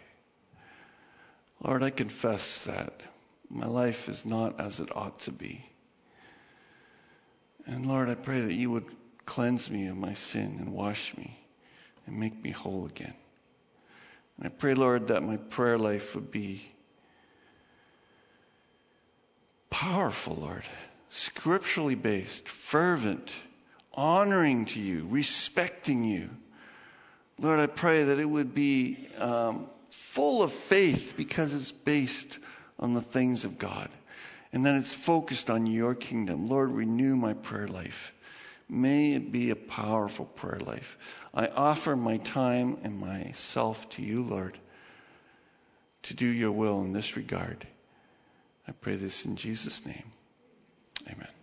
Lord, 1.63 1.82
I 1.82 1.91
confess 1.91 2.66
that 2.66 3.01
my 3.49 3.68
life 3.68 4.09
is 4.09 4.26
not 4.26 4.59
as 4.59 4.82
it 4.82 4.93
ought 4.93 5.20
to 5.20 5.32
be. 5.32 5.63
And 7.66 7.86
Lord, 7.86 8.09
I 8.09 8.16
pray 8.16 8.41
that 8.41 8.53
you 8.53 8.70
would 8.72 8.86
cleanse 9.26 9.72
me 9.72 9.88
of 9.88 9.95
my 9.95 10.13
sin 10.13 10.57
and 10.59 10.74
wash 10.74 11.16
me 11.16 11.39
and 12.05 12.20
make 12.20 12.43
me 12.43 12.51
whole 12.51 12.86
again. 12.86 13.13
I 14.41 14.49
pray, 14.49 14.73
Lord, 14.73 15.07
that 15.07 15.23
my 15.23 15.38
prayer 15.38 15.77
life 15.77 16.15
would 16.15 16.29
be 16.31 16.61
powerful, 19.69 20.36
Lord, 20.36 20.63
scripturally 21.09 21.95
based, 21.95 22.49
fervent, 22.49 23.33
honoring 23.93 24.65
to 24.67 24.79
you, 24.79 25.07
respecting 25.09 26.03
you. 26.03 26.29
Lord, 27.39 27.59
I 27.59 27.67
pray 27.67 28.05
that 28.05 28.19
it 28.19 28.29
would 28.29 28.53
be 28.53 29.07
um, 29.17 29.67
full 29.89 30.43
of 30.43 30.51
faith 30.51 31.15
because 31.17 31.53
it's 31.53 31.71
based 31.71 32.39
on 32.79 32.93
the 32.93 33.01
things 33.01 33.45
of 33.45 33.57
God 33.57 33.89
and 34.51 34.65
that 34.65 34.75
it's 34.75 34.93
focused 34.93 35.49
on 35.49 35.67
your 35.67 35.95
kingdom. 35.95 36.47
Lord, 36.47 36.71
renew 36.71 37.15
my 37.15 37.33
prayer 37.33 37.67
life. 37.67 38.13
May 38.68 39.13
it 39.13 39.32
be 39.32 39.51
a 39.51 39.55
powerful 39.55 40.26
prayer 40.26 40.59
life. 40.59 40.97
I 41.34 41.47
offer 41.47 41.95
my 41.95 42.18
time 42.18 42.78
and 42.84 42.99
myself 42.99 43.88
to 43.91 44.01
you, 44.01 44.24
Lord, 44.24 44.57
to 46.03 46.13
do 46.13 46.26
your 46.26 46.51
will 46.51 46.82
in 46.82 46.91
this 46.91 47.16
regard. 47.16 47.66
I 48.68 48.72
pray 48.72 48.95
this 48.95 49.26
in 49.26 49.36
Jesus' 49.36 49.86
name. 49.86 50.03
Amen. 51.07 51.34